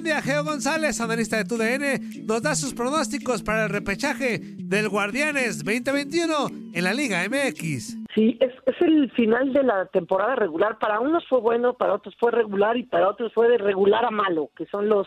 Inutilandia, 0.00 0.22
Geo 0.22 0.44
González, 0.44 1.00
analista 1.00 1.36
de 1.36 1.44
TUDN, 1.44 2.26
nos 2.26 2.42
da 2.42 2.54
sus 2.54 2.72
pronósticos 2.72 3.42
para 3.42 3.64
el 3.64 3.70
repechaje 3.70 4.38
del 4.40 4.88
Guardianes 4.88 5.62
2021 5.62 6.72
en 6.72 6.84
la 6.84 6.94
Liga 6.94 7.22
MX. 7.28 7.98
Sí, 8.14 8.38
es, 8.40 8.52
es 8.64 8.80
el 8.80 9.10
final 9.12 9.52
de 9.52 9.62
la 9.62 9.86
temporada 9.86 10.36
regular. 10.36 10.78
Para 10.78 11.00
unos 11.00 11.26
fue 11.28 11.40
bueno, 11.40 11.74
para 11.74 11.94
otros 11.94 12.14
fue 12.18 12.30
regular 12.30 12.78
y 12.78 12.84
para 12.84 13.08
otros 13.08 13.32
fue 13.34 13.48
de 13.48 13.58
regular 13.58 14.06
a 14.06 14.10
malo, 14.10 14.50
que 14.56 14.64
son 14.66 14.88
los, 14.88 15.06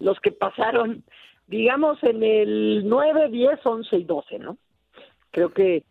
los 0.00 0.18
que 0.20 0.32
pasaron, 0.32 1.04
digamos, 1.46 2.02
en 2.02 2.22
el 2.22 2.88
9, 2.88 3.28
10, 3.30 3.60
11 3.64 3.96
y 3.98 4.04
12, 4.04 4.38
¿no? 4.38 4.56
Creo 5.30 5.52
que 5.52 5.84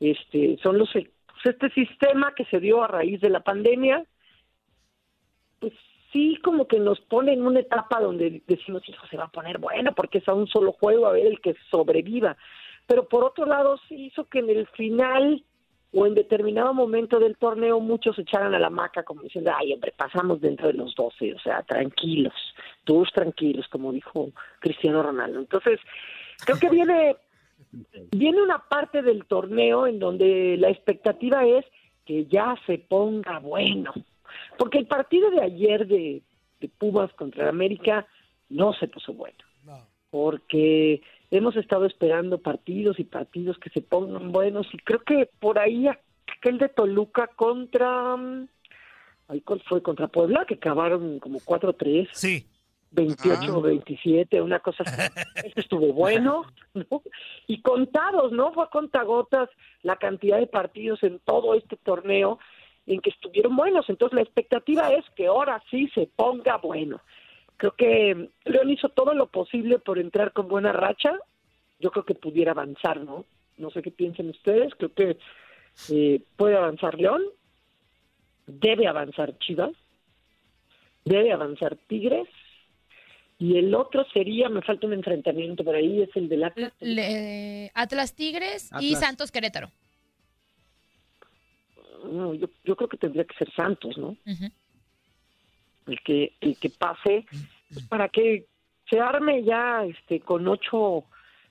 este 0.00 0.58
son 0.62 0.78
los 0.78 0.90
pues, 0.92 1.04
este 1.44 1.68
sistema 1.70 2.32
que 2.34 2.46
se 2.46 2.58
dio 2.58 2.82
a 2.82 2.88
raíz 2.88 3.20
de 3.20 3.28
la 3.28 3.40
pandemia, 3.40 4.04
pues 5.60 5.74
sí 6.16 6.38
como 6.42 6.66
que 6.66 6.80
nos 6.80 6.98
pone 7.02 7.34
en 7.34 7.46
una 7.46 7.60
etapa 7.60 8.00
donde 8.00 8.42
decimos, 8.46 8.82
hijo, 8.88 9.06
se 9.06 9.18
va 9.18 9.24
a 9.24 9.30
poner 9.30 9.58
bueno 9.58 9.92
porque 9.94 10.18
es 10.18 10.28
a 10.28 10.32
un 10.32 10.46
solo 10.46 10.72
juego 10.72 11.06
a 11.06 11.12
ver 11.12 11.26
el 11.26 11.40
que 11.40 11.54
sobreviva. 11.70 12.38
Pero 12.86 13.06
por 13.06 13.22
otro 13.22 13.44
lado 13.44 13.78
sí 13.86 14.06
hizo 14.06 14.24
que 14.24 14.38
en 14.38 14.48
el 14.48 14.66
final 14.68 15.44
o 15.92 16.06
en 16.06 16.14
determinado 16.14 16.72
momento 16.72 17.18
del 17.18 17.36
torneo 17.36 17.80
muchos 17.80 18.18
echaran 18.18 18.54
a 18.54 18.58
la 18.58 18.70
maca 18.70 19.02
como 19.02 19.22
diciendo, 19.22 19.50
ay, 19.54 19.74
hombre, 19.74 19.92
pasamos 19.94 20.40
dentro 20.40 20.68
de 20.68 20.72
los 20.72 20.94
12, 20.94 21.34
o 21.34 21.38
sea, 21.38 21.62
tranquilos, 21.62 22.34
todos 22.84 23.12
tranquilos, 23.12 23.66
como 23.68 23.92
dijo 23.92 24.30
Cristiano 24.60 25.02
Ronaldo. 25.02 25.40
Entonces, 25.40 25.80
creo 26.46 26.58
que 26.58 26.70
viene, 26.70 27.16
viene 28.10 28.42
una 28.42 28.58
parte 28.58 29.02
del 29.02 29.26
torneo 29.26 29.86
en 29.86 29.98
donde 29.98 30.56
la 30.58 30.70
expectativa 30.70 31.44
es 31.44 31.66
que 32.06 32.24
ya 32.24 32.56
se 32.66 32.78
ponga 32.78 33.38
bueno, 33.38 33.92
porque 34.58 34.78
el 34.78 34.86
partido 34.86 35.30
de 35.30 35.42
ayer 35.42 35.86
de, 35.86 36.22
de 36.60 36.68
Pumas 36.68 37.12
contra 37.14 37.48
América 37.48 38.06
no 38.48 38.72
se 38.74 38.88
puso 38.88 39.12
bueno, 39.12 39.38
porque 40.10 41.02
hemos 41.30 41.56
estado 41.56 41.86
esperando 41.86 42.38
partidos 42.38 42.98
y 42.98 43.04
partidos 43.04 43.58
que 43.58 43.70
se 43.70 43.82
pongan 43.82 44.32
buenos 44.32 44.66
y 44.72 44.78
creo 44.78 45.02
que 45.02 45.28
por 45.40 45.58
ahí 45.58 45.86
aquel 45.88 46.58
de 46.58 46.68
Toluca 46.68 47.28
contra 47.28 48.16
mm, 48.16 48.48
ahí 49.28 49.40
cuál 49.40 49.60
fue 49.62 49.82
contra 49.82 50.08
Puebla 50.08 50.44
que 50.46 50.54
acabaron 50.54 51.18
como 51.18 51.40
4-3. 51.40 52.08
Sí. 52.12 52.46
28 52.92 53.58
o 53.58 53.60
27, 53.60 54.40
una 54.40 54.60
cosa 54.60 54.84
así. 54.84 54.94
Este 55.44 55.60
estuvo 55.60 55.92
bueno, 55.92 56.44
¿no? 56.72 57.02
Y 57.46 57.60
contados, 57.60 58.32
¿no? 58.32 58.52
Fue 58.52 58.64
a 58.64 58.68
contagotas 58.68 59.50
la 59.82 59.96
cantidad 59.96 60.38
de 60.38 60.46
partidos 60.46 61.02
en 61.02 61.18
todo 61.18 61.54
este 61.54 61.76
torneo 61.76 62.38
en 62.86 63.00
que 63.00 63.10
estuvieron 63.10 63.56
buenos. 63.56 63.88
Entonces 63.88 64.14
la 64.16 64.22
expectativa 64.22 64.92
es 64.92 65.04
que 65.16 65.26
ahora 65.26 65.62
sí 65.70 65.88
se 65.94 66.06
ponga 66.14 66.56
bueno. 66.58 67.00
Creo 67.56 67.72
que 67.74 68.28
León 68.44 68.70
hizo 68.70 68.88
todo 68.90 69.14
lo 69.14 69.26
posible 69.26 69.78
por 69.78 69.98
entrar 69.98 70.32
con 70.32 70.46
buena 70.48 70.72
racha. 70.72 71.12
Yo 71.80 71.90
creo 71.90 72.04
que 72.04 72.14
pudiera 72.14 72.52
avanzar, 72.52 73.00
¿no? 73.00 73.24
No 73.58 73.70
sé 73.70 73.82
qué 73.82 73.90
piensen 73.90 74.28
ustedes. 74.30 74.74
Creo 74.76 74.92
que 74.92 75.16
eh, 75.90 76.20
puede 76.36 76.56
avanzar 76.56 76.94
León, 76.98 77.22
debe 78.46 78.86
avanzar 78.86 79.36
Chivas, 79.38 79.72
debe 81.04 81.32
avanzar 81.32 81.76
Tigres. 81.88 82.28
Y 83.38 83.58
el 83.58 83.74
otro 83.74 84.06
sería, 84.14 84.48
me 84.48 84.62
falta 84.62 84.86
un 84.86 84.94
enfrentamiento 84.94 85.62
por 85.62 85.74
ahí, 85.74 86.00
es 86.02 86.08
el 86.16 86.28
del 86.28 86.44
Atlas. 86.44 86.72
Le- 86.80 87.70
Atlas 87.74 88.14
Tigres 88.14 88.70
y. 88.80 88.94
Santos 88.94 89.30
Querétaro. 89.30 89.70
No, 92.06 92.34
yo, 92.34 92.48
yo 92.64 92.76
creo 92.76 92.88
que 92.88 92.96
tendría 92.96 93.24
que 93.24 93.36
ser 93.36 93.52
Santos, 93.52 93.96
¿no? 93.98 94.16
El 95.86 96.00
que 96.02 96.32
el 96.40 96.58
que 96.58 96.70
pase 96.70 97.26
pues, 97.68 97.84
para 97.88 98.08
que 98.08 98.46
se 98.88 99.00
arme 99.00 99.42
ya 99.44 99.84
este 99.84 100.20
con 100.20 100.46
ocho 100.48 101.04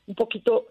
un 0.07 0.15
poquito 0.15 0.67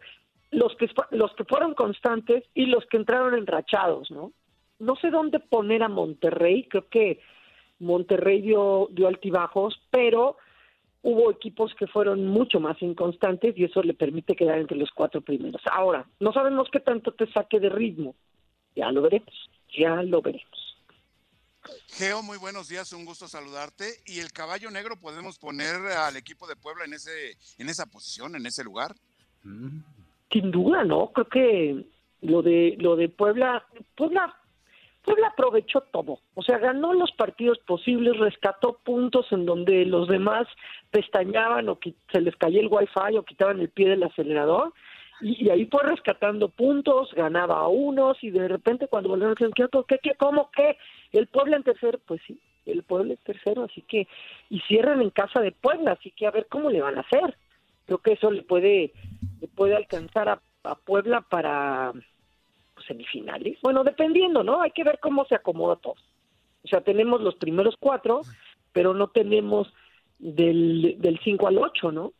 los 0.51 0.77
que 0.77 0.89
los 1.11 1.35
que 1.35 1.45
fueron 1.45 1.75
constantes 1.75 2.45
y 2.55 2.67
los 2.67 2.85
que 2.87 2.99
entraron 2.99 3.35
enrachados 3.35 4.11
no 4.11 4.33
no 4.79 4.97
sé 4.97 5.11
dónde 5.11 5.41
poner 5.41 5.83
a 5.83 5.89
Monterrey 5.89 6.65
creo 6.69 6.89
que 6.89 7.21
Monterrey 7.79 8.43
dio 8.43 8.89
dio 8.93 9.09
altibajos 9.09 9.81
pero 9.91 10.37
hubo 11.03 11.31
equipos 11.31 11.75
que 11.75 11.87
fueron 11.87 12.27
mucho 12.27 12.61
más 12.61 12.81
inconstantes 12.83 13.57
y 13.57 13.65
eso 13.65 13.83
le 13.83 13.95
permite 13.95 14.35
quedar 14.35 14.59
entre 14.59 14.79
los 14.79 14.91
cuatro 14.91 15.21
primeros. 15.21 15.61
Ahora 15.71 16.07
no 16.19 16.33
sabemos 16.33 16.69
qué 16.73 16.81
tanto 16.81 17.13
te 17.13 17.31
saque 17.33 17.61
de 17.61 17.69
ritmo 17.69 18.15
ya 18.75 18.91
lo 18.91 19.03
veremos 19.03 19.51
ya 19.77 20.03
lo 20.03 20.23
veremos 20.23 20.65
Geo, 21.89 22.23
muy 22.23 22.39
buenos 22.39 22.69
días, 22.69 22.93
un 22.93 23.05
gusto 23.05 23.29
saludarte. 23.29 23.85
¿Y 24.07 24.21
el 24.21 24.33
caballo 24.33 24.71
negro 24.71 24.97
podemos 24.97 25.39
poner 25.39 25.77
al 25.97 26.17
equipo 26.17 26.47
de 26.47 26.57
Puebla 26.57 26.85
en 26.85 26.95
ese, 26.95 27.37
en 27.59 27.69
esa 27.69 27.87
posición, 27.87 28.37
en 28.37 28.47
ese 28.47 28.65
lugar? 28.65 28.95
Sin 30.31 30.51
duda, 30.51 30.85
¿no? 30.85 31.13
Creo 31.13 31.29
que 31.29 31.85
lo 32.23 32.43
de 32.43 32.77
lo 32.79 32.97
de 32.97 33.09
Puebla, 33.09 33.65
Puebla, 33.97 34.35
Puebla 35.05 35.29
aprovechó 35.29 35.83
todo. 35.93 36.19
O 36.35 36.43
sea, 36.43 36.59
ganó 36.59 36.93
los 36.95 37.13
partidos 37.13 37.59
posibles, 37.61 38.19
rescató 38.19 38.81
puntos 38.85 39.27
en 39.31 39.47
donde 39.47 39.85
los 39.87 40.09
demás 40.09 40.47
pestañaban 40.91 41.69
o 41.69 41.79
se 42.13 42.21
les 42.21 42.35
caía 42.37 42.61
el 42.61 42.69
wifi 42.71 43.17
o 43.17 43.25
quitaban 43.25 43.61
el 43.61 43.69
pie 43.69 43.91
del 43.91 44.03
acelerador. 44.03 44.73
Y, 45.21 45.49
ahí 45.49 45.67
fue 45.67 45.83
rescatando 45.85 46.49
puntos, 46.49 47.13
ganaba 47.15 47.59
a 47.59 47.69
unos 47.69 48.23
y 48.23 48.31
de 48.31 48.49
repente 48.49 48.89
cuando 48.89 49.11
volvieron 49.11 49.33
a 49.33 49.85
¿qué, 49.87 49.99
qué, 50.03 50.15
cómo, 50.17 50.51
qué? 50.51 50.77
El 51.13 51.29
Puebla 51.29 51.57
en 51.57 51.63
tercero, 51.63 51.99
pues 52.07 52.21
sí, 52.27 52.39
el 52.67 52.83
Puebla 52.83 53.13
en 53.13 53.19
tercero, 53.19 53.65
así 53.65 53.83
que, 53.83 54.09
y 54.51 54.61
cierran 54.61 55.01
en 55.03 55.11
casa 55.11 55.41
de 55.41 55.53
Puebla, 55.53 55.93
así 55.93 56.11
que 56.11 56.27
a 56.27 56.31
ver 56.31 56.47
cómo 56.49 56.71
le 56.71 56.83
van 56.83 56.99
a 56.99 57.03
hacer. 57.03 57.37
Creo 57.87 57.99
que 57.99 58.13
eso 58.13 58.31
le 58.31 58.43
puede, 58.43 58.93
le 59.41 59.49
puede 59.49 59.77
alcanzar 59.77 60.29
a, 60.29 60.41
a 60.65 60.75
Puebla 60.75 61.21
para 61.21 61.93
pues, 62.75 62.87
semifinales. 62.87 63.59
Bueno, 63.63 63.85
dependiendo, 63.85 64.43
¿no? 64.43 64.63
Hay 64.63 64.73
que 64.73 64.85
ver 64.85 64.99
cómo 65.01 65.25
se 65.27 65.35
acomoda 65.35 65.77
todo. 65.77 65.97
O 66.65 66.69
sea, 66.69 66.81
tenemos 66.81 67.21
los 67.21 67.37
primeros 67.37 67.77
cuatro, 67.79 68.23
pero 68.73 68.95
no 68.95 69.09
tenemos 69.09 69.73
del, 70.19 70.97
del 70.99 71.21
5 71.23 71.47
al 71.47 71.59
8, 71.59 71.93
¿no? 71.93 72.13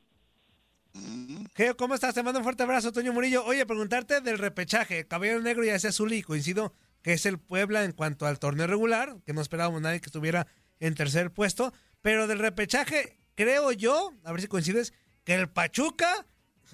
Geo, 1.57 1.77
¿cómo 1.77 1.95
estás? 1.95 2.15
Te 2.15 2.23
mando 2.23 2.41
un 2.41 2.45
fuerte 2.45 2.63
abrazo, 2.63 2.93
Toño 2.93 3.13
Murillo. 3.13 3.45
Oye, 3.45 3.67
preguntarte 3.67 4.21
del 4.21 4.39
repechaje. 4.39 5.07
Caballero 5.07 5.41
Negro 5.41 5.65
ya 5.65 5.75
es 5.75 5.85
azul 5.85 6.13
y 6.13 6.23
coincido 6.23 6.73
que 7.03 7.13
es 7.13 7.27
el 7.27 7.39
Puebla 7.39 7.85
en 7.85 7.93
cuanto 7.93 8.27
al 8.27 8.39
torneo 8.39 8.67
regular, 8.67 9.17
que 9.27 9.35
no 9.35 9.41
esperábamos 9.41 9.83
nadie 9.83 10.01
que 10.01 10.07
estuviera 10.07 10.47
en 10.81 10.95
tercer 10.95 11.33
puesto. 11.33 11.73
Pero 12.01 12.27
del 12.27 12.39
repechaje, 12.39 13.21
creo 13.35 13.73
yo, 13.73 14.13
a 14.25 14.33
ver 14.33 14.41
si 14.41 14.47
coincides, 14.49 14.93
que 15.23 15.35
el 15.35 15.49
Pachuca 15.49 16.27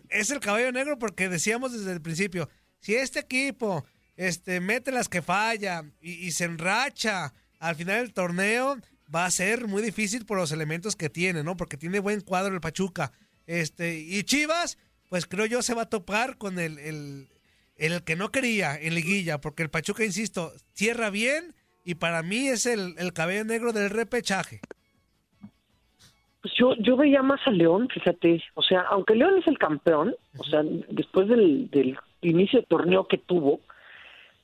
es 0.08 0.30
el 0.30 0.40
caballo 0.40 0.70
negro 0.70 0.98
porque 0.98 1.28
decíamos 1.28 1.72
desde 1.72 1.92
el 1.92 2.00
principio, 2.00 2.48
si 2.78 2.94
este 2.94 3.20
equipo 3.20 3.84
este, 4.16 4.60
mete 4.60 4.92
las 4.92 5.08
que 5.08 5.20
falla 5.20 5.84
y, 6.00 6.12
y 6.12 6.32
se 6.32 6.44
enracha 6.44 7.34
al 7.58 7.74
final 7.74 7.96
del 7.96 8.12
torneo, 8.12 8.78
va 9.14 9.26
a 9.26 9.30
ser 9.30 9.66
muy 9.66 9.82
difícil 9.82 10.24
por 10.26 10.38
los 10.38 10.52
elementos 10.52 10.94
que 10.94 11.10
tiene, 11.10 11.42
¿no? 11.42 11.56
Porque 11.56 11.76
tiene 11.76 11.98
buen 11.98 12.20
cuadro 12.20 12.54
el 12.54 12.60
Pachuca. 12.60 13.12
Este, 13.46 13.98
y 13.98 14.22
Chivas, 14.24 14.78
pues 15.08 15.26
creo 15.26 15.46
yo 15.46 15.62
se 15.62 15.74
va 15.74 15.82
a 15.82 15.88
topar 15.88 16.38
con 16.38 16.58
el, 16.58 16.78
el, 16.78 17.28
el 17.76 18.04
que 18.04 18.16
no 18.16 18.30
quería 18.30 18.76
en 18.80 18.94
liguilla, 18.94 19.40
porque 19.40 19.62
el 19.62 19.70
Pachuca, 19.70 20.04
insisto, 20.04 20.52
cierra 20.72 21.10
bien 21.10 21.54
y 21.84 21.96
para 21.96 22.22
mí 22.22 22.48
es 22.48 22.66
el, 22.66 22.94
el 22.98 23.12
cabello 23.12 23.44
negro 23.44 23.72
del 23.72 23.90
repechaje. 23.90 24.60
Pues 26.42 26.54
yo, 26.58 26.74
yo 26.76 26.96
veía 26.96 27.22
más 27.22 27.40
a 27.46 27.50
León, 27.50 27.88
fíjate. 27.92 28.42
O 28.54 28.62
sea, 28.62 28.82
aunque 28.82 29.14
León 29.14 29.38
es 29.38 29.46
el 29.46 29.58
campeón, 29.58 30.14
o 30.38 30.44
sea, 30.44 30.62
después 30.88 31.28
del, 31.28 31.70
del 31.70 31.98
inicio 32.22 32.60
de 32.60 32.66
torneo 32.66 33.06
que 33.08 33.18
tuvo, 33.18 33.60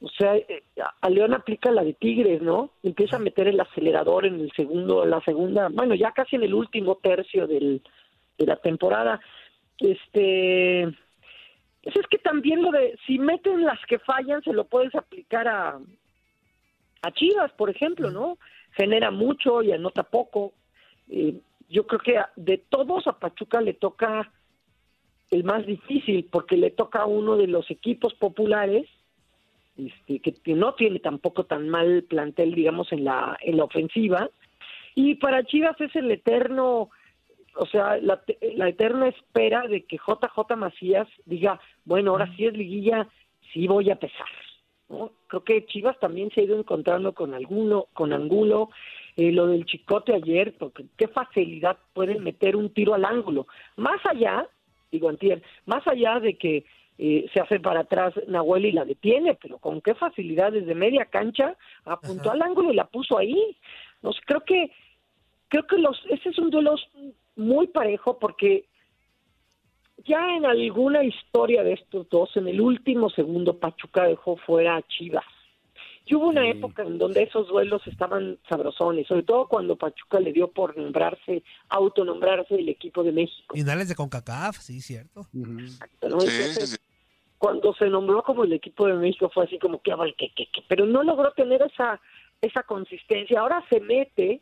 o 0.00 0.08
sea, 0.10 0.36
eh, 0.36 0.62
a 1.00 1.08
León 1.08 1.32
aplica 1.32 1.70
la 1.70 1.82
de 1.82 1.94
Tigres, 1.94 2.42
¿no? 2.42 2.70
Empieza 2.82 3.16
a 3.16 3.20
meter 3.20 3.48
el 3.48 3.58
acelerador 3.58 4.26
en 4.26 4.40
el 4.40 4.52
segundo, 4.52 5.06
la 5.06 5.22
segunda, 5.22 5.68
bueno, 5.70 5.94
ya 5.94 6.12
casi 6.12 6.36
en 6.36 6.42
el 6.42 6.52
último 6.52 6.96
tercio 6.96 7.46
del, 7.46 7.80
de 8.38 8.46
la 8.46 8.56
temporada. 8.56 9.20
Este, 9.78 10.88
pues 11.82 11.96
es 11.96 12.06
que 12.08 12.18
también 12.18 12.62
lo 12.62 12.70
de, 12.70 12.98
si 13.06 13.18
meten 13.18 13.64
las 13.64 13.78
que 13.86 13.98
fallan, 13.98 14.42
se 14.42 14.52
lo 14.52 14.64
puedes 14.64 14.94
aplicar 14.94 15.48
a, 15.48 15.78
a 17.02 17.12
Chivas, 17.12 17.52
por 17.52 17.70
ejemplo, 17.70 18.10
¿no? 18.10 18.38
genera 18.76 19.10
mucho 19.10 19.62
y 19.62 19.72
anota 19.72 20.02
poco. 20.02 20.52
Eh, 21.10 21.40
yo 21.68 21.86
creo 21.86 22.00
que 22.00 22.20
de 22.36 22.58
todos 22.58 23.06
a 23.06 23.18
Pachuca 23.18 23.60
le 23.60 23.74
toca 23.74 24.30
el 25.30 25.42
más 25.42 25.66
difícil 25.66 26.28
porque 26.30 26.56
le 26.56 26.70
toca 26.70 27.00
a 27.00 27.06
uno 27.06 27.36
de 27.36 27.48
los 27.48 27.68
equipos 27.70 28.14
populares 28.14 28.86
este, 29.76 30.20
que 30.20 30.54
no 30.54 30.74
tiene 30.74 31.00
tampoco 31.00 31.44
tan 31.44 31.68
mal 31.68 32.04
plantel 32.04 32.54
digamos 32.54 32.92
en 32.92 33.04
la 33.04 33.36
en 33.40 33.56
la 33.56 33.64
ofensiva 33.64 34.30
y 34.94 35.16
para 35.16 35.44
Chivas 35.44 35.78
es 35.80 35.94
el 35.96 36.10
eterno 36.12 36.90
o 37.56 37.66
sea 37.66 37.96
la, 37.98 38.22
la 38.54 38.68
eterna 38.68 39.08
espera 39.08 39.62
de 39.68 39.84
que 39.84 39.96
JJ 39.96 40.56
Macías 40.56 41.08
diga 41.24 41.60
bueno 41.84 42.12
ahora 42.12 42.32
sí 42.36 42.46
es 42.46 42.52
liguilla 42.52 43.08
sí 43.52 43.66
voy 43.66 43.90
a 43.90 43.96
pesar 43.96 44.26
¿no? 44.88 45.12
creo 45.26 45.44
que 45.44 45.66
Chivas 45.66 45.98
también 45.98 46.30
se 46.30 46.40
ha 46.40 46.44
ido 46.44 46.58
encontrando 46.58 47.12
con 47.12 47.34
alguno 47.34 47.86
con 47.92 48.12
Angulo 48.12 48.70
eh, 49.16 49.32
lo 49.32 49.46
del 49.46 49.64
chicote 49.64 50.14
ayer, 50.14 50.54
porque 50.58 50.84
qué 50.98 51.08
facilidad 51.08 51.78
pueden 51.94 52.22
meter 52.22 52.54
un 52.54 52.68
tiro 52.74 52.92
al 52.92 53.06
ángulo. 53.06 53.46
Más 53.76 53.98
allá, 54.04 54.46
digo 54.92 55.08
Antier, 55.08 55.42
más 55.64 55.86
allá 55.86 56.20
de 56.20 56.36
que 56.36 56.66
eh, 56.98 57.26
se 57.32 57.40
hace 57.40 57.58
para 57.58 57.80
atrás 57.80 58.12
Nahuel 58.28 58.66
y 58.66 58.72
la 58.72 58.84
detiene, 58.84 59.34
pero 59.34 59.56
con 59.56 59.80
qué 59.80 59.94
facilidad 59.94 60.52
desde 60.52 60.74
media 60.74 61.06
cancha 61.06 61.56
apuntó 61.86 62.30
al 62.30 62.42
ángulo 62.42 62.72
y 62.72 62.76
la 62.76 62.88
puso 62.88 63.16
ahí. 63.16 63.56
No 64.02 64.10
creo 64.26 64.40
que 64.42 64.70
creo 65.48 65.66
que 65.66 65.78
los 65.78 65.98
ese 66.10 66.28
es 66.28 66.38
un 66.38 66.50
duelo 66.50 66.74
muy 67.36 67.68
parejo 67.68 68.18
porque 68.18 68.66
ya 70.04 70.36
en 70.36 70.44
alguna 70.44 71.04
historia 71.04 71.62
de 71.62 71.74
estos 71.74 72.08
dos, 72.08 72.36
en 72.36 72.48
el 72.48 72.60
último 72.60 73.10
segundo 73.10 73.58
Pachuca 73.58 74.04
dejó 74.04 74.36
fuera 74.36 74.76
a 74.76 74.82
Chivas. 74.82 75.24
Y 76.08 76.14
hubo 76.14 76.28
una 76.28 76.48
época 76.48 76.84
en 76.84 76.98
donde 76.98 77.24
esos 77.24 77.48
duelos 77.48 77.84
estaban 77.86 78.38
sabrosones, 78.48 79.08
sobre 79.08 79.24
todo 79.24 79.48
cuando 79.48 79.74
Pachuca 79.74 80.20
le 80.20 80.32
dio 80.32 80.48
por 80.48 80.76
nombrarse, 80.76 81.42
autonombrarse 81.68 82.54
el 82.54 82.68
equipo 82.68 83.02
de 83.02 83.10
México. 83.10 83.56
Finales 83.56 83.88
de 83.88 83.96
CONCACAF, 83.96 84.58
sí, 84.58 84.80
cierto. 84.80 85.26
Cuando 87.38 87.74
se 87.74 87.90
nombró 87.90 88.22
como 88.22 88.44
el 88.44 88.52
equipo 88.52 88.86
de 88.86 88.94
México 88.94 89.28
fue 89.34 89.44
así 89.44 89.58
como 89.58 89.82
que, 89.82 89.92
que, 90.16 90.32
que, 90.32 90.46
que, 90.46 90.62
pero 90.68 90.86
no 90.86 91.02
logró 91.02 91.32
tener 91.32 91.60
esa 91.62 92.00
esa 92.40 92.62
consistencia. 92.62 93.40
Ahora 93.40 93.64
se 93.68 93.80
mete, 93.80 94.40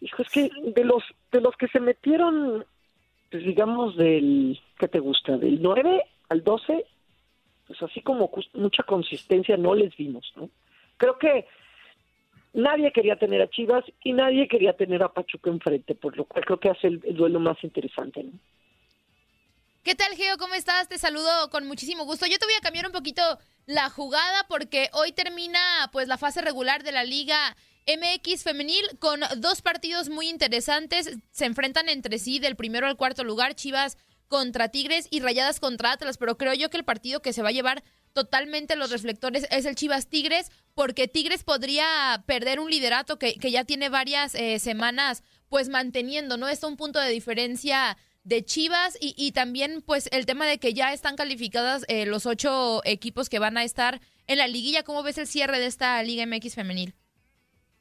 hijo, 0.00 0.22
es 0.22 0.28
que 0.30 0.50
de 0.62 0.84
los 0.84 1.02
de 1.32 1.40
los 1.40 1.56
que 1.56 1.68
se 1.68 1.80
metieron, 1.80 2.64
pues 3.30 3.44
digamos 3.44 3.96
del, 3.96 4.58
¿qué 4.78 4.88
te 4.88 4.98
gusta? 4.98 5.36
Del 5.36 5.60
9 5.60 6.04
al 6.28 6.44
12, 6.44 6.84
pues 7.66 7.82
así 7.82 8.00
como 8.02 8.30
mucha 8.54 8.82
consistencia 8.82 9.56
no 9.56 9.74
les 9.74 9.96
vimos, 9.96 10.32
¿no? 10.36 10.50
Creo 10.96 11.18
que 11.18 11.46
nadie 12.52 12.92
quería 12.92 13.16
tener 13.16 13.42
a 13.42 13.50
Chivas 13.50 13.84
y 14.02 14.12
nadie 14.12 14.48
quería 14.48 14.72
tener 14.74 15.02
a 15.02 15.12
Pachuca 15.12 15.50
enfrente, 15.50 15.94
por 15.94 16.16
lo 16.16 16.24
cual 16.24 16.44
creo 16.44 16.60
que 16.60 16.70
hace 16.70 16.88
el, 16.88 17.00
duelo 17.14 17.40
más 17.40 17.62
interesante. 17.62 18.24
¿Qué 19.84 19.94
tal, 19.94 20.14
Geo? 20.16 20.36
¿Cómo 20.38 20.54
estás? 20.54 20.88
Te 20.88 20.98
saludo 20.98 21.50
con 21.50 21.66
muchísimo 21.66 22.04
gusto. 22.04 22.26
Yo 22.26 22.38
te 22.38 22.46
voy 22.46 22.54
a 22.58 22.60
cambiar 22.60 22.86
un 22.86 22.92
poquito 22.92 23.22
la 23.66 23.88
jugada 23.88 24.44
porque 24.48 24.88
hoy 24.92 25.12
termina 25.12 25.60
pues 25.92 26.08
la 26.08 26.18
fase 26.18 26.42
regular 26.42 26.82
de 26.82 26.92
la 26.92 27.04
Liga 27.04 27.56
MX 27.86 28.42
femenil 28.42 28.84
con 28.98 29.20
dos 29.38 29.62
partidos 29.62 30.08
muy 30.08 30.28
interesantes. 30.28 31.10
Se 31.30 31.44
enfrentan 31.44 31.88
entre 31.88 32.18
sí 32.18 32.38
del 32.38 32.56
primero 32.56 32.86
al 32.86 32.96
cuarto 32.96 33.24
lugar, 33.24 33.54
Chivas 33.54 33.96
contra 34.28 34.68
Tigres 34.68 35.08
y 35.10 35.20
Rayadas 35.20 35.58
contra 35.58 35.92
Atlas, 35.92 36.18
pero 36.18 36.36
creo 36.36 36.54
yo 36.54 36.70
que 36.70 36.76
el 36.76 36.84
partido 36.84 37.22
que 37.22 37.32
se 37.32 37.42
va 37.42 37.48
a 37.48 37.52
llevar 37.52 37.82
totalmente 38.12 38.76
los 38.76 38.90
reflectores 38.90 39.46
es 39.50 39.64
el 39.64 39.74
Chivas 39.74 40.08
Tigres, 40.08 40.50
porque 40.74 41.08
Tigres 41.08 41.44
podría 41.44 42.22
perder 42.26 42.60
un 42.60 42.70
liderato 42.70 43.18
que, 43.18 43.34
que 43.34 43.50
ya 43.50 43.64
tiene 43.64 43.88
varias 43.88 44.34
eh, 44.34 44.58
semanas 44.58 45.22
pues 45.48 45.68
manteniendo, 45.68 46.36
¿no? 46.36 46.48
Está 46.48 46.66
un 46.66 46.76
punto 46.76 46.98
de 46.98 47.10
diferencia 47.10 47.96
de 48.24 48.44
Chivas 48.44 48.98
y, 49.00 49.14
y, 49.16 49.32
también 49.32 49.80
pues 49.80 50.08
el 50.12 50.26
tema 50.26 50.46
de 50.46 50.58
que 50.58 50.74
ya 50.74 50.92
están 50.92 51.16
calificadas 51.16 51.84
eh, 51.88 52.04
los 52.04 52.26
ocho 52.26 52.82
equipos 52.84 53.30
que 53.30 53.38
van 53.38 53.56
a 53.56 53.64
estar 53.64 54.02
en 54.26 54.38
la 54.38 54.46
liguilla. 54.46 54.82
¿Cómo 54.82 55.02
ves 55.02 55.16
el 55.16 55.26
cierre 55.26 55.58
de 55.58 55.66
esta 55.66 56.02
Liga 56.02 56.26
MX 56.26 56.54
femenil? 56.54 56.94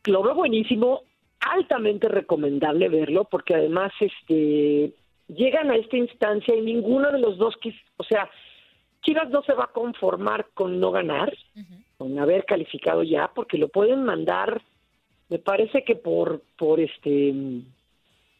Lo 0.07 0.23
veo 0.23 0.35
buenísimo, 0.35 1.03
altamente 1.39 2.07
recomendable 2.07 2.89
verlo 2.89 3.25
porque 3.25 3.55
además 3.55 3.91
este 3.99 4.93
llegan 5.27 5.69
a 5.69 5.75
esta 5.75 5.97
instancia 5.97 6.55
y 6.55 6.61
ninguno 6.61 7.11
de 7.11 7.19
los 7.19 7.37
dos, 7.37 7.55
o 7.97 8.03
sea, 8.03 8.29
Chivas 9.01 9.29
no 9.29 9.41
se 9.43 9.53
va 9.53 9.65
a 9.65 9.73
conformar 9.73 10.47
con 10.53 10.79
no 10.79 10.91
ganar, 10.91 11.35
con 11.97 12.17
haber 12.17 12.45
calificado 12.45 13.03
ya, 13.03 13.29
porque 13.33 13.57
lo 13.57 13.67
pueden 13.67 14.03
mandar, 14.03 14.61
me 15.29 15.39
parece 15.39 15.83
que 15.83 15.95
por, 15.95 16.41
por 16.57 16.79
este, 16.79 17.33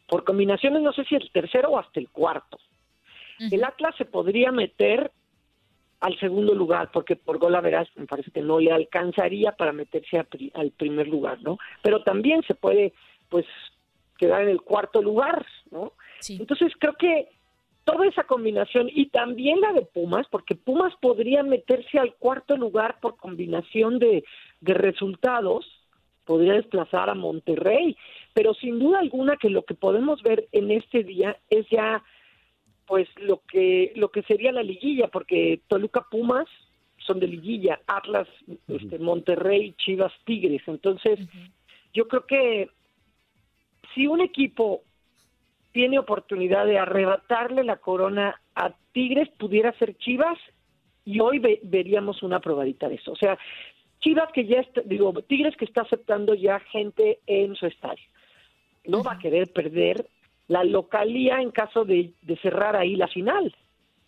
por 0.08 0.24
combinaciones, 0.24 0.82
no 0.82 0.92
sé 0.92 1.04
si 1.04 1.14
el 1.14 1.30
tercero 1.30 1.70
o 1.70 1.78
hasta 1.78 2.00
el 2.00 2.08
cuarto. 2.08 2.58
El 3.38 3.62
Atlas 3.62 3.94
se 3.96 4.04
podría 4.04 4.50
meter 4.50 5.12
al 6.00 6.18
segundo 6.18 6.54
lugar, 6.54 6.90
porque 6.92 7.16
por 7.16 7.38
gol 7.38 7.54
a 7.54 7.60
verás 7.60 7.88
me 7.96 8.06
parece 8.06 8.30
que 8.30 8.40
no 8.40 8.60
le 8.60 8.72
alcanzaría 8.72 9.52
para 9.52 9.72
meterse 9.72 10.18
al 10.54 10.70
primer 10.70 11.08
lugar, 11.08 11.42
¿no? 11.42 11.58
Pero 11.82 12.02
también 12.02 12.42
se 12.42 12.54
puede, 12.54 12.92
pues, 13.28 13.46
quedar 14.16 14.42
en 14.42 14.50
el 14.50 14.60
cuarto 14.60 15.02
lugar, 15.02 15.46
¿no? 15.70 15.92
Entonces 16.28 16.72
creo 16.78 16.94
que 16.94 17.28
toda 17.84 18.06
esa 18.06 18.24
combinación 18.24 18.90
y 18.92 19.06
también 19.06 19.60
la 19.60 19.72
de 19.72 19.82
Pumas, 19.82 20.26
porque 20.30 20.54
Pumas 20.54 20.92
podría 21.00 21.42
meterse 21.42 21.98
al 21.98 22.14
cuarto 22.16 22.56
lugar 22.56 23.00
por 23.00 23.16
combinación 23.16 23.98
de, 23.98 24.24
resultados, 24.60 25.64
podría 26.26 26.54
desplazar 26.54 27.08
a 27.08 27.14
Monterrey, 27.14 27.96
pero 28.34 28.52
sin 28.52 28.78
duda 28.78 28.98
alguna 28.98 29.36
que 29.36 29.48
lo 29.48 29.62
que 29.62 29.74
podemos 29.74 30.22
ver 30.22 30.48
en 30.52 30.70
este 30.70 31.02
día 31.02 31.38
es 31.48 31.66
ya 31.70 32.02
pues 32.88 33.06
lo 33.20 33.42
que 33.46 33.92
lo 33.96 34.08
que 34.10 34.22
sería 34.22 34.50
la 34.50 34.62
liguilla, 34.62 35.08
porque 35.08 35.60
Toluca 35.68 36.06
Pumas 36.10 36.48
son 36.96 37.20
de 37.20 37.28
liguilla, 37.28 37.80
Atlas, 37.86 38.26
este, 38.66 38.98
Monterrey, 38.98 39.74
Chivas, 39.76 40.12
Tigres. 40.24 40.62
Entonces, 40.66 41.20
yo 41.92 42.08
creo 42.08 42.26
que 42.26 42.70
si 43.94 44.06
un 44.06 44.20
equipo 44.22 44.82
tiene 45.72 45.98
oportunidad 45.98 46.66
de 46.66 46.78
arrebatarle 46.78 47.62
la 47.62 47.76
corona 47.76 48.40
a 48.54 48.74
Tigres, 48.92 49.28
pudiera 49.38 49.72
ser 49.78 49.96
Chivas, 49.98 50.38
y 51.04 51.20
hoy 51.20 51.40
veríamos 51.62 52.22
una 52.22 52.40
probadita 52.40 52.88
de 52.88 52.96
eso. 52.96 53.12
O 53.12 53.16
sea, 53.16 53.38
Chivas 54.00 54.30
que 54.32 54.46
ya 54.46 54.60
está, 54.60 54.80
digo, 54.82 55.12
Tigres 55.22 55.56
que 55.56 55.66
está 55.66 55.82
aceptando 55.82 56.34
ya 56.34 56.58
gente 56.60 57.20
en 57.26 57.54
su 57.54 57.66
estadio. 57.66 58.04
No 58.84 59.02
va 59.02 59.12
a 59.12 59.18
querer 59.18 59.52
perder 59.52 60.06
la 60.48 60.64
localía 60.64 61.40
en 61.40 61.50
caso 61.50 61.84
de, 61.84 62.12
cerrar 62.42 62.76
ahí 62.76 62.96
la 62.96 63.08
final. 63.08 63.54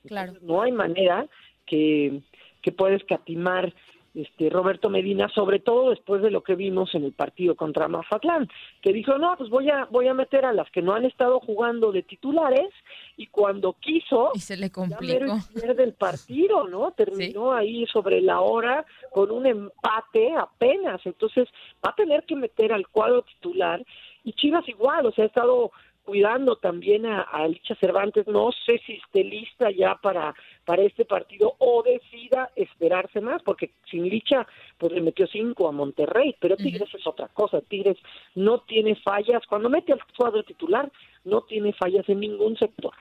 Claro. 0.06 0.32
no 0.40 0.62
hay 0.62 0.72
manera 0.72 1.26
que, 1.66 2.22
que 2.62 2.72
pueda 2.72 2.96
escatimar 2.96 3.74
este 4.14 4.50
Roberto 4.50 4.90
Medina, 4.90 5.28
sobre 5.28 5.60
todo 5.60 5.90
después 5.90 6.20
de 6.22 6.30
lo 6.30 6.42
que 6.42 6.54
vimos 6.54 6.94
en 6.94 7.04
el 7.04 7.12
partido 7.12 7.54
contra 7.54 7.88
Mazatlán, 7.88 8.48
que 8.82 8.92
dijo, 8.92 9.18
no, 9.18 9.36
pues 9.36 9.50
voy 9.50 9.70
a, 9.70 9.84
voy 9.90 10.08
a 10.08 10.14
meter 10.14 10.44
a 10.44 10.52
las 10.52 10.70
que 10.70 10.82
no 10.82 10.94
han 10.94 11.04
estado 11.04 11.38
jugando 11.40 11.92
de 11.92 12.02
titulares, 12.02 12.70
y 13.16 13.26
cuando 13.26 13.74
quiso, 13.74 14.30
y 14.34 14.40
se 14.40 14.56
le 14.56 14.70
complicó. 14.70 15.38
pierde 15.54 15.84
el 15.84 15.92
partido, 15.92 16.66
¿no? 16.66 16.92
Terminó 16.92 17.52
ahí 17.52 17.86
sobre 17.86 18.20
la 18.20 18.40
hora 18.40 18.84
con 19.12 19.30
un 19.30 19.46
empate 19.46 20.34
apenas, 20.36 21.00
entonces 21.04 21.48
va 21.84 21.90
a 21.90 21.94
tener 21.94 22.24
que 22.24 22.34
meter 22.34 22.72
al 22.72 22.88
cuadro 22.88 23.22
titular, 23.22 23.84
y 24.24 24.32
Chivas 24.32 24.68
igual, 24.68 25.06
o 25.06 25.12
sea, 25.12 25.24
ha 25.24 25.28
estado 25.28 25.70
cuidando 26.04 26.56
también 26.56 27.06
a, 27.06 27.22
a, 27.22 27.46
Licha 27.46 27.74
Cervantes. 27.76 28.26
No 28.26 28.50
sé 28.66 28.80
si 28.86 28.94
esté 28.94 29.24
lista 29.24 29.70
ya 29.70 29.94
para, 29.96 30.34
para 30.64 30.82
este 30.82 31.04
partido 31.04 31.54
o 31.58 31.82
decida 31.82 32.50
esperarse 32.56 33.20
más, 33.20 33.42
porque 33.42 33.70
sin 33.90 34.08
Licha 34.08 34.46
pues 34.78 34.92
le 34.92 35.00
metió 35.00 35.26
cinco 35.26 35.68
a 35.68 35.72
Monterrey, 35.72 36.34
pero 36.40 36.56
Tigres 36.56 36.92
es 36.94 37.06
otra 37.06 37.28
cosa. 37.28 37.60
Tigres 37.60 37.98
no 38.34 38.60
tiene 38.60 38.96
fallas. 38.96 39.46
Cuando 39.46 39.68
mete 39.68 39.92
al 39.92 40.00
cuadro 40.16 40.42
titular, 40.42 40.90
no 41.24 41.42
tiene 41.42 41.72
fallas 41.72 42.08
en 42.08 42.20
ningún 42.20 42.56
sector. 42.56 42.92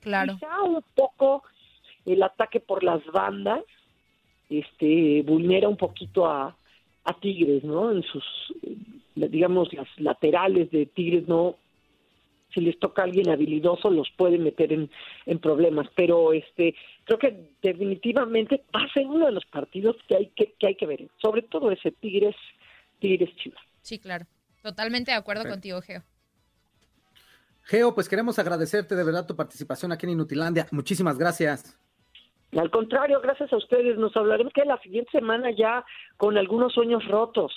Claro. 0.00 0.34
Quizá 0.34 0.62
un 0.62 0.82
poco 0.94 1.42
el 2.06 2.22
ataque 2.22 2.60
por 2.60 2.82
las 2.82 3.04
bandas 3.06 3.64
este 4.50 5.22
vulnera 5.22 5.68
un 5.68 5.76
poquito 5.76 6.26
a, 6.26 6.56
a 7.04 7.20
Tigres, 7.20 7.64
¿no? 7.64 7.90
En 7.90 8.02
sus, 8.02 8.24
eh, 8.62 8.76
digamos, 9.14 9.72
las 9.72 9.88
laterales 9.98 10.70
de 10.70 10.86
Tigres 10.86 11.28
no 11.28 11.56
si 12.52 12.60
les 12.60 12.78
toca 12.78 13.02
a 13.02 13.04
alguien 13.04 13.28
habilidoso 13.28 13.90
los 13.90 14.10
puede 14.16 14.38
meter 14.38 14.72
en, 14.72 14.90
en 15.26 15.38
problemas. 15.38 15.88
Pero 15.94 16.32
este 16.32 16.74
creo 17.04 17.18
que 17.18 17.50
definitivamente 17.62 18.64
va 18.74 18.84
a 18.84 18.92
ser 18.92 19.06
uno 19.06 19.26
de 19.26 19.32
los 19.32 19.44
partidos 19.46 19.96
que 20.08 20.16
hay 20.16 20.26
que, 20.34 20.54
que 20.58 20.66
hay 20.68 20.74
que 20.74 20.86
ver. 20.86 21.08
Sobre 21.20 21.42
todo 21.42 21.70
ese 21.70 21.92
Tigres 21.92 22.36
Tigres 23.00 23.34
Chivas. 23.36 23.60
Sí 23.82 23.98
claro. 23.98 24.26
Totalmente 24.62 25.10
de 25.10 25.16
acuerdo 25.16 25.48
contigo 25.48 25.80
Geo. 25.80 26.02
Geo 27.62 27.94
pues 27.94 28.08
queremos 28.08 28.38
agradecerte 28.38 28.94
de 28.96 29.04
verdad 29.04 29.26
tu 29.26 29.36
participación 29.36 29.92
aquí 29.92 30.06
en 30.06 30.12
Inutilandia. 30.12 30.66
Muchísimas 30.70 31.18
gracias. 31.18 31.78
Al 32.56 32.70
contrario 32.70 33.20
gracias 33.20 33.52
a 33.52 33.56
ustedes. 33.56 33.98
Nos 33.98 34.16
hablaremos 34.16 34.52
que 34.52 34.64
la 34.64 34.78
siguiente 34.80 35.10
semana 35.10 35.50
ya 35.50 35.84
con 36.16 36.38
algunos 36.38 36.72
sueños 36.72 37.04
rotos 37.06 37.52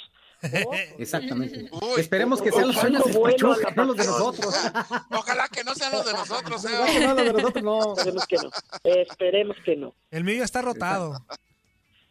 Exactamente. 0.98 1.70
Uy. 1.72 2.00
Esperemos 2.02 2.42
que 2.42 2.52
sean 2.52 2.68
los 2.68 2.76
sueños 2.76 3.04
de 3.06 3.18
Bueno, 3.18 3.38
Pachuca, 3.38 3.74
no 3.76 3.86
los 3.86 3.98
de 3.98 4.06
nosotros. 4.06 4.72
Ojalá 5.12 5.48
que 5.48 5.64
no 5.64 5.74
sean 5.76 5.92
los 5.92 6.06
de 6.06 6.14
nosotros, 6.14 6.64
No, 6.64 6.70
¿eh? 6.86 7.00
no, 7.02 7.14
los 7.14 7.26
de 7.26 7.34
nosotros 7.34 7.64
no. 7.64 7.94
Esperemos 7.96 8.26
que 8.28 8.36
no. 8.38 8.50
Esperemos 8.84 9.58
que 9.64 9.76
no. 9.76 9.94
El 10.10 10.24
mío 10.24 10.36
ya 10.38 10.44
está 10.46 10.62
rotado. 10.62 11.20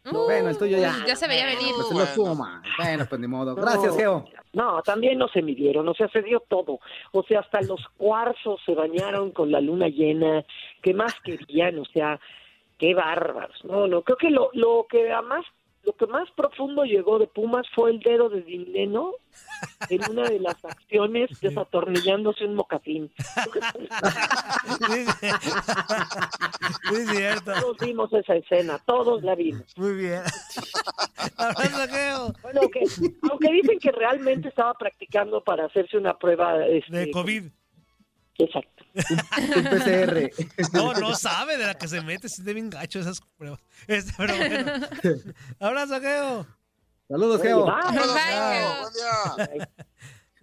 Bueno, 0.03 0.49
el 0.49 0.57
tuyo 0.57 0.77
ya. 0.79 0.95
Ya 1.05 1.15
se 1.15 1.27
veía 1.27 1.45
venir. 1.45 1.73
Pues 1.75 1.91
Bueno. 1.91 2.09
Pumas. 2.15 2.63
Bueno, 2.77 3.05
pues 3.07 3.21
ni 3.21 3.27
modo. 3.27 3.55
Gracias, 3.55 3.93
No. 3.93 3.97
Geo. 3.97 4.25
No, 4.53 4.81
también 4.81 5.17
no 5.17 5.27
se 5.29 5.41
midieron, 5.41 5.87
o 5.87 5.93
sea, 5.93 6.09
se 6.09 6.21
dio 6.21 6.41
todo. 6.41 6.79
O 7.13 7.23
sea, 7.23 7.39
hasta 7.39 7.61
los 7.61 7.79
cuarzos 7.97 8.59
se 8.65 8.73
bañaron 8.73 9.31
con 9.31 9.49
la 9.51 9.61
luna 9.61 9.87
llena. 9.87 10.43
¿Qué 10.81 10.93
más 10.93 11.13
querían? 11.23 11.79
O 11.79 11.85
sea, 11.85 12.19
qué 12.77 12.93
bárbaros. 12.93 13.63
No, 13.63 13.87
no, 13.87 14.01
creo 14.01 14.17
que 14.17 14.29
lo, 14.29 14.49
lo 14.53 14.87
que 14.89 15.09
más, 15.23 15.45
lo 15.83 15.93
que 15.93 16.05
más 16.07 16.29
profundo 16.31 16.83
llegó 16.83 17.17
de 17.17 17.27
Pumas 17.27 17.65
fue 17.73 17.91
el 17.91 17.99
dedo 17.99 18.29
de 18.29 18.41
Dineno 18.41 19.13
en 19.89 20.11
una 20.11 20.29
de 20.29 20.39
las 20.39 20.63
acciones 20.63 21.29
desatornillándose 21.39 22.45
un 22.45 22.55
mocasín. 22.55 23.11
Sí, 24.89 25.05
sí, 25.19 25.27
es 26.95 27.09
cierto. 27.09 27.53
Todos 27.59 27.77
vimos 27.79 28.13
esa 28.13 28.35
escena, 28.35 28.79
todos 28.85 29.23
la 29.23 29.35
vimos. 29.35 29.65
Muy 29.77 29.95
bien. 29.95 30.21
Bueno, 32.41 32.61
que, 32.71 32.83
aunque 33.29 33.51
dicen 33.51 33.79
que 33.79 33.91
realmente 33.91 34.49
estaba 34.49 34.73
practicando 34.73 35.43
para 35.43 35.65
hacerse 35.65 35.97
una 35.97 36.17
prueba 36.17 36.65
este, 36.65 36.95
De 36.97 37.11
COVID. 37.11 37.43
Exacto. 38.37 38.80
Un 39.55 39.63
PCR. 39.63 40.29
No, 40.73 40.93
no 40.93 41.15
sabe 41.15 41.57
de 41.57 41.65
la 41.65 41.75
que 41.75 41.87
se 41.87 42.01
mete. 42.01 42.29
Si 42.29 42.43
de 42.43 42.53
bien 42.53 42.69
gacho 42.69 42.99
esas 42.99 43.21
pruebas. 43.37 43.59
Este, 43.87 44.13
pero 44.17 44.35
bueno. 44.35 44.71
Abrazo, 45.59 45.99
Geo. 46.01 46.47
Saludos, 47.07 47.41
Geo. 47.41 47.65
Bye. 47.65 47.73
Saludos, 47.83 48.13
Bye, 48.13 48.23
Geo. 48.23 48.51
Geo. 48.51 49.35
Buen 49.35 49.49
día. 49.53 49.69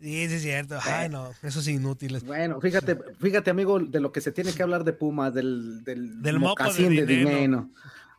Sí, 0.00 0.28
sí, 0.28 0.34
es 0.34 0.42
cierto. 0.42 0.78
Ay, 0.84 1.08
no. 1.08 1.32
Esos 1.42 1.66
inútiles. 1.66 2.24
Bueno, 2.24 2.60
fíjate, 2.60 2.96
fíjate, 3.20 3.50
amigo, 3.50 3.80
de 3.80 4.00
lo 4.00 4.12
que 4.12 4.20
se 4.20 4.30
tiene 4.30 4.52
que 4.52 4.62
hablar 4.62 4.84
de 4.84 4.92
Pumas, 4.92 5.34
del, 5.34 5.82
del, 5.82 6.22
Del 6.22 6.38
moco 6.38 6.62
mocasín 6.62 6.94
de 6.94 7.04
de. 7.04 7.64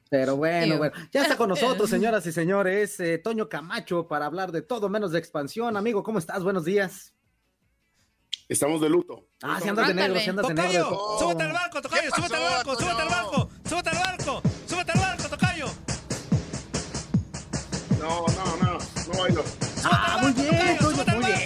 Pero 0.09 0.37
bueno, 0.37 0.77
bueno, 0.79 0.93
ya 1.11 1.21
está 1.21 1.37
con 1.37 1.49
nosotros, 1.49 1.87
señoras 1.87 2.25
y 2.25 2.31
señores, 2.31 2.99
eh, 2.99 3.19
Toño 3.19 3.47
Camacho, 3.47 4.07
para 4.07 4.25
hablar 4.25 4.51
de 4.51 4.63
todo 4.63 4.89
menos 4.89 5.11
de 5.11 5.19
expansión. 5.19 5.77
Amigo, 5.77 6.01
¿cómo 6.01 6.17
estás? 6.17 6.43
Buenos 6.43 6.65
días. 6.65 7.13
Estamos 8.49 8.81
de 8.81 8.89
luto. 8.89 9.27
Ah, 9.43 9.59
si 9.61 9.69
andas 9.69 9.87
de 9.89 9.93
negro, 9.93 10.19
si 10.19 10.29
andas 10.31 10.47
de 10.47 10.53
negro. 10.55 10.89
Tocayo, 10.89 11.19
súbete 11.19 11.43
al 11.43 11.51
barco, 11.53 11.81
Tocayo, 11.83 12.01
¿Qué 12.01 12.09
súbete 12.15 12.35
al 12.35 12.41
barco, 12.41 12.75
súbete 12.75 13.01
al 13.03 13.09
barco, 13.09 13.49
súbete 13.69 13.89
al 13.89 13.97
barco, 13.99 14.41
súbete 14.67 14.91
al 14.91 14.99
barco, 14.99 15.29
Tocayo. 15.29 15.65
No, 17.99 18.25
no, 18.25 18.57
no, 18.57 18.79
no 19.13 19.19
bailo. 19.19 19.43
Ah, 19.83 20.17
muy 20.21 20.33
bien, 20.33 20.47
Tocayo, 20.77 20.91
súbete 20.91 21.11
al 21.11 21.17
muy 21.19 21.25
bien. 21.27 21.39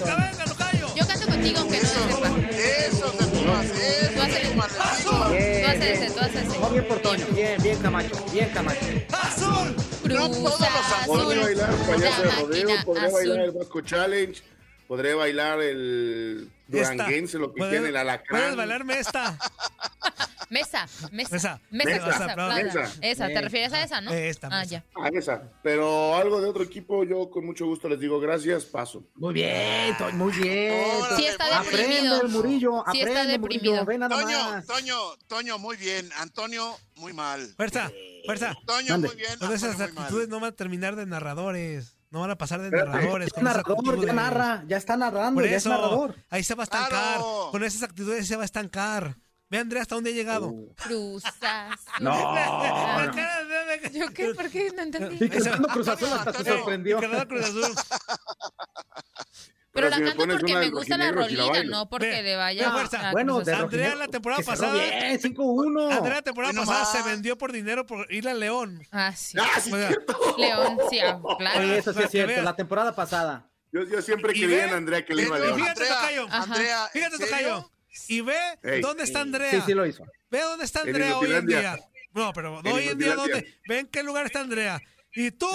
Venga, 0.00 0.16
venga, 0.16 0.44
Tocayo. 0.44 0.86
Yo 0.96 1.06
canto 1.06 1.26
contigo 1.28 1.58
aunque 1.60 1.80
no 1.80 1.88
se 1.88 1.94
sepa. 1.94 2.28
Esos 2.50 3.18
de 3.18 3.24
Pumas, 3.26 3.66
esos 3.66 4.12
Tú 4.12 4.20
haces-. 4.22 5.04
Tú 5.04 5.30
Bien, 5.30 5.64
haces 5.66 5.80
bien. 5.80 6.02
ese, 6.02 6.10
tú 6.10 6.20
haces 6.20 6.34
ese. 6.48 6.58
Muy 6.58 6.70
bien 6.72 6.88
por 6.88 6.98
Toño, 6.98 7.26
bien, 7.32 7.62
bien 7.62 7.78
Camacho, 7.78 8.24
bien 8.32 8.48
Camacho. 8.50 8.80
¡Azul! 9.22 9.76
No 10.02 10.28
todos 10.28 10.42
los 10.42 10.56
Cruz 10.56 10.62
azules. 10.66 11.00
Azul. 11.00 11.40
bailar 11.44 11.70
el 11.70 11.76
payaso 11.86 12.22
de 12.22 12.30
rodeo, 12.32 12.84
podré 12.84 13.12
bailar 13.12 13.38
el 13.38 13.48
azul. 13.50 13.58
Vasco 13.60 13.80
Challenge, 13.82 14.42
podré 14.90 15.14
bailar 15.14 15.60
el. 15.62 16.50
Duranguense, 16.66 17.38
lo 17.38 17.54
que 17.54 17.62
tiene 17.62 17.90
el 17.90 17.96
alacrán. 17.96 18.40
Puedes 18.40 18.56
bailarme 18.56 18.98
esta. 18.98 19.38
Mesa, 20.50 20.88
mesa. 21.12 21.30
Mesa. 21.36 21.60
Mesa, 21.70 21.90
Mesa, 21.90 22.06
mesa, 22.08 22.28
flauta. 22.34 22.54
mesa. 22.56 22.92
Esa, 23.02 23.28
¿te 23.28 23.40
refieres 23.40 23.72
a 23.72 23.84
esa, 23.84 24.00
no? 24.00 24.10
Esta 24.10 24.48
Ah, 24.50 24.64
ya. 24.64 24.84
Ah, 24.96 25.08
esa. 25.12 25.44
Pero 25.62 26.16
algo 26.16 26.40
de 26.40 26.48
otro 26.48 26.64
equipo, 26.64 27.04
yo 27.04 27.30
con 27.30 27.46
mucho 27.46 27.66
gusto 27.66 27.88
les 27.88 28.00
digo 28.00 28.18
gracias, 28.18 28.64
paso. 28.64 29.04
Muy 29.14 29.32
bien, 29.32 29.96
Toño, 29.96 30.16
muy 30.16 30.32
bien. 30.32 30.90
Sí 31.16 31.24
está 31.26 31.44
muy 31.62 31.68
bien. 31.68 31.86
deprimido. 31.86 32.16
Aprende 32.16 32.26
el 32.26 32.32
Murillo, 32.32 32.84
Sí 32.90 32.98
está 33.00 33.10
aprende 33.20 33.32
deprimido. 33.38 33.84
Murillo, 33.84 33.86
ve 33.86 33.98
nada 33.98 34.20
Toño, 34.20 34.38
más. 34.50 34.66
Toño, 34.66 34.96
Toño, 35.28 35.58
muy 35.58 35.76
bien. 35.76 36.10
Antonio, 36.16 36.76
muy 36.96 37.12
mal. 37.12 37.46
Fuerza, 37.56 37.92
fuerza. 38.26 38.56
Toño, 38.66 38.94
Mande. 38.94 39.06
muy 39.06 39.16
bien. 39.18 39.38
Con 39.38 39.52
esas 39.52 39.80
actitudes 39.80 40.28
no 40.28 40.40
van 40.40 40.48
a 40.48 40.56
terminar 40.56 40.96
de 40.96 41.06
narradores. 41.06 41.96
No 42.10 42.20
van 42.20 42.30
a 42.30 42.36
pasar 42.36 42.60
de 42.60 42.70
narradores. 42.70 43.28
es 43.28 43.32
con 43.32 43.44
narrador, 43.44 44.04
ya 44.04 44.12
narra, 44.12 44.64
ya 44.66 44.76
está 44.76 44.96
narrando, 44.96 45.44
ya 45.44 45.56
es 45.56 45.66
narrador. 45.66 46.16
ahí 46.28 46.42
se 46.42 46.56
va 46.56 46.64
a 46.64 46.64
estancar. 46.64 46.90
Claro. 46.90 47.48
Con 47.52 47.62
esas 47.62 47.84
actitudes 47.84 48.26
se 48.26 48.34
va 48.34 48.42
a 48.42 48.44
estancar. 48.44 49.16
Ve, 49.48 49.58
Andrea, 49.58 49.82
hasta 49.82 49.94
dónde 49.94 50.10
ha 50.10 50.14
llegado. 50.14 50.48
Uh. 50.48 50.74
Cruz 50.74 51.24
azul. 51.24 52.04
No, 52.04 52.12
¿Yo 53.92 54.10
qué? 54.12 54.34
¿Por 54.34 54.48
qué? 54.50 54.72
No 54.74 54.82
entendí. 54.82 55.24
Y 55.24 55.28
Cruz 55.28 55.88
Azul 55.88 56.08
hasta 56.12 56.32
se 56.32 56.44
sorprendió. 56.44 56.98
Cruz 56.98 57.44
Azul. 57.44 57.74
Pero 59.72 59.88
Pero 59.88 59.90
la 59.90 59.96
si 59.96 60.02
canto 60.16 60.36
porque 60.36 60.54
me 60.56 60.70
gusta 60.70 60.98
la 60.98 61.12
rolita, 61.12 61.62
no 61.64 61.88
porque 61.88 62.06
Ve, 62.08 62.22
le 62.22 62.36
vaya 62.36 62.68
a 62.70 63.12
Bueno, 63.12 63.40
de. 63.40 63.54
Andrea, 63.54 63.94
la 63.94 64.08
temporada 64.08 64.42
pasada- 64.42 64.72
Bien, 64.72 65.20
5-1. 65.20 65.92
Andrea, 65.96 66.14
la 66.16 66.22
temporada 66.22 66.52
pasada 66.54 66.80
más. 66.80 66.92
se 66.92 67.02
vendió 67.02 67.38
por 67.38 67.52
dinero 67.52 67.86
por 67.86 68.12
ir 68.12 68.28
al 68.28 68.40
León. 68.40 68.82
Ah, 68.90 69.14
sí. 69.14 69.38
Ah, 69.40 69.60
sí, 69.60 69.70
León, 69.70 70.78
sí, 70.90 70.98
ah, 70.98 71.20
claro. 71.38 71.60
Oye, 71.60 71.78
eso 71.78 71.92
sí 71.92 72.02
es 72.02 72.10
cierto, 72.10 72.42
la 72.42 72.56
temporada 72.56 72.94
pasada. 72.96 73.48
Yo, 73.72 73.84
yo 73.84 74.02
siempre 74.02 74.32
creía 74.32 74.64
en 74.64 74.74
Andrea 74.74 75.04
que 75.04 75.14
le 75.14 75.22
iba 75.22 75.36
a 75.36 75.38
leer. 75.38 75.54
fíjate, 75.54 75.70
Andrea, 75.82 76.00
Tocayo. 76.00 76.26
Andrea, 76.30 76.84
¿en 76.86 76.90
Fíjate? 77.04 77.24
Tocayo. 77.24 77.70
Y 78.08 78.20
ve 78.22 78.36
Ey. 78.64 78.80
dónde 78.80 79.04
está 79.04 79.20
Andrea. 79.20 79.50
Sí, 79.52 79.60
sí 79.66 79.74
lo 79.74 79.86
hizo. 79.86 80.04
Ve 80.30 80.40
dónde 80.40 80.64
está 80.64 80.80
En 80.80 80.88
Andrea 80.88 81.16
hoy 81.18 81.32
en 81.32 81.46
día. 81.46 81.78
No, 82.12 82.32
pero 82.32 82.58
En 82.64 82.66
hoy 82.72 82.88
en 82.88 82.98
día 82.98 83.14
dónde. 83.14 83.54
Ve 83.68 83.78
en 83.78 83.86
qué 83.86 84.02
lugar 84.02 84.26
está 84.26 84.40
Andrea. 84.40 84.80
Y 85.14 85.30
tú, 85.30 85.48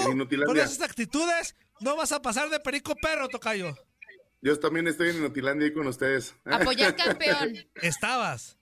con 0.45 0.57
esas 0.57 0.81
actitudes, 0.81 1.55
no 1.81 1.98
vas 1.98 2.13
a 2.13 2.22
pasar 2.22 2.50
de 2.50 2.62
perico 2.62 2.95
perro, 2.95 3.27
Tocayo. 3.27 3.75
Yo 4.45 4.59
también 4.59 4.87
estoy 4.87 5.09
en 5.09 5.23
Notilandia 5.23 5.65
ahí 5.65 5.73
con 5.73 5.87
ustedes. 5.87 6.35
Apoyar 6.45 6.95
campeón. 6.95 7.55
Estabas. 7.81 8.59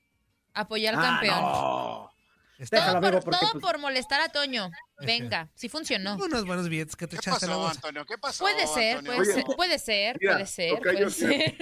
Apoyar 0.54 0.96
Ah, 0.98 1.02
campeón. 1.02 1.42
no. 1.42 2.10
Estabas. 2.58 2.86
Déjalo, 2.86 3.00
Todo, 3.02 3.08
amigo, 3.10 3.24
por, 3.26 3.38
todo 3.38 3.52
pues, 3.52 3.62
por 3.62 3.78
molestar 3.80 4.22
a 4.22 4.30
Toño. 4.30 4.72
Venga, 5.02 5.50
sí 5.56 5.68
funcionó. 5.68 6.16
Unos 6.16 6.46
buenos 6.46 6.70
billetes 6.70 6.96
que 6.96 7.06
te 7.06 7.18
¿Qué 7.18 7.30
echaste 7.30 7.48
la 7.48 7.52
pasó, 7.54 7.60
bolsa. 7.64 7.76
Antonio? 7.80 8.06
¿Qué 8.06 8.18
pasó? 8.18 8.46
Puede 8.46 8.66
ser, 8.66 8.98
Antonio? 9.00 9.18
puede 9.18 9.34
Oye, 9.34 9.34
ser, 9.44 9.56
puede 9.58 9.80
ser, 9.80 10.18
mira, 10.22 10.34
puede 10.36 10.46
ser, 10.48 10.80
puede 10.80 11.10
sí. 11.10 11.58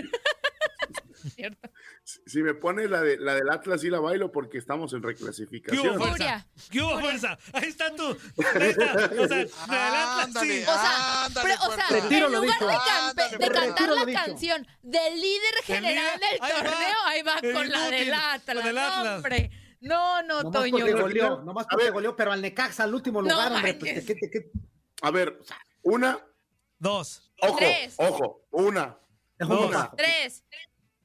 Cierto. 1.36 1.70
Si 2.04 2.42
me 2.44 2.54
pones 2.54 2.90
la, 2.90 3.02
de, 3.02 3.18
la 3.18 3.36
del 3.36 3.50
Atlas, 3.50 3.82
sí 3.82 3.90
la 3.90 4.00
bailo 4.00 4.32
porque 4.32 4.58
estamos 4.58 4.94
en 4.94 5.02
¿Qué 5.02 5.08
reclasificación. 5.08 5.88
hubo, 5.88 5.98
fuerza? 5.98 6.10
Furia. 6.12 6.48
¿Qué 6.72 6.82
hubo, 6.82 7.00
fuerza? 7.00 7.38
Ahí 7.54 7.70
está 7.70 7.96
tú. 7.96 8.18
Ahí 8.56 8.70
está. 8.70 8.94
O 9.20 9.28
sea, 9.28 9.38
del 9.38 9.52
Atlas, 9.70 10.30
sí. 10.42 10.62
O 10.62 10.66
sea, 10.66 11.26
Ándale, 11.26 11.50
pero, 11.50 11.62
o 11.70 11.76
sea, 11.76 11.86
fuerza. 11.88 12.02
Retiro 12.10 12.26
en 12.28 12.34
lugar 12.34 12.60
de, 12.60 12.66
Ándale, 13.00 13.50
cantar 13.52 13.90
la 13.90 14.06
dicho. 14.06 14.20
canción 14.26 14.68
del 14.82 15.16
líder 15.16 15.54
general 15.64 16.20
líder, 16.20 16.20
del 16.32 16.42
ahí 16.42 16.52
va. 16.52 16.64
torneo, 16.70 16.98
ahí 17.06 17.22
va 17.24 17.54
con 17.54 17.70
la 17.70 17.90
del 17.90 18.14
Atlas. 18.14 18.56
con 18.58 18.68
el 18.68 18.76
No, 18.76 18.82
Atlas. 18.82 19.16
hombre. 19.18 19.52
No, 19.82 20.22
no, 20.24 20.44
nomás 20.44 20.62
Toño. 20.62 20.72
porque 20.78 20.94
goleó, 20.94 21.42
nomás 21.42 21.66
a 21.66 21.70
porque 21.70 21.86
ver. 21.86 21.94
goleó, 21.94 22.16
pero 22.16 22.32
al 22.32 22.42
Necaxa 22.42 22.84
al 22.84 22.94
último 22.94 23.22
No 23.22 23.30
lugar, 23.30 23.52
hombre. 23.52 23.74
Pues. 23.74 24.06
¿qué- 24.06 24.16
qué- 24.16 24.30
qué- 24.30 24.52
A 25.02 25.10
ver, 25.10 25.40
una, 25.82 26.20
Dos. 26.78 27.32
ojo, 27.42 27.58
Tres. 27.58 27.96
ojo, 27.98 28.46
una, 28.52 29.00
Dos. 29.40 29.50
un 29.50 29.72
bajo. 29.72 29.96
Tres. 29.96 30.44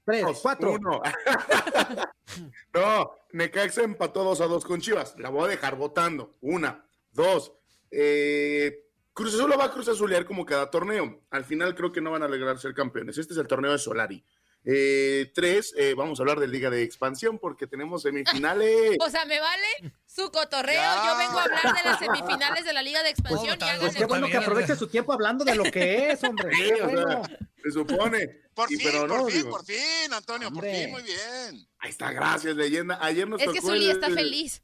Tres, 0.07 0.23
dos, 0.23 0.39
cuatro. 0.41 0.73
uno. 0.75 1.03
no, 2.75 3.11
Necaxa 3.33 3.83
empató 3.83 4.23
2 4.23 4.41
a 4.41 4.47
2 4.47 4.65
con 4.65 4.81
Chivas. 4.81 5.17
La 5.19 5.31
voy 5.31 5.47
a 5.47 5.49
dejar 5.49 5.75
votando. 5.75 6.37
Una, 6.41 6.87
dos. 7.11 7.53
Eh, 7.91 8.85
Cruz 9.13 9.35
Azul 9.35 9.51
lo 9.51 9.59
va 9.59 9.65
a 9.65 9.73
Cruz 9.73 9.89
Azulear 9.89 10.25
como 10.25 10.47
cada 10.47 10.71
torneo. 10.71 11.23
Al 11.31 11.45
final 11.45 11.75
creo 11.75 11.91
que 11.91 12.01
no 12.01 12.13
van 12.13 12.23
a 12.23 12.29
lograr 12.29 12.57
ser 12.59 12.73
campeones. 12.73 13.19
Este 13.19 13.33
es 13.33 13.39
el 13.41 13.49
torneo 13.49 13.73
de 13.73 13.79
Solari. 13.79 14.25
Eh, 14.69 15.31
tres, 15.35 15.73
eh, 15.77 15.95
vamos 15.95 16.19
a 16.19 16.23
hablar 16.23 16.41
de 16.41 16.49
Liga 16.49 16.71
de 16.71 16.83
Expansión 16.83 17.39
porque 17.39 17.67
tenemos 17.67 18.03
semifinales. 18.03 18.97
O 19.07 19.11
sea, 19.11 19.25
me 19.25 19.41
vale 19.41 19.93
su 20.07 20.31
cotorreo. 20.31 20.75
Ya. 20.75 21.07
Yo 21.07 21.19
vengo 21.19 21.39
a 21.39 21.43
hablar 21.43 21.63
de 21.63 21.85
las 21.85 21.99
semifinales 21.99 22.65
de 22.65 22.73
la 22.73 22.83
Liga 22.83 23.03
de 23.03 23.11
Expansión 23.11 23.57
y 23.57 23.81
Pues 23.81 23.95
qué 23.97 24.05
bueno 24.05 24.27
que 24.29 24.37
aproveche 24.37 24.77
su 24.77 24.87
tiempo 24.89 25.13
hablando 25.13 25.45
de 25.45 25.55
lo 25.55 25.65
que 25.65 26.11
es, 26.11 26.23
hombre. 26.25 26.55
Sí, 26.55 26.63
Qué 26.63 26.75
o 26.75 26.77
sea, 26.77 26.87
bueno. 26.87 27.23
Se 27.71 27.79
supone. 27.79 28.41
Por 28.55 28.73
Y 28.73 28.77
fin, 28.77 28.89
pero 28.91 29.01
por 29.07 29.09
no, 29.19 29.27
fin, 29.27 29.37
digo, 29.37 29.51
por 29.51 29.65
fin, 29.65 30.13
Antonio, 30.13 30.51
por 30.51 30.65
fin, 30.65 30.91
muy 30.91 31.03
bien. 31.03 31.69
Ahí 31.79 31.91
está, 31.91 32.11
gracias, 32.13 32.57
leyenda. 32.57 32.99
Ayer 33.03 33.29
nos 33.29 33.41
Es 33.41 33.49
que 33.51 33.61
Zuli 33.61 33.85
el- 33.85 33.91
está 33.93 34.09
feliz. 34.11 34.63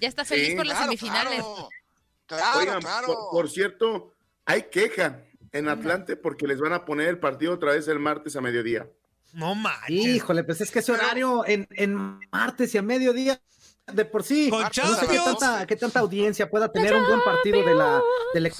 Ya 0.00 0.08
está 0.08 0.24
feliz 0.24 0.48
Sí, 0.48 0.56
por 0.56 0.66
las 0.66 0.78
semifinales. 0.78 1.40
Claro, 1.40 1.68
claro. 2.26 2.58
Oigan, 2.58 2.80
claro. 2.80 3.06
Por, 3.06 3.16
por 3.30 3.50
cierto, 3.50 4.14
hay 4.46 4.62
queja 4.70 5.22
en 5.52 5.68
Atlante 5.68 6.16
porque 6.16 6.46
les 6.46 6.58
van 6.58 6.72
a 6.72 6.84
poner 6.84 7.08
el 7.08 7.18
partido 7.18 7.52
otra 7.52 7.72
vez 7.72 7.86
el 7.88 7.98
martes 7.98 8.34
a 8.36 8.40
mediodía. 8.40 8.88
No 9.34 9.54
manches. 9.54 9.90
Híjole, 9.90 10.44
pues 10.44 10.60
es 10.60 10.70
que 10.70 10.78
ese 10.78 10.92
horario 10.92 11.44
en, 11.46 11.66
en 11.72 12.18
martes 12.30 12.74
y 12.74 12.78
a 12.78 12.82
mediodía, 12.82 13.40
de 13.92 14.04
por 14.04 14.22
sí. 14.24 14.48
Con 14.48 14.62
no 14.62 14.70
sé 14.72 15.06
qué 15.08 15.18
tanta, 15.18 15.66
qué 15.66 15.76
tanta 15.76 16.00
audiencia 16.00 16.48
pueda 16.48 16.72
tener 16.72 16.94
un 16.94 17.04
buen 17.06 17.20
partido 17.22 17.62
de 17.62 17.74
la, 17.74 18.00
de 18.32 18.40
la 18.40 18.50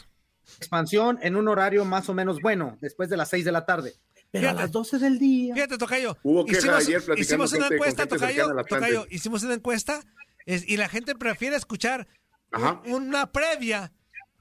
expansión 0.59 1.19
en 1.23 1.37
un 1.37 1.49
horario 1.49 1.85
más 1.85 2.09
o 2.09 2.15
menos 2.15 2.39
bueno, 2.41 2.79
después 2.81 3.09
de 3.09 3.17
las 3.17 3.29
6 3.31 3.45
de 3.45 3.53
la 3.53 3.65
tarde. 3.67 3.95
Pero 4.31 4.43
Fíjate. 4.49 4.59
a 4.59 4.63
las 4.63 4.73
12 4.73 4.99
del 4.99 5.19
día. 5.19 5.55
Fíjate, 5.55 5.79
Tocayo. 5.79 6.17
Hubo 6.23 6.45
queja 6.45 6.59
hicimos, 6.59 6.77
ayer 6.79 7.03
hicimos 7.19 7.53
una 7.53 7.61
gente- 7.63 7.75
encuesta, 7.77 8.03
gente 8.03 8.17
Tocayo. 8.17 8.65
Tocayo, 8.69 9.07
hicimos 9.11 9.43
una 9.45 9.55
encuesta 9.55 10.01
es- 10.47 10.69
y 10.69 10.77
la 10.77 10.89
gente 10.89 11.15
prefiere 11.15 11.57
escuchar 11.57 12.09
un- 12.53 12.93
una 13.05 13.31
previa 13.31 13.93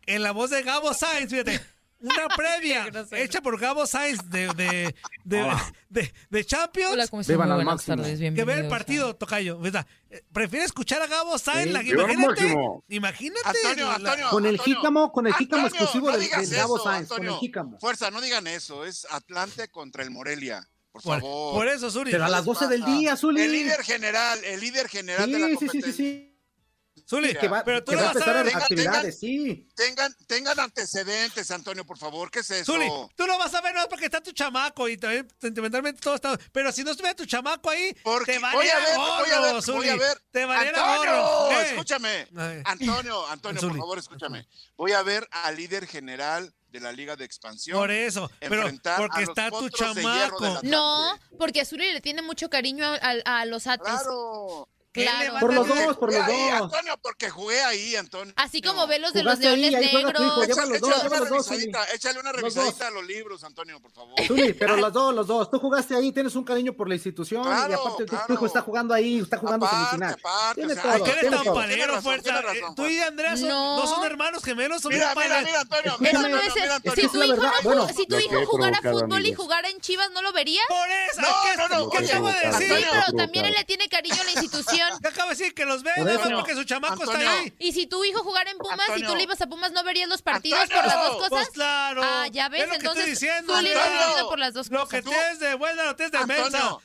en 0.05 0.23
la 0.23 0.31
voz 0.31 0.49
de 0.49 0.63
Gabo 0.63 0.93
Sainz, 0.93 1.29
fíjate. 1.31 1.59
Una 2.03 2.27
previa 2.35 2.87
hecha 3.13 3.41
por 3.41 3.59
Gabo 3.59 3.87
Sainz 3.87 4.19
de, 4.29 4.47
de, 4.53 4.95
de, 5.23 5.39
Ah. 5.39 5.71
de- 5.89 6.13
de 6.29 6.45
Champions 6.45 6.93
Hola, 6.93 7.07
¿cómo 7.07 7.21
están? 7.21 7.33
Vivan 7.35 7.47
Muy 7.47 7.51
al 7.53 7.57
buenas 7.65 7.73
máximo. 7.87 7.97
tardes, 8.03 8.19
que 8.35 8.43
ver 8.43 8.57
el 8.59 8.65
a- 8.65 8.69
partido, 8.69 9.15
Tocayo. 9.15 9.57
¿verdad? 9.59 9.87
Eh, 10.09 10.21
Prefiere 10.31 10.65
escuchar 10.65 11.01
a 11.01 11.07
Gabo 11.07 11.37
Sainz. 11.37 11.67
Sí, 11.67 11.69
la- 11.73 11.81
imagínate, 11.83 12.27
máximo. 12.27 12.83
imagínate. 12.89 13.47
Antonio, 13.47 13.85
la- 13.87 13.95
Antonio. 13.95 14.29
Con 14.29 14.45
el 14.45 14.51
Antonio, 14.55 14.75
jícamo, 14.77 15.11
con 15.11 15.27
el 15.27 15.33
jícamo 15.33 15.63
Antonio, 15.65 15.83
exclusivo 15.85 16.11
no 16.11 16.17
del, 16.17 16.29
del 16.29 16.49
Gabo 16.57 16.77
Sainz, 16.79 17.07
con 17.07 17.17
el 17.17 17.21
Antonio. 17.23 17.39
jícamo. 17.39 17.79
Fuerza, 17.79 18.11
no 18.11 18.21
digan 18.21 18.45
eso. 18.47 18.85
Es 18.85 19.07
Atlante 19.09 19.67
contra 19.69 20.03
el 20.03 20.11
Morelia. 20.11 20.67
Por 20.91 21.01
por, 21.01 21.19
favor. 21.21 21.53
por 21.55 21.67
eso, 21.69 21.89
Zuli. 21.89 22.11
Pero 22.11 22.25
a 22.25 22.29
las 22.29 22.45
12 22.45 22.67
del 22.67 22.85
día, 22.85 23.17
Zuli. 23.17 23.41
El 23.41 23.51
líder 23.51 23.81
general, 23.81 24.39
el 24.43 24.59
líder 24.59 24.87
general 24.87 25.31
de 25.31 25.39
la 25.39 25.47
Sí, 25.47 25.57
sí, 25.71 25.81
sí, 25.81 25.91
sí. 25.93 26.32
Zuli, 27.15 27.35
Que 27.35 27.47
va, 27.47 27.63
pero 27.63 27.83
tú 27.83 27.91
que 27.91 27.95
no 27.97 28.03
va 28.03 28.09
a 28.09 28.13
vas 28.13 28.15
a 28.15 28.19
empezar 28.19 28.37
a 28.37 28.43
ver. 28.43 28.53
Tengan- 28.53 28.61
actividades, 28.63 29.19
sí. 29.19 29.67
Tengan, 29.75 30.15
tengan 30.27 30.59
antecedentes, 30.59 31.51
Antonio, 31.51 31.85
por 31.85 31.97
favor. 31.97 32.31
¿Qué 32.31 32.39
es 32.39 32.49
eso? 32.51 32.73
Zuli, 32.73 32.87
tú 33.15 33.27
no 33.27 33.37
vas 33.37 33.53
a 33.53 33.61
ver 33.61 33.73
nada 33.73 33.87
porque 33.87 34.05
está 34.05 34.21
tu 34.21 34.31
chamaco 34.31 34.87
y 34.89 34.97
también 34.97 35.27
sentimentalmente 35.39 36.01
todo 36.01 36.15
está. 36.15 36.37
Pero 36.51 36.71
si 36.71 36.83
no 36.83 36.91
estuviera 36.91 37.15
tu 37.15 37.25
chamaco 37.25 37.69
ahí, 37.69 37.95
Porque 38.03 38.33
te 38.33 38.39
voy 38.39 38.49
a 38.49 38.53
valiera 38.55 38.79
ver, 38.79 38.97
voy 38.97 39.29
a 39.31 39.39
ver, 39.41 39.53
voy 39.53 39.61
Zuli. 39.61 39.89
a 39.89 39.95
ver. 39.95 40.17
Te 40.31 40.45
valiera 40.45 40.93
Antonio, 40.95 41.21
gorro. 41.23 41.49
¿Qué? 41.49 41.61
escúchame. 41.69 42.27
Antonio, 42.65 43.27
Antonio, 43.27 43.61
por 43.61 43.77
favor, 43.77 43.99
escúchame. 43.99 44.47
Voy 44.75 44.91
a 44.93 45.03
ver 45.03 45.27
al 45.31 45.55
líder 45.55 45.87
general 45.87 46.53
de 46.69 46.79
la 46.79 46.91
Liga 46.91 47.15
de 47.15 47.23
Expansión. 47.23 47.77
Por 47.77 47.91
eso, 47.91 48.31
pero 48.39 48.61
enfrentar 48.63 48.93
a 48.95 48.97
porque 48.97 49.19
los 49.21 49.29
está 49.29 49.51
tu 49.51 49.59
potros 49.59 49.95
de 49.95 50.01
hierro 50.01 50.39
chamaco. 50.39 50.59
No, 50.63 51.19
porque 51.37 51.61
a 51.61 51.65
Zuli 51.65 51.91
le 51.93 52.01
tiene 52.01 52.23
mucho 52.23 52.49
cariño 52.49 52.83
a, 52.85 52.95
a- 53.25 53.41
a 53.41 53.45
los 53.45 53.67
Atlas. 53.67 54.01
Claro. 54.01 54.67
¿Qué 54.93 55.03
Claro. 55.05 55.39
Por 55.39 55.53
los 55.55 55.67
dos, 55.67 55.97
por 55.97 56.13
los 56.13 56.21
ahí, 56.23 56.51
dos. 56.51 56.61
Antonio, 56.61 56.99
porque 57.01 57.27
jugué 57.29 57.63
ahí, 57.63 57.95
Antonio. 57.95 58.31
Así 58.37 58.61
como 58.61 58.85
ve 58.85 58.99
los 58.99 59.11
de 59.11 59.23
los 59.23 59.39
Leones 59.39 59.71
Negros. 59.71 60.13
llévalo 60.47 60.69
los 60.69 60.79
dos, 60.81 60.93
Échale 61.03 61.07
una 61.09 61.19
revisadita, 61.29 61.85
échale 61.95 62.19
una 62.19 62.31
revisadita 62.31 62.87
a 62.87 62.91
los 62.91 63.03
libros, 63.03 63.43
Antonio, 63.43 63.81
por 63.81 63.91
favor. 63.91 64.13
Zuli, 64.27 64.53
pero 64.53 64.77
los 64.77 64.93
dos, 64.93 65.15
los 65.15 65.25
dos. 65.25 65.49
Tú 65.49 65.57
jugaste 65.57 65.95
ahí, 65.95 66.11
tienes 66.11 66.35
un 66.35 66.43
cariño 66.43 66.73
por 66.73 66.87
la 66.87 66.93
institución 66.93 67.41
y 67.41 67.45
Claro, 67.45 67.73
aparte 67.73 67.89
tu- 67.89 68.05
tu 68.05 68.05
claro. 68.05 68.33
hijo 68.35 68.45
está 68.45 68.61
jugando 68.61 68.93
ahí, 68.93 69.19
está 69.19 69.37
jugando 69.37 69.65
Aparte, 69.65 69.85
semifinal. 69.97 70.13
aparte, 70.19 70.53
Tiene 70.61 70.73
o 70.73 70.75
sea, 70.75 70.83
todo, 70.83 71.43
tan 71.43 71.53
palero, 71.55 72.01
fuerza. 72.03 72.41
Tú 72.75 72.85
y 72.87 72.99
Andrés 72.99 73.39
son- 73.39 73.49
No. 73.49 73.77
no. 73.79 73.87
son 73.87 74.05
hermanos 74.05 74.43
gemelos, 74.43 74.79
son 74.79 74.93
Mira, 74.93 75.15
mira, 75.15 75.41
mira, 75.41 75.61
Antonio, 75.61 75.91
Eso 75.93 75.99
no 75.99 76.19
Antonio, 76.19 76.37
es- 76.39 76.53
si 76.53 76.59
Antonio. 76.59 77.09
tu 77.09 77.23
hijo, 77.23 77.51
bueno, 77.63 77.87
si 77.87 78.05
tu 78.05 78.19
hijo 78.19 78.45
jugara 78.45 78.79
fútbol 78.79 79.25
y 79.25 79.33
jugara 79.33 79.69
en 79.69 79.79
Chivas, 79.81 80.11
¿no 80.11 80.21
lo 80.21 80.31
vería? 80.33 80.61
Por 80.67 80.77
eso, 81.09 81.21
No, 81.21 81.27
¿qué, 81.43 81.57
no, 81.57 81.67
no, 81.67 81.89
¿qué 81.89 81.97
acabo 81.97 82.27
de 82.27 82.33
decir? 82.47 82.67
Sí, 82.77 82.85
pero 82.91 83.17
también 83.17 83.45
él 83.45 83.55
le 83.57 83.63
tiene 83.65 83.89
cariño 83.89 84.21
a 84.21 84.23
la 84.25 84.31
institución. 84.31 84.82
¿Qué 85.01 85.07
acabo 85.07 85.29
de 85.29 85.35
decir? 85.35 85.53
Que 85.53 85.65
los 85.65 85.83
ve 85.83 85.91
Por 85.95 86.05
nada 86.05 86.17
más 86.19 86.27
eso. 86.27 86.35
porque 86.37 86.55
su 86.55 86.63
chamaco 86.63 86.93
Antonio. 87.03 87.19
está 87.21 87.39
ahí. 87.39 87.53
Y 87.59 87.73
si 87.73 87.87
tu 87.87 88.03
hijo 88.03 88.23
jugara 88.23 88.49
en 88.51 88.57
Pumas 88.57 88.79
y 88.95 89.03
tú 89.03 89.15
le 89.15 89.23
ibas 89.23 89.41
a 89.41 89.47
Pumas, 89.47 89.71
¿no 89.71 89.83
verías 89.83 90.07
los 90.09 90.21
partidos 90.21 90.59
Antonio. 90.61 90.81
por 90.83 90.91
las 90.93 91.03
dos 91.05 91.15
cosas? 91.15 91.29
Pues 91.29 91.49
claro. 91.49 92.01
Ah, 92.03 92.27
ya 92.27 92.49
ves, 92.49 92.61
Es 92.61 92.67
lo 92.67 92.71
que 92.71 92.77
entonces 92.77 93.07
estoy 93.07 93.27
diciendo. 93.29 93.53
tú 93.55 93.61
le 93.61 93.73
por 94.27 94.39
las 94.39 94.53
dos 94.53 94.69
Lo 94.69 94.79
cosas. 94.81 94.89
que 94.91 95.01
Tú- 95.03 95.09
tienes 95.09 95.39
de 95.39 95.55
buena, 95.55 95.83
lo 95.85 95.95
tienes 95.95 96.11
de 96.11 96.25
mensa. 96.25 96.77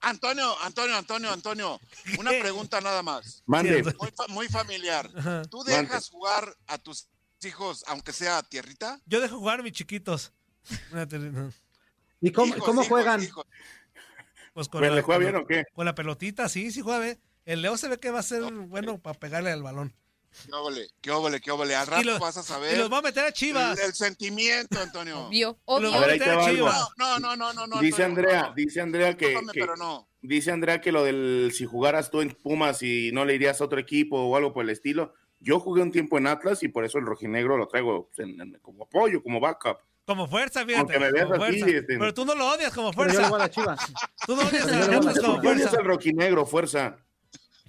Antonio, 0.00 0.56
Antonio, 0.62 0.96
Antonio, 0.96 1.32
Antonio, 1.32 1.80
una 2.18 2.30
pregunta 2.30 2.80
nada 2.80 3.02
más, 3.02 3.42
Mande. 3.46 3.82
Muy, 3.82 4.10
fa- 4.16 4.28
muy 4.28 4.48
familiar. 4.48 5.10
Ajá. 5.16 5.42
¿Tú 5.50 5.64
dejas 5.64 6.08
jugar 6.10 6.54
a 6.68 6.78
tus 6.78 7.08
hijos, 7.42 7.84
aunque 7.88 8.12
sea 8.12 8.38
a 8.38 8.42
tierrita? 8.44 9.00
Yo 9.06 9.20
dejo 9.20 9.38
jugar 9.38 9.58
a 9.58 9.62
mis 9.64 9.72
chiquitos. 9.72 10.32
No. 10.92 11.02
¿Y 12.20 12.30
cómo, 12.32 12.54
Hijos, 12.54 12.64
cómo 12.64 12.80
hijos, 12.82 12.88
juegan? 12.88 13.22
hijos. 13.22 13.44
Pues 14.58 14.68
con 14.68 14.80
¿Pero 14.80 14.90
la, 14.90 14.96
le 14.96 15.02
juega 15.02 15.18
con 15.18 15.24
bien 15.24 15.34
la- 15.34 15.40
o 15.40 15.46
qué? 15.46 15.64
Con 15.72 15.84
la 15.86 15.94
pelotita, 15.94 16.48
sí, 16.48 16.72
sí 16.72 16.80
juega 16.80 16.98
bien. 16.98 17.20
El 17.44 17.62
Leo 17.62 17.76
se 17.76 17.86
ve 17.86 17.98
que 18.00 18.10
va 18.10 18.18
a 18.18 18.22
ser 18.24 18.42
bueno 18.42 18.98
para 18.98 19.16
pegarle 19.16 19.52
al 19.52 19.62
balón. 19.62 19.94
¿Qué 20.44 20.52
óvole, 20.52 20.88
qué 21.00 21.10
óvole, 21.12 21.40
qué 21.40 21.50
óvole? 21.52 21.76
Al 21.76 21.86
Y 21.86 21.90
rato 21.90 22.02
lo- 22.02 22.18
vas 22.18 22.36
a 22.38 22.40
Y 22.40 22.42
saber 22.42 22.76
los 22.76 22.92
va 22.92 22.98
a 22.98 23.02
meter 23.02 23.24
a 23.24 23.30
Chivas. 23.32 23.78
el, 23.78 23.86
el 23.86 23.94
sentimiento, 23.94 24.80
Antonio. 24.80 25.26
Obvio, 25.28 25.30
Y 25.30 25.42
los 25.42 25.56
obvio. 25.64 25.90
va 25.92 26.04
A 26.04 26.06
meter 26.08 26.30
a. 26.30 26.44
Chivas. 26.50 26.88
No, 26.96 27.18
no, 27.20 27.36
no, 27.36 27.52
no, 27.52 27.66
no. 27.68 27.78
Dice 27.80 28.02
Antonio, 28.02 28.30
Andrea, 28.30 28.48
no. 28.48 28.54
dice 28.56 28.80
Andrea 28.80 29.16
que, 29.16 29.26
Discúlpame, 29.28 29.52
que- 29.52 29.60
pero 29.60 29.76
no. 29.76 30.08
dice 30.22 30.50
Andrea 30.50 30.80
que 30.80 30.90
lo 30.90 31.04
del 31.04 31.52
si 31.54 31.64
jugaras 31.64 32.10
tú 32.10 32.20
en 32.20 32.30
Pumas 32.32 32.82
y 32.82 33.12
no 33.12 33.24
le 33.24 33.36
irías 33.36 33.60
a 33.60 33.64
otro 33.64 33.78
equipo 33.78 34.20
o 34.20 34.36
algo 34.36 34.52
por 34.52 34.64
el 34.64 34.70
estilo. 34.70 35.14
Yo 35.38 35.60
jugué 35.60 35.82
un 35.82 35.92
tiempo 35.92 36.18
en 36.18 36.26
Atlas 36.26 36.64
y 36.64 36.68
por 36.68 36.84
eso 36.84 36.98
el 36.98 37.06
rojinegro 37.06 37.56
lo 37.56 37.68
traigo 37.68 38.10
en- 38.18 38.40
en- 38.40 38.58
como 38.60 38.82
apoyo, 38.86 39.22
como 39.22 39.38
backup. 39.38 39.78
Como 40.08 40.26
fuerza, 40.26 40.60
fíjate. 40.64 40.80
Aunque 40.80 40.98
me 40.98 41.12
veas 41.12 41.26
como 41.26 41.44
así, 41.44 41.60
fuerza. 41.60 41.76
este- 41.78 41.98
Pero 41.98 42.14
tú 42.14 42.24
no 42.24 42.34
lo 42.34 42.48
odias 42.50 42.72
como 42.74 42.90
Pero 42.92 43.12
yo 43.12 43.20
le 43.20 43.28
voy 43.28 43.38
fuerza. 43.40 43.62
a 43.62 43.76
las 43.76 43.78
chivas. 43.84 43.92
Tú 44.26 44.34
no 44.36 44.42
odias 44.42 44.64
a 44.64 44.70
las 44.70 44.88
como 44.88 44.98
Chivas. 44.98 45.20
¿Qué 45.20 45.48
odias 45.48 45.60
fuerza. 45.68 45.78
al 45.78 45.84
rojinegro, 45.84 46.46
fuerza? 46.46 46.96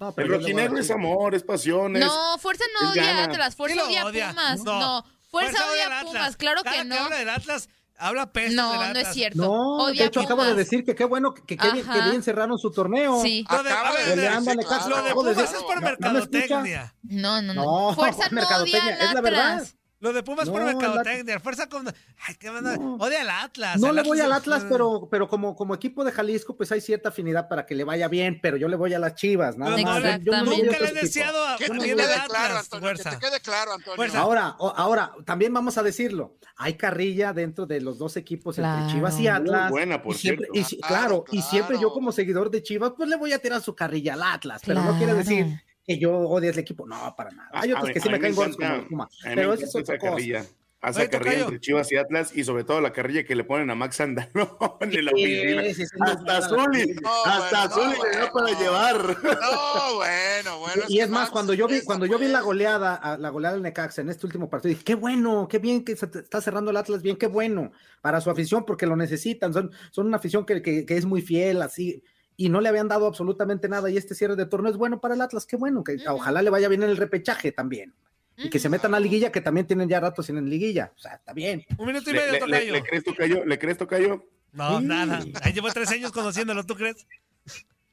No, 0.00 0.14
pero 0.14 0.34
El 0.34 0.40
rojinegro 0.40 0.78
es 0.78 0.90
amor, 0.90 1.34
es 1.34 1.42
pasión, 1.42 1.92
No, 1.92 2.38
Fuerza 2.38 2.64
no 2.80 2.90
odia. 2.92 3.24
Atlas, 3.24 3.54
Fuerza 3.54 3.84
odia 3.84 4.00
a 4.02 4.06
odia. 4.06 4.28
Pumas. 4.30 4.60
No. 4.64 4.80
No, 4.80 5.04
Fuerza 5.30 5.70
odia 5.70 5.86
al 5.86 5.92
a 5.92 5.98
Atlas. 6.00 6.12
Pumas, 6.14 6.36
claro 6.36 6.62
Cada 6.64 6.76
que 6.78 6.84
no. 6.86 6.94
habla 6.96 7.16
del 7.18 7.28
Atlas, 7.28 7.68
habla 7.98 8.32
pestes 8.32 8.54
No, 8.54 8.80
del 8.80 8.94
no 8.94 8.98
es 8.98 9.08
cierto. 9.12 9.42
No, 9.42 9.76
Odia 9.84 10.00
de 10.00 10.08
hecho 10.08 10.20
a 10.20 10.22
acabo 10.22 10.40
de 10.44 10.52
Pumas. 10.52 10.56
decir 10.64 10.84
que 10.86 10.94
qué 10.94 11.04
bueno, 11.04 11.34
que, 11.34 11.42
que, 11.44 11.58
que 11.58 12.00
bien 12.08 12.22
cerraron 12.22 12.58
su 12.58 12.70
torneo. 12.72 13.20
Sí. 13.22 13.44
Lo 13.50 13.62
de, 13.62 13.70
a 13.70 13.74
Acaba 13.74 13.92
ver, 13.96 14.06
de 14.06 14.16
de- 14.16 14.22
de 14.22 14.64
caso, 14.64 14.88
lo 14.88 14.96
de 14.96 15.02
acabo 15.02 15.20
Pumas 15.22 15.38
es 15.54 15.62
por 15.62 15.82
mercadotecnia. 15.82 16.94
No, 17.02 17.42
no, 17.42 17.52
no. 17.52 17.64
No, 17.90 17.94
Fuerza 17.94 18.24
no 18.30 18.36
mercadotecnia, 18.36 18.82
odia 18.96 19.04
es 19.04 19.12
la 19.12 19.20
verdad. 19.20 19.66
Lo 20.00 20.14
de 20.14 20.22
Pumas 20.22 20.48
por 20.48 20.62
No, 20.62 20.68
el 20.70 20.76
mercadotecnia. 20.76 21.40
Fuerza 21.40 21.68
con... 21.68 21.86
Ay, 22.26 22.34
qué 22.36 22.50
manda- 22.50 22.74
No. 22.78 22.94
Odia 22.96 23.20
al 23.20 23.28
Atlas. 23.30 23.78
No 23.78 23.92
le 23.92 24.02
voy 24.02 24.18
al 24.20 24.30
es- 24.30 24.36
Atlas, 24.38 24.64
pero, 24.68 25.06
pero 25.10 25.28
como, 25.28 25.54
como 25.54 25.74
equipo 25.74 26.04
de 26.04 26.10
Jalisco, 26.12 26.56
pues 26.56 26.72
hay 26.72 26.80
cierta 26.80 27.10
afinidad 27.10 27.48
para 27.48 27.66
que 27.66 27.74
le 27.74 27.84
vaya 27.84 28.08
bien, 28.08 28.40
pero 28.42 28.56
yo 28.56 28.66
le 28.68 28.76
voy 28.76 28.94
a 28.94 28.98
las 28.98 29.14
chivas, 29.14 29.58
nada 29.58 29.76
Pero 29.76 29.86
más. 29.88 30.02
no, 30.02 30.16
Yo- 30.18 30.32
no 30.32 30.44
Nunca 30.44 30.78
le 30.80 30.88
he 30.88 30.92
deseado 30.94 31.46
a 31.46 31.56
Que 31.58 31.66
te 31.68 31.78
quede 31.78 31.96
claro. 32.26 32.56
Antonio, 32.56 32.88
que 32.94 33.02
te 33.10 33.18
quede 33.18 33.40
claro, 33.40 33.72
Antonio. 33.74 33.96
Fuerza. 33.96 34.20
Ahora, 34.20 34.56
o- 34.58 34.72
ahora, 34.74 35.12
también 35.26 35.52
vamos 35.52 35.76
a 35.76 35.82
decirlo, 35.82 36.34
hay 36.56 36.74
carrilla 36.74 37.34
dentro 37.34 37.66
de 37.66 37.82
los 37.82 37.98
dos 37.98 38.16
equipos 38.16 38.56
Claro. 38.56 38.80
entre 38.80 38.94
Chivas 38.94 39.14
y 39.16 39.18
Muy 39.18 39.28
Atlas. 39.28 39.70
buena, 39.70 40.02
por 40.02 40.14
y 40.14 40.18
siempre, 40.18 40.48
cierto. 40.54 40.76
y 40.76 40.80
Claro, 40.80 41.24
claro, 41.24 41.24
y 41.30 41.42
siempre 41.42 41.78
yo 41.78 41.92
como 41.92 42.10
seguidor 42.10 42.50
de 42.50 42.62
Chivas, 42.62 42.92
pues 42.96 43.06
le 43.08 43.16
voy 43.16 43.34
a 43.34 43.38
tirar 43.38 43.60
su 43.60 43.74
carrilla 43.74 44.14
al 44.14 44.22
Atlas, 44.22 44.62
pero 44.64 44.82
no 44.82 44.96
quiere 44.96 45.12
decir 45.12 45.60
que 45.86 45.98
yo 45.98 46.16
odie 46.18 46.50
el 46.50 46.58
equipo, 46.58 46.86
no, 46.86 47.14
para 47.16 47.30
nada. 47.30 47.50
Hay 47.52 47.72
otros 47.72 47.90
que 47.90 48.00
sí 48.00 48.08
me 48.08 48.20
caen 48.20 48.34
gordos 48.34 48.56
como 48.88 49.08
me 49.24 49.34
pero 49.34 49.52
esa 49.54 49.64
es 49.64 49.74
otra 49.76 49.98
cosa. 49.98 50.12
carrilla. 50.12 50.44
Esa 50.82 51.00
Oye, 51.00 51.10
carrilla 51.10 51.40
entre 51.40 51.60
Chivas 51.60 51.92
y 51.92 51.96
Atlas 51.96 52.34
y 52.34 52.42
sobre 52.42 52.64
todo 52.64 52.80
la 52.80 52.90
carrilla 52.90 53.22
que 53.24 53.34
le 53.34 53.44
ponen 53.44 53.68
a 53.68 53.74
Max 53.74 54.00
Andalón 54.00 54.32
en 54.80 55.04
la 55.04 55.10
oficina. 55.10 55.62
sí, 55.64 55.74
sí, 55.74 55.84
muy 55.98 56.10
Hasta 56.10 56.56
carrilla. 56.56 56.94
No, 57.02 57.24
hasta 57.26 57.68
bueno, 57.76 57.92
no, 57.98 58.02
le 58.04 58.10
da 58.10 58.18
bueno. 58.18 58.32
para 58.32 58.58
llevar. 58.58 59.16
No, 59.22 59.94
bueno, 59.96 60.58
bueno. 60.60 60.82
Y 60.88 61.00
es 61.00 61.10
más, 61.10 61.20
Max 61.22 61.30
cuando 61.32 61.52
yo 61.52 61.68
vi, 61.68 61.82
cuando 61.82 62.06
yo 62.06 62.18
vi 62.18 62.28
la 62.28 62.40
goleada, 62.40 62.94
a- 62.94 63.18
la 63.18 63.28
goleada 63.28 63.54
del 63.56 63.62
Necaxa 63.62 64.00
en 64.00 64.08
este 64.08 64.24
último 64.24 64.48
partido, 64.48 64.70
dije, 64.70 64.84
qué 64.84 64.94
bueno, 64.94 65.48
qué 65.50 65.58
bien 65.58 65.84
que 65.84 65.96
se 65.96 66.06
está 66.06 66.40
cerrando 66.40 66.70
el 66.70 66.78
Atlas, 66.78 67.02
bien, 67.02 67.16
qué 67.18 67.26
bueno 67.26 67.72
para 68.00 68.22
su 68.22 68.30
afición, 68.30 68.64
porque 68.64 68.86
lo 68.86 68.96
necesitan, 68.96 69.52
son, 69.52 69.70
son 69.90 70.06
una 70.06 70.16
afición 70.16 70.46
que, 70.46 70.62
que- 70.62 70.86
que 70.86 70.96
es 70.96 71.04
muy 71.04 71.20
fiel, 71.20 71.60
así, 71.60 72.02
y 72.42 72.48
no 72.48 72.60
le 72.62 72.70
habían 72.70 72.88
dado 72.88 73.06
absolutamente 73.06 73.68
nada, 73.68 73.90
y 73.90 73.96
este 73.98 74.14
cierre 74.14 74.34
de 74.34 74.46
torneo 74.46 74.70
es 74.72 74.78
bueno 74.78 74.98
para 75.00 75.14
el 75.14 75.20
Atlas, 75.20 75.44
qué 75.44 75.56
bueno, 75.56 75.84
que 75.84 75.98
ojalá 76.08 76.40
le 76.40 76.48
vaya 76.48 76.68
bien 76.68 76.82
en 76.82 76.88
el 76.90 76.96
repechaje 76.96 77.52
también, 77.52 77.92
y 78.38 78.48
que 78.48 78.58
se 78.58 78.70
metan 78.70 78.94
a 78.94 79.00
liguilla, 79.00 79.30
que 79.30 79.42
también 79.42 79.66
tienen 79.66 79.88
ya 79.90 80.00
ratos 80.00 80.30
en 80.30 80.48
liguilla, 80.48 80.90
o 80.96 80.98
sea, 80.98 81.14
está 81.16 81.34
bien. 81.34 81.64
Un 81.76 81.86
minuto 81.86 82.08
y 82.10 82.14
¿Le, 82.14 82.20
medio, 82.20 82.32
le- 82.32 82.38
le- 82.38 82.46
Tocayo. 82.46 82.72
le 82.72 82.82
crees 82.82 83.04
Tocayo? 83.04 83.44
¿Le 83.44 83.58
crees 83.58 83.76
Tocayo? 83.76 84.24
No, 84.52 84.78
Sí. 84.78 84.84
nada. 84.86 85.20
Ahí 85.42 85.52
llevo 85.52 85.68
tres 85.70 85.90
años 85.90 86.12
conociéndolo, 86.12 86.64
¿tú 86.64 86.74
crees? 86.76 87.06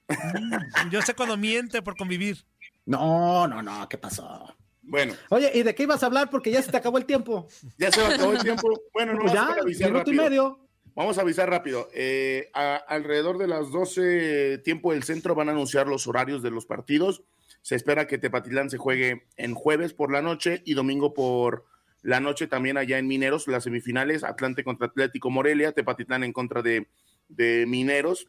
Yo 0.92 1.02
sé 1.02 1.14
cuando 1.14 1.36
miente 1.38 1.82
por 1.82 1.98
convivir. 1.98 2.38
No, 2.86 3.48
no, 3.48 3.62
no, 3.62 3.90
¿qué 3.90 3.98
pasó? 3.98 4.56
Bueno, 4.82 5.14
Oye, 5.30 5.52
¿y 5.54 5.64
de 5.64 5.76
qué 5.76 5.84
ibas 5.84 6.02
a 6.02 6.06
hablar? 6.06 6.30
Porque 6.30 6.50
ya 6.50 6.62
se 6.62 6.72
te 6.72 6.78
acabó 6.78 6.98
el 6.98 7.06
tiempo. 7.06 7.48
ya 7.78 7.92
se 7.92 8.00
acabó 8.02 8.32
el 8.32 8.40
tiempo. 8.42 8.70
Bueno, 8.94 9.14
no, 9.14 9.20
Pues 9.20 9.34
ya, 9.34 9.58
minuto 9.90 10.10
y 10.12 10.16
medio. 10.16 10.67
Vamos 10.98 11.18
a 11.18 11.22
avisar 11.22 11.48
rápido. 11.50 11.88
Eh, 11.94 12.50
a- 12.54 12.76
alrededor 12.76 13.38
de 13.38 13.48
las 13.48 13.72
12 13.72 14.58
tiempo 14.66 14.92
del 14.94 15.04
centro 15.04 15.36
van 15.36 15.48
a 15.48 15.52
anunciar 15.52 15.88
los 15.88 16.08
horarios 16.08 16.42
de 16.42 16.50
los 16.52 16.66
partidos. 16.66 17.22
Se 17.62 17.76
espera 17.76 18.08
que 18.08 18.18
Tepatitlán 18.18 18.70
se 18.72 18.78
juegue 18.80 19.28
en 19.38 19.54
jueves 19.54 19.94
por 19.94 20.12
la 20.12 20.24
noche 20.24 20.64
y 20.66 20.74
domingo 20.74 21.14
por 21.14 21.66
la 22.02 22.20
noche 22.20 22.48
también 22.48 22.78
allá 22.78 22.98
en 22.98 23.08
Mineros, 23.08 23.48
las 23.48 23.66
semifinales, 23.66 24.24
Atlante 24.24 24.64
contra 24.64 24.88
Atlético 24.88 25.30
Morelia, 25.30 25.72
Tepatitlán 25.72 26.24
en 26.24 26.34
contra 26.34 26.62
de, 26.64 26.88
de 27.30 27.66
Mineros. 27.68 28.28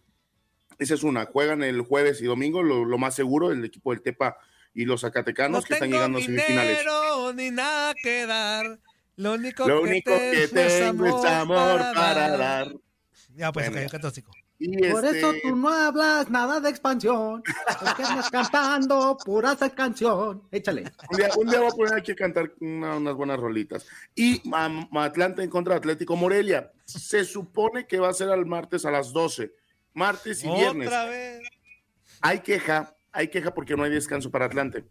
Esa 0.79 0.93
es 0.95 1.03
una. 1.05 1.25
Juegan 1.25 1.63
el 1.63 1.81
jueves 1.81 2.21
y 2.21 2.27
domingo, 2.27 2.63
lo, 2.63 2.85
lo 2.85 2.99
más 2.99 3.15
seguro, 3.15 3.51
el 3.51 3.65
equipo 3.65 3.93
del 3.93 4.03
Tepa 4.03 4.37
y 4.75 4.85
los 4.85 5.01
Zacatecanos 5.01 5.63
No 5.63 5.67
que 5.67 5.73
están 5.75 5.91
llegando 5.91 6.19
a 6.19 6.23
semifinales. 6.23 6.85
ni 7.35 7.51
nada 7.51 7.95
que 8.03 8.27
dar. 8.27 8.79
Lo 9.19 9.35
único, 9.35 9.67
Lo 9.67 9.83
que, 9.83 9.89
único 9.91 10.11
que 10.17 10.49
tengo 10.49 11.19
es 11.19 11.25
amor 11.25 11.79
para 11.95 12.37
dar. 12.37 12.73
Ya, 13.35 13.51
pues, 13.53 13.69
Bueno. 13.71 13.89
Tóxico. 14.01 14.31
Y 14.61 14.89
Por 14.91 15.05
este- 15.05 15.19
eso 15.19 15.33
tú 15.43 15.55
no 15.57 15.69
hablas 15.69 16.31
nada 16.31 16.61
de 16.61 16.69
expansión, 16.69 17.43
porque 17.81 18.03
andas 18.05 18.31
cantando 18.31 19.17
pura 19.25 19.53
esa 19.53 19.71
canción. 19.71 20.43
Échale. 20.53 20.85
Un 21.11 21.17
día, 21.17 21.29
un 21.37 21.49
día 21.49 21.59
voy 21.61 21.69
a 21.69 21.75
poner 21.75 21.95
aquí 21.95 22.13
a 22.13 22.17
cantar 22.17 22.53
una- 22.61 22.97
unas 22.97 23.15
buenas 23.15 23.39
rolitas. 23.39 23.87
Y 24.17 24.41
Am- 24.53 24.89
Atlante 24.97 25.43
en 25.43 25.51
contra 25.51 25.75
de 25.75 25.79
Atlético 25.79 26.15
Morelia. 26.17 26.73
Se 26.85 27.25
supone 27.25 27.87
que 27.87 27.99
va 28.01 28.09
a 28.09 28.13
ser 28.15 28.31
al 28.31 28.47
martes 28.47 28.85
a 28.85 28.91
las 28.91 29.13
12. 29.13 29.53
Martes 29.95 30.43
y 30.45 30.49
viernes. 30.49 30.89
Otra 30.89 31.07
vez. 31.07 31.41
Hay 32.21 32.41
queja, 32.41 32.97
hay 33.13 33.29
queja 33.29 33.53
porque 33.55 33.77
no 33.77 33.83
hay 33.85 33.91
descanso 33.91 34.29
para 34.31 34.47
Atlante. 34.47 34.85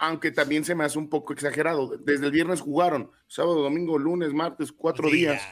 Aunque 0.00 0.32
también 0.32 0.64
se 0.64 0.74
me 0.74 0.84
hace 0.84 0.98
un 0.98 1.08
poco 1.08 1.32
exagerado. 1.32 1.96
Desde 1.98 2.26
el 2.26 2.32
viernes 2.32 2.60
jugaron, 2.60 3.10
sábado, 3.28 3.62
domingo, 3.62 3.98
lunes, 3.98 4.32
martes, 4.32 4.72
cuatro 4.72 5.08
Sí, 5.08 5.16
días. 5.16 5.42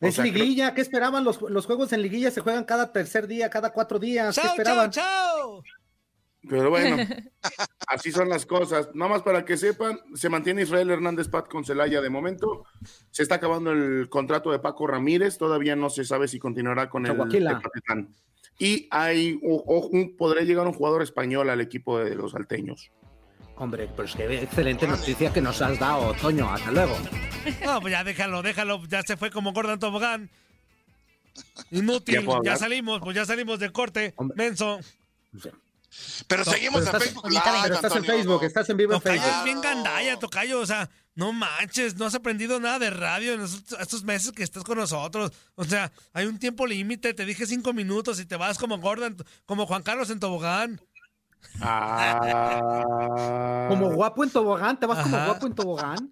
Es 0.00 0.14
sea, 0.14 0.24
liguilla, 0.24 0.72
¿qué 0.74 0.80
esperaban? 0.80 1.24
Los, 1.24 1.42
los 1.42 1.66
juegos 1.66 1.92
en 1.92 2.00
liguilla 2.02 2.30
se 2.30 2.40
juegan 2.40 2.64
cada 2.64 2.92
tercer 2.92 3.26
día, 3.26 3.50
cada 3.50 3.70
cuatro 3.72 3.98
días. 3.98 4.34
¿Qué 4.34 4.40
Chao, 4.42 4.50
esperaban? 4.52 4.90
chao, 4.90 5.62
chao. 5.62 5.62
Pero 6.48 6.70
bueno, 6.70 6.96
así 7.86 8.10
son 8.10 8.30
las 8.30 8.46
cosas. 8.46 8.88
Nada 8.94 9.10
más 9.10 9.22
para 9.22 9.44
que 9.44 9.58
sepan, 9.58 10.00
se 10.14 10.30
mantiene 10.30 10.62
Israel 10.62 10.90
Hernández 10.90 11.28
Pat 11.28 11.48
con 11.48 11.66
Celaya 11.66 12.00
de 12.00 12.08
momento. 12.08 12.64
Se 13.10 13.22
está 13.22 13.34
acabando 13.34 13.72
el 13.72 14.08
contrato 14.08 14.50
de 14.50 14.58
Paco 14.58 14.86
Ramírez. 14.86 15.36
Todavía 15.36 15.76
no 15.76 15.90
se 15.90 16.04
sabe 16.06 16.28
si 16.28 16.38
continuará 16.38 16.88
con 16.88 17.04
el. 17.04 17.12
Tepatitlán. 17.12 18.14
Y 18.58 18.88
hay, 18.90 19.38
o- 19.42 19.62
o 19.66 19.86
un- 19.88 20.16
podría 20.16 20.44
llegar 20.44 20.66
un 20.66 20.72
jugador 20.72 21.02
español 21.02 21.50
al 21.50 21.60
equipo 21.60 21.98
de 21.98 22.14
los 22.14 22.32
salteños. 22.32 22.90
Hombre, 23.60 23.88
pues 23.94 24.14
qué 24.16 24.42
excelente 24.42 24.88
noticia 24.88 25.30
que 25.32 25.42
nos 25.42 25.60
has 25.60 25.78
dado, 25.78 26.14
Toño. 26.14 26.50
Hasta 26.50 26.70
luego. 26.72 26.96
No, 27.64 27.80
pues 27.82 27.92
ya 27.92 28.02
déjalo, 28.02 28.40
déjalo. 28.42 28.82
Ya 28.86 29.02
se 29.02 29.18
fue 29.18 29.30
como 29.30 29.52
Gordon 29.52 29.78
Tobogán. 29.78 30.30
Inútil. 31.70 32.26
¿Ya 32.42 32.56
salimos, 32.56 33.00
pues 33.00 33.14
ya 33.16 33.24
salimos 33.26 33.58
del 33.58 33.70
corte. 33.72 34.14
Hombre. 34.16 34.36
Menso. 34.36 34.80
Pero 36.26 36.44
No, 36.44 36.52
seguimos 36.52 36.80
pero 36.84 36.90
en 36.90 36.96
estás- 36.96 37.02
Facebook 37.02 37.22
Pero 37.22 37.74
estás 37.74 37.96
en. 37.96 38.04
Facebook, 38.04 38.44
estás 38.44 38.68
en 38.70 38.76
vivo 38.78 38.94
en 38.94 39.00
Tocayo 39.00 39.20
Facebook. 39.20 39.38
es 39.38 39.44
bien 39.44 39.60
gandalla, 39.60 40.18
Tocayo. 40.18 40.60
O 40.60 40.66
sea, 40.66 40.88
no 41.14 41.32
manches, 41.34 41.96
no 41.96 42.06
has 42.06 42.14
aprendido 42.14 42.60
nada 42.60 42.78
de 42.78 42.90
radio 42.90 43.34
en 43.34 43.42
estos, 43.42 43.78
estos 43.78 44.04
meses 44.04 44.32
que 44.32 44.42
estás 44.42 44.64
con 44.64 44.78
nosotros. 44.78 45.32
O 45.56 45.64
sea, 45.64 45.92
hay 46.14 46.26
un 46.26 46.38
tiempo 46.38 46.66
límite. 46.66 47.12
Te 47.12 47.26
dije 47.26 47.44
cinco 47.44 47.72
minutos 47.74 48.20
y 48.20 48.24
te 48.24 48.36
vas 48.36 48.56
como 48.56 48.78
Gordon, 48.78 49.16
como 49.44 49.66
Juan 49.66 49.82
Carlos 49.82 50.08
en 50.10 50.20
Tobogán. 50.20 50.80
Ah. 51.62 53.66
Como 53.68 53.90
guapo 53.92 54.24
en 54.24 54.30
tobogán, 54.30 54.78
¿te 54.78 54.86
vas 54.86 55.02
como 55.02 55.16
guapo 55.24 55.46
en 55.46 55.54
tobogán? 55.54 56.10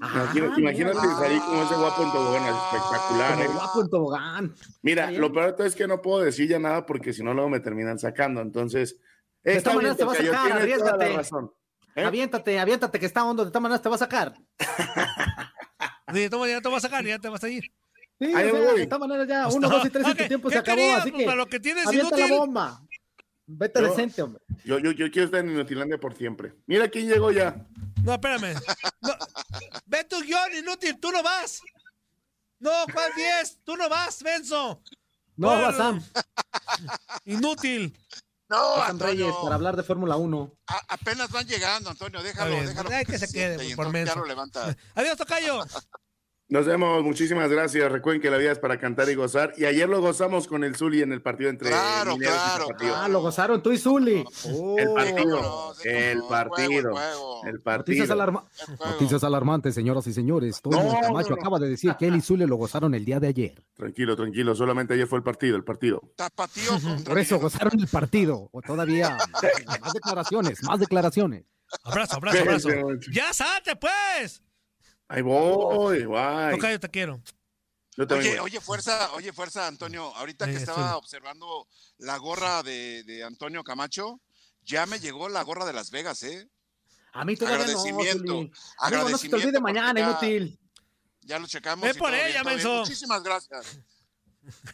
Imagina- 0.00 0.52
Ah, 0.54 0.58
imagínate 0.58 0.98
mira. 1.00 1.16
salir 1.18 1.40
como 1.42 1.62
ese 1.62 1.74
guapo 1.74 2.02
en 2.02 2.12
tobogán, 2.12 2.42
es 2.44 2.54
espectacular. 2.54 3.32
Como 3.32 3.44
¿eh? 3.44 3.48
guapo 3.54 3.80
en 3.82 3.90
tobogán. 3.90 4.54
Mira, 4.82 5.10
lo 5.10 5.32
peor 5.32 5.46
de 5.46 5.52
todo 5.54 5.66
es 5.66 5.74
que 5.74 5.86
no 5.86 6.00
puedo 6.00 6.20
decir 6.20 6.48
ya 6.48 6.58
nada 6.58 6.86
porque 6.86 7.12
si 7.12 7.22
no 7.22 7.34
luego 7.34 7.48
me 7.50 7.60
terminan 7.60 7.98
sacando. 7.98 8.40
Entonces, 8.40 8.96
De 9.42 9.56
está 9.56 9.70
todas 9.70 9.76
maneras 9.76 9.96
te 9.96 10.04
va 10.04 10.12
a 10.12 10.16
sacar, 10.16 11.16
razón. 11.16 11.50
¿Eh? 11.96 12.04
Aviéntate, 12.04 12.58
aviéntate 12.60 13.00
que 13.00 13.06
está 13.06 13.24
hondo, 13.24 13.44
de 13.44 13.50
todas 13.50 13.62
maneras 13.62 13.82
te 13.82 13.88
va 13.88 13.96
a 13.96 13.98
sacar. 13.98 14.34
Sí, 16.12 16.28
toma, 16.28 16.48
ya 16.48 16.60
te 16.60 16.68
vas 16.68 16.84
a 16.84 16.88
sacar, 16.88 17.04
ya 17.04 17.20
te 17.20 17.28
vas 17.28 17.44
a 17.44 17.48
ir. 17.48 17.62
Sí, 18.18 18.34
Ahí 18.34 18.50
o 18.50 18.62
sea, 18.64 18.74
de 18.74 18.86
todas 18.88 19.08
maneras 19.08 19.28
ya, 19.28 19.44
Pues 19.44 19.54
uno, 19.54 19.68
no. 19.68 19.76
dos 19.76 19.86
y 19.86 19.90
tres 19.90 20.08
y 20.08 20.10
Ok, 20.10 20.18
tu 20.18 20.24
tiempo 20.26 20.48
¿qué 20.48 20.54
se 20.54 20.58
acabó, 20.58 20.80
así 20.96 21.10
Pues 21.12 21.20
que 21.20 21.24
para 21.24 21.36
lo 21.36 21.46
que 21.46 21.60
tienes 21.60 21.86
avienta 21.86 22.16
inútil. 22.18 22.30
la 22.30 22.36
bomba. 22.40 22.80
Vete 23.52 23.80
Yo- 23.82 23.88
decente, 23.90 24.22
hombre. 24.22 24.42
Yo, 24.64 24.78
yo, 24.78 24.92
yo 24.92 25.10
quiero 25.10 25.26
estar 25.26 25.40
en 25.40 25.50
Inutilandia 25.50 25.98
por 25.98 26.14
siempre. 26.16 26.54
Mira 26.66 26.88
quién 26.88 27.08
llegó 27.08 27.30
ya. 27.32 27.66
No, 28.04 28.14
espérame. 28.14 28.54
No. 29.02 29.12
Ve 29.86 30.04
tu 30.04 30.20
guion, 30.22 30.54
inútil, 30.56 30.98
tú 31.00 31.10
no 31.10 31.22
vas. 31.22 31.60
No, 32.60 32.70
¿cuál 32.92 33.10
10? 33.16 33.58
Tú 33.64 33.76
no 33.76 33.88
vas, 33.88 34.22
Benzo. 34.22 34.82
No, 35.36 35.48
Bueno. 35.48 35.62
va 35.62 35.72
Sam, 35.72 36.02
Inútil. 37.24 37.96
No, 38.48 38.76
Sam 38.76 38.90
Antonio. 38.90 39.26
Reyes 39.26 39.34
para 39.42 39.54
hablar 39.54 39.76
de 39.76 39.82
Fórmula 39.82 40.16
1. 40.16 40.52
a- 40.66 40.82
apenas 40.94 41.30
van 41.30 41.46
llegando, 41.46 41.90
Antonio. 41.90 42.22
Déjalo, 42.22 42.54
déjalo. 42.56 42.90
hay 42.90 43.04
que 43.04 43.18
se 43.18 43.32
quede, 43.32 43.74
por 43.76 43.86
entonces 43.86 44.14
ya 44.14 44.20
lo 44.20 44.26
levanta. 44.26 44.76
Adiós, 44.94 45.16
Tocayo. 45.16 45.64
Nos 46.50 46.66
vemos, 46.66 47.04
muchísimas 47.04 47.48
gracias. 47.48 47.92
Recuerden 47.92 48.20
que 48.20 48.28
la 48.28 48.36
vida 48.36 48.50
es 48.50 48.58
para 48.58 48.76
cantar 48.80 49.08
y 49.08 49.14
gozar. 49.14 49.52
Y 49.56 49.66
ayer 49.66 49.88
lo 49.88 50.00
gozamos 50.00 50.48
con 50.48 50.64
el 50.64 50.74
Zuli 50.74 51.00
en 51.00 51.12
el 51.12 51.22
partido 51.22 51.48
entre 51.48 51.68
Claro, 51.68 52.14
Mineros 52.16 52.34
y 52.34 52.38
claro, 52.38 52.66
Tapatío. 52.66 52.96
Ah, 52.96 53.08
lo 53.08 53.20
gozaron 53.20 53.62
tú 53.62 53.70
y 53.70 53.78
Zuli. 53.78 54.24
Oh. 54.46 54.76
El 54.76 54.92
partido, 54.92 55.74
el 55.84 56.18
juego, 56.20 56.28
partido, 56.28 56.90
el 57.44 57.52
Noticias, 57.54 57.62
partido. 57.62 58.12
alarma- 58.14 58.44
El 58.68 58.76
juego. 58.76 58.92
Noticias 58.92 59.22
alarmantes, 59.24 59.74
señoras 59.76 60.06
y 60.08 60.12
señores. 60.12 60.60
Toño 60.60 60.82
No, 60.82 61.00
Camacho 61.00 61.30
no, 61.30 61.36
no. 61.36 61.40
acaba 61.40 61.58
de 61.60 61.68
decir 61.68 61.94
que 61.96 62.08
él 62.08 62.16
y 62.16 62.20
Zule 62.20 62.48
lo 62.48 62.56
gozaron 62.56 62.94
el 62.96 63.04
día 63.04 63.20
de 63.20 63.28
ayer. 63.28 63.64
Tranquilo, 63.76 64.16
tranquilo. 64.16 64.52
Solamente 64.56 64.94
ayer 64.94 65.06
fue 65.06 65.18
el 65.18 65.24
partido, 65.24 65.56
el 65.56 65.62
partido. 65.62 66.02
Tapatío 66.16 66.72
Por 67.06 67.16
eso 67.20 67.38
gozaron 67.38 67.78
el 67.78 67.86
partido. 67.86 68.48
O 68.50 68.60
todavía 68.60 69.16
más 69.80 69.92
declaraciones, 69.92 70.64
más 70.64 70.80
declaraciones. 70.80 71.44
Abrazo, 71.84 72.16
abrazo, 72.16 72.40
abrazo. 72.40 72.68
Ya 73.12 73.32
salte, 73.32 73.76
pues. 73.76 74.42
Ahí 75.10 75.22
voy, 75.22 76.04
guay. 76.04 76.54
Tocayo, 76.54 76.78
te 76.78 76.88
quiero. 76.88 77.20
Yo 77.96 78.06
también 78.06 78.30
Oye, 78.34 78.40
voy. 78.40 78.50
oye, 78.50 78.60
fuerza, 78.60 79.12
oye, 79.14 79.32
fuerza, 79.32 79.66
Antonio. 79.66 80.14
Ahorita 80.14 80.44
que 80.44 80.52
Oye, 80.52 80.60
estaba 80.60 80.90
sí. 80.90 80.94
observando 80.94 81.66
la 81.98 82.16
gorra 82.16 82.62
de, 82.62 83.02
de 83.02 83.24
Antonio 83.24 83.64
Camacho, 83.64 84.20
ya 84.62 84.86
me 84.86 85.00
llegó 85.00 85.28
la 85.28 85.42
gorra 85.42 85.64
de 85.64 85.72
Las 85.72 85.90
Vegas, 85.90 86.22
¿eh? 86.22 86.48
A 87.12 87.24
mí 87.24 87.34
todavía 87.36 87.58
no, 87.58 87.64
Agradecimiento, 87.64 88.32
Zuli. 88.34 88.52
Amigo, 88.78 89.08
no 89.10 89.18
se 89.18 89.28
te 89.28 89.34
olvide 89.34 89.48
agradecimiento 89.58 89.60
mañana, 89.60 90.00
inútil. 90.00 90.60
Ya 91.22 91.40
lo 91.40 91.48
checamos. 91.48 91.84
Ve 91.88 91.94
por 91.94 92.14
ella, 92.14 92.44
menso. 92.44 92.78
Muchísimas 92.78 93.22
gracias. 93.24 93.80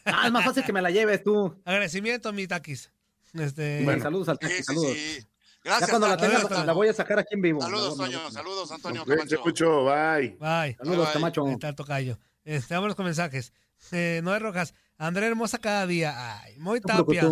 Ah, 0.05 0.27
es 0.27 0.33
más 0.33 0.45
fácil 0.45 0.65
que 0.65 0.73
me 0.75 0.83
la 0.83 0.91
lleves 0.91 1.23
tú. 1.25 1.59
Agradecimiento, 1.65 2.31
mi 2.35 2.47
taquis. 2.47 2.93
Este, 3.33 3.83
Bueno, 3.85 4.03
saludos 4.03 4.29
al 4.29 4.37
Sí, 4.37 4.43
Tati, 4.43 4.55
sí, 4.57 4.63
saludos. 4.65 4.93
sí. 4.93 5.27
Ya 5.67 5.73
Gracias, 5.73 5.91
cuando 5.91 6.07
la 6.07 6.17
tenga, 6.17 6.41
Saludos, 6.43 6.65
la 6.65 6.73
voy 6.75 6.87
a 6.87 6.93
sacar 6.93 7.19
aquí 7.19 7.35
en 7.35 7.43
vivo. 7.43 7.61
Saludos, 7.61 7.97
Toño. 7.97 8.31
Saludos, 8.31 8.71
Antonio 8.71 9.05
Camacho. 9.05 9.41
mucho, 9.45 9.85
bye. 9.85 10.37
Bye. 10.39 10.77
Saludos, 10.77 11.07
Bye. 11.07 11.13
Camacho. 11.13 11.45
Ahí 11.45 11.75
tocayo. 11.75 12.19
Este, 12.45 12.75
vámonos 12.75 12.95
con 12.95 13.05
mensajes. 13.05 13.53
Eh, 13.91 14.21
Noé 14.23 14.39
Rojas, 14.39 14.75
André 14.97 15.27
Hermosa 15.27 15.59
cada 15.59 15.85
día. 15.89 16.41
Ay, 16.41 16.57
muy 16.61 16.81
tapia. 16.81 17.29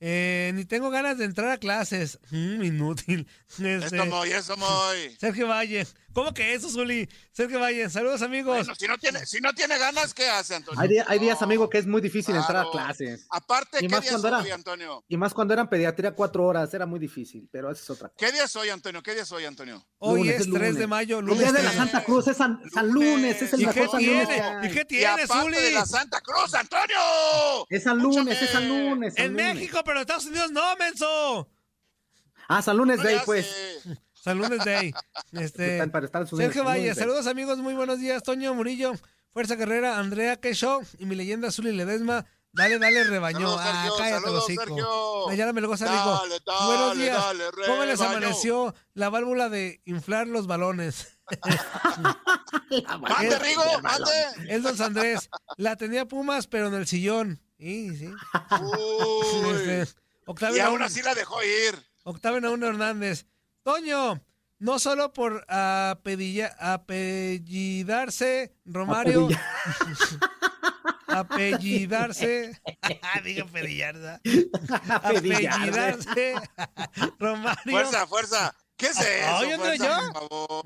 Eh, 0.00 0.52
ni 0.54 0.64
tengo 0.64 0.88
ganas 0.88 1.18
de 1.18 1.26
entrar 1.26 1.50
a 1.50 1.58
clases. 1.58 2.18
Mm, 2.30 2.62
inútil. 2.62 3.28
Este, 3.58 3.96
Eso 3.96 4.06
muy, 4.06 4.30
eso 4.30 4.56
muy. 4.56 5.14
Sergio 5.18 5.46
Valle. 5.46 5.86
¿Cómo 6.16 6.32
que 6.32 6.54
eso, 6.54 6.70
Zuli? 6.70 7.06
Sergio 7.30 7.60
Valle, 7.60 7.90
saludos 7.90 8.22
amigos. 8.22 8.56
Bueno, 8.56 8.74
si 8.74 8.88
no 8.88 8.96
tiene, 8.96 9.26
si 9.26 9.38
no 9.38 9.52
tiene 9.52 9.76
ganas, 9.76 10.14
¿qué 10.14 10.26
hace, 10.30 10.54
Antonio? 10.54 10.80
Hay, 10.80 10.88
día- 10.88 11.04
hay 11.06 11.18
días, 11.18 11.42
amigo, 11.42 11.68
que 11.68 11.76
es 11.76 11.86
muy 11.86 12.00
difícil 12.00 12.34
entrar 12.34 12.64
a 12.66 12.70
clases. 12.70 13.26
Aparte, 13.28 13.76
Y 13.76 13.80
¿qué 13.80 13.88
más 13.90 14.00
día 14.00 14.12
cuando 14.12 14.28
es 14.28 14.32
era- 14.32 14.42
hoy, 14.42 14.50
Antonio? 14.50 15.04
Y 15.08 15.16
más 15.18 15.34
cuando 15.34 15.52
eran 15.52 15.68
pediatría 15.68 16.12
cuatro 16.12 16.46
horas, 16.46 16.72
era 16.72 16.86
muy 16.86 16.98
difícil, 16.98 17.46
pero 17.52 17.70
eso 17.70 17.82
es 17.82 17.90
otra 17.90 18.08
cosa. 18.08 18.16
¿Qué 18.18 18.32
día 18.32 18.44
es 18.44 18.56
hoy, 18.56 18.70
Antonio? 18.70 19.02
¿Qué 19.02 19.12
día 19.12 19.24
es 19.24 19.32
hoy, 19.32 19.44
Antonio? 19.44 19.86
Hoy 19.98 20.20
lunes, 20.20 20.34
es 20.36 20.40
es 20.46 20.52
3 20.54 20.62
de 20.62 20.72
lunes. 20.72 20.88
mayo, 20.88 21.18
El 21.18 21.26
lunes. 21.26 21.40
día 21.42 21.52
de 21.52 21.62
la. 21.62 21.72
Santa 21.72 22.02
Cruz 22.02 22.26
es 22.28 22.36
San, 22.38 22.62
San 22.72 22.88
Lunes, 22.88 23.42
es 23.42 23.52
el 23.52 23.60
¿Y 23.60 23.66
mejor 23.66 23.82
qué 23.82 23.88
San 23.90 24.06
Lunes 24.06 24.28
tiene? 24.28 24.66
¿Y 24.66 24.70
qué 24.72 24.84
tiene, 24.86 25.26
Zuli? 25.26 25.56
de 25.58 25.70
la 25.72 25.84
Santa 25.84 26.22
Cruz, 26.22 26.54
Antonio. 26.54 26.96
Es 27.68 27.82
San 27.82 27.98
Lunes, 27.98 28.40
Escúchame. 28.40 28.46
es 28.46 28.50
San 28.52 28.68
Lunes. 28.70 29.14
San 29.14 29.24
En 29.26 29.32
Lunes. 29.32 29.54
México, 29.54 29.80
pero 29.84 29.98
en 29.98 30.00
Estados 30.00 30.24
Unidos 30.24 30.50
no, 30.50 30.76
menso. 30.76 31.50
Ah, 32.48 32.62
San 32.62 32.78
Lunes 32.78 32.96
No 32.96 33.04
Day, 33.04 33.18
pues. 33.26 33.46
hace. 33.46 34.05
San 34.26 34.38
Lunes 34.38 34.64
Day. 34.64 34.92
Este, 35.30 35.74
Están 35.74 35.92
para 35.92 36.08
Unidos, 36.08 36.30
Sergio 36.36 36.64
San 36.64 36.72
Valle, 36.72 36.94
saludos 36.96 37.28
amigos, 37.28 37.58
muy 37.58 37.74
buenos 37.74 38.00
días. 38.00 38.24
Toño 38.24 38.54
Murillo, 38.54 38.92
Fuerza 39.32 39.54
Guerrera, 39.54 40.00
Andrea 40.00 40.40
Show 40.42 40.82
y 40.98 41.06
mi 41.06 41.14
leyenda 41.14 41.52
Zuli 41.52 41.70
Ledesma. 41.70 42.26
Dale, 42.50 42.80
dale, 42.80 43.04
rebañó. 43.04 43.56
Saludos, 43.56 43.60
ah, 43.62 43.72
Sergio, 43.72 43.96
cállate, 43.98 44.22
saludos, 44.22 44.42
hocico. 44.42 44.64
Sergio. 44.64 45.28
Ayala 45.28 45.52
Melgoza 45.52 45.84
dijo, 45.92 46.22
dale, 46.44 46.66
buenos 46.66 46.98
días. 46.98 47.22
dale, 47.22 47.44
¿Cómo 47.68 47.84
les 47.84 48.00
rebaño". 48.00 48.16
amaneció 48.16 48.74
la 48.94 49.10
válvula 49.10 49.48
de 49.48 49.80
inflar 49.84 50.26
los 50.26 50.48
balones? 50.48 51.20
Mande, 53.00 53.38
Rigo, 53.38 53.62
mande. 53.80 54.10
Es 54.48 54.62
Don 54.64 54.82
Andrés. 54.82 55.30
La 55.56 55.76
tenía 55.76 56.06
Pumas, 56.06 56.48
pero 56.48 56.66
en 56.66 56.74
el 56.74 56.88
sillón. 56.88 57.40
Sí, 57.60 57.96
sí. 57.96 58.10
Uy. 58.60 59.46
Este, 59.82 60.00
Octavio 60.26 60.56
Y 60.56 60.60
aún 60.60 60.82
así 60.82 61.00
la 61.02 61.14
dejó 61.14 61.40
ir. 61.44 61.80
Octavio 62.02 62.40
Naum 62.40 62.64
Hernández. 62.64 63.24
Toño, 63.66 64.22
no 64.60 64.78
solo 64.78 65.12
por 65.12 65.44
apedilla- 65.48 66.54
apellidarse 66.60 68.54
Romario. 68.64 69.28
apellidarse. 71.08 72.60
Diga 73.24 73.42
apellillarse. 73.48 74.20
Apellidarse 74.88 76.34
Romario. 77.18 77.60
Fuerza, 77.72 78.06
fuerza. 78.06 78.54
¿Qué 78.76 78.86
es 78.86 79.00
eso? 79.00 79.36
Ay, 79.36 79.50
André, 79.50 79.76
fuerza? 79.78 80.12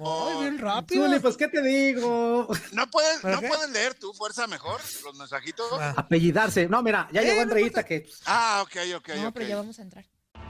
Ay, 0.04 0.40
bien 0.40 0.58
rápido. 0.58 1.20
Pues, 1.22 1.38
¿qué 1.38 1.48
te 1.48 1.62
digo? 1.62 2.48
¿No 2.72 2.90
puedes, 2.90 3.20
¿Para 3.20 3.36
¿No 3.36 3.40
qué? 3.40 3.48
puedes 3.48 3.70
leer 3.70 3.94
tú, 3.94 4.12
fuerza, 4.12 4.46
mejor 4.46 4.78
los 5.04 5.14
mensajitos? 5.16 5.66
Ah. 5.80 5.94
Apellidarse. 5.96 6.68
No, 6.68 6.82
mira, 6.82 7.08
ya 7.12 7.22
Eh, 7.22 7.24
llegó 7.24 7.36
no 7.36 7.42
Andreita 7.44 7.82
que... 7.82 8.06
Ah, 8.26 8.60
ok, 8.62 8.76
ok, 8.96 9.08
No, 9.16 9.28
ok. 9.28 9.34
pero 9.34 9.46
ya 9.48 9.56
vamos 9.56 9.78
a 9.78 9.82
entrar. 9.82 10.04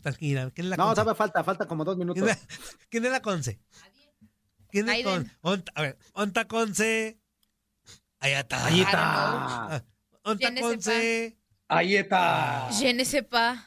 Tranquila. 0.00 0.50
¿Quién 0.54 0.66
es 0.66 0.70
la 0.70 0.76
No, 0.76 0.84
Conce? 0.84 0.94
todavía 0.96 1.14
falta, 1.14 1.44
falta 1.44 1.66
como 1.66 1.84
dos 1.84 1.96
minutos. 1.96 2.22
¿Quién 2.22 2.36
es, 2.36 2.46
quién 2.88 3.04
es 3.04 3.10
la 3.12 3.20
Conce? 3.22 3.60
¿Quién 4.70 4.88
es 4.88 4.94
Aiden. 4.94 5.32
Onta- 5.42 5.72
a 5.74 5.82
ver, 5.82 5.98
Onta 6.12 6.46
Conce. 6.46 7.18
Allá 8.20 8.40
está. 8.40 8.66
Ahí 8.66 8.80
Ah, 8.80 8.84
está. 8.84 9.76
Ah, 9.76 9.84
Onta 10.24 10.38
¿Quién 10.38 10.58
es 10.58 10.62
Conce. 10.62 11.38
Ahí 11.68 11.96
está. 11.96 12.68
Je 12.72 12.92
ne 12.94 13.04
sais 13.04 13.24
pas. 13.26 13.58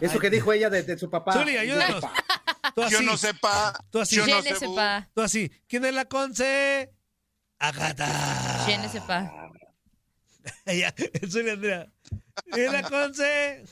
Eso 0.00 0.18
que 0.20 0.30
dijo 0.30 0.52
ella 0.52 0.70
de, 0.70 0.82
de 0.84 0.96
su 0.98 1.10
papá. 1.10 1.32
Zuli, 1.32 1.56
ayúdanos. 1.56 2.04
Tú 2.76 2.82
así. 2.82 2.94
Yo 2.94 3.02
no 3.02 3.16
sepa. 3.16 3.72
Tú 3.90 4.00
así. 4.00 4.16
Yo 4.16 4.24
Je 4.24 4.30
no 4.30 4.36
ne 4.42 4.42
sé, 4.50 4.56
sais 4.56 4.68
bu. 4.68 4.76
pas. 4.76 5.08
Tú 5.14 5.20
así. 5.20 5.50
¿Quién 5.66 5.84
es 5.84 5.92
la 5.94 6.04
Conce? 6.04 6.92
Agata. 7.58 8.64
Je 8.66 8.78
ne 8.78 8.88
sais 8.88 9.02
pas. 9.04 9.30
Ella, 10.66 10.94
Zuli 11.28 11.50
Andrea. 11.50 11.88
¿Quién 12.52 12.66
es 12.66 12.72
la 12.72 12.82
Conce? 12.88 13.64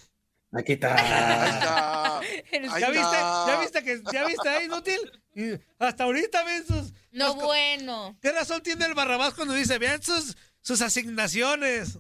Aquí 0.53 0.73
está. 0.73 0.95
Ahí 0.97 1.51
está. 1.59 2.21
Eres- 2.53 2.73
Ahí 2.73 2.81
¿Ya 2.83 2.91
viste? 2.91 3.17
¿Ya 3.17 3.59
viste 3.61 3.85
que 3.85 4.03
ya 4.13 4.25
viste 4.27 4.49
ahí, 4.49 4.65
inútil? 4.67 4.99
Y 5.35 5.53
hasta 5.79 6.05
ahorita 6.05 6.43
ven 6.45 6.67
sus. 6.67 6.93
No, 7.13 7.33
sus 7.35 7.43
bueno. 7.43 8.17
¿Qué 8.21 8.33
razón 8.33 8.63
tiene 8.63 8.85
el 8.87 8.95
Barrabás 8.95 9.35
cuando 9.35 9.55
dice, 9.55 9.79
vean 9.79 10.03
sus, 10.03 10.37
sus 10.61 10.83
asignaciones? 10.83 11.97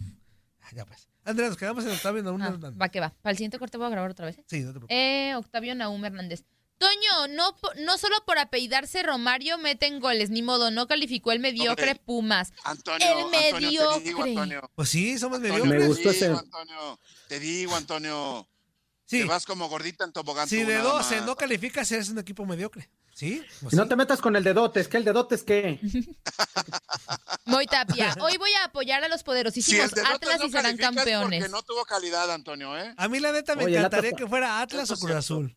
Ah, 0.62 0.68
Ya 0.74 0.84
pues. 0.84 1.06
Andrea, 1.24 1.48
nos 1.48 1.56
quedamos 1.58 1.84
en 1.84 1.90
Octavio 1.92 2.22
Naum 2.22 2.40
Ah, 2.42 2.46
Hernández. 2.48 2.80
va 2.80 2.88
que 2.88 2.98
va. 2.98 3.10
Para 3.22 3.30
el 3.32 3.36
siguiente 3.36 3.58
corte 3.58 3.76
voy 3.78 3.86
a 3.86 3.90
grabar 3.90 4.10
otra 4.10 4.26
vez. 4.26 4.38
¿eh? 4.38 4.44
Sí, 4.48 4.60
no 4.60 4.68
te 4.68 4.72
preocupes. 4.80 4.96
Eh, 4.96 5.34
Octavio 5.36 5.74
Naum 5.74 6.04
Hernández. 6.04 6.44
Toño, 6.80 7.28
no, 7.28 7.54
no 7.84 7.98
solo 7.98 8.16
por 8.24 8.38
apellidarse 8.38 9.02
Romario 9.02 9.58
meten 9.58 10.00
goles, 10.00 10.30
ni 10.30 10.40
modo, 10.40 10.70
no 10.70 10.86
calificó 10.88 11.30
el 11.30 11.38
mediocre. 11.38 11.94
Pumas. 11.94 12.54
Antonio, 12.64 13.06
El 13.06 13.18
Antonio, 13.26 13.50
te 13.52 13.58
digo, 13.60 13.98
mediocre. 13.98 14.30
Antonio. 14.30 14.70
Pues 14.74 14.88
sí, 14.88 15.18
somos 15.18 15.36
Antonio, 15.40 15.64
Me 15.66 15.70
mediocres. 15.72 15.88
gustó 15.88 16.10
te 16.10 16.14
digo, 16.26 16.34
ese- 16.34 16.38
Antonio. 16.44 17.00
Te 17.28 17.38
digo, 17.38 17.76
Antonio. 17.76 18.48
Sí, 19.04 19.18
Te 19.18 19.24
vas 19.24 19.44
como 19.44 19.68
gordita 19.68 20.04
en 20.04 20.12
tobogán. 20.12 20.48
si 20.48 20.62
tú, 20.62 20.68
de 20.68 20.78
nada 20.78 20.92
12 20.92 21.16
más. 21.16 21.26
no 21.26 21.36
calificas, 21.36 21.92
eres 21.92 22.08
un 22.08 22.18
equipo 22.18 22.46
mediocre. 22.46 22.88
¿Sí? 23.12 23.44
Pues 23.60 23.74
Y 23.74 23.76
no 23.76 23.82
sí. 23.82 23.88
te 23.90 23.96
metas 23.96 24.20
con 24.22 24.34
el 24.34 24.42
dedotes, 24.42 24.88
que 24.88 24.96
el 24.96 25.04
dedotes 25.04 25.42
qué. 25.42 25.78
Moy 27.44 27.66
Tapia, 27.66 28.14
hoy 28.20 28.38
voy 28.38 28.52
a 28.54 28.64
apoyar 28.64 29.04
a 29.04 29.08
los 29.08 29.18
Si 29.20 29.24
poderosísimos 29.24 29.92
Atlas 29.92 30.38
no 30.40 30.46
y 30.46 30.50
serán 30.50 30.74
es 30.76 30.80
campeones. 30.80 31.40
Porque 31.40 31.52
no 31.52 31.62
tuvo 31.62 31.84
calidad, 31.84 32.30
Antonio, 32.30 32.78
¿eh? 32.78 32.94
A 32.96 33.08
mí 33.08 33.20
la 33.20 33.32
neta 33.32 33.54
me 33.56 33.64
Oye, 33.64 33.76
encantaría 33.76 34.12
que 34.12 34.26
fuera 34.26 34.62
Atlas 34.62 34.84
Eso 34.84 34.94
o 34.94 34.94
es 34.94 35.00
Cruz 35.00 35.10
cierto. 35.10 35.18
Azul. 35.18 35.56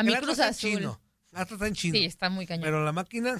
A 0.00 0.02
mi 0.02 0.12
El 0.12 0.18
Cruz 0.20 0.38
Atlas 0.38 0.56
está 0.56 0.66
en 0.68 0.72
Azul. 0.72 0.80
chino. 0.80 1.00
Atlas 1.32 1.52
está 1.52 1.66
en 1.68 1.74
chino. 1.74 1.94
Sí, 1.96 2.04
está 2.04 2.30
muy 2.30 2.46
cañón. 2.46 2.64
Pero 2.64 2.84
la 2.84 2.92
máquina 2.92 3.38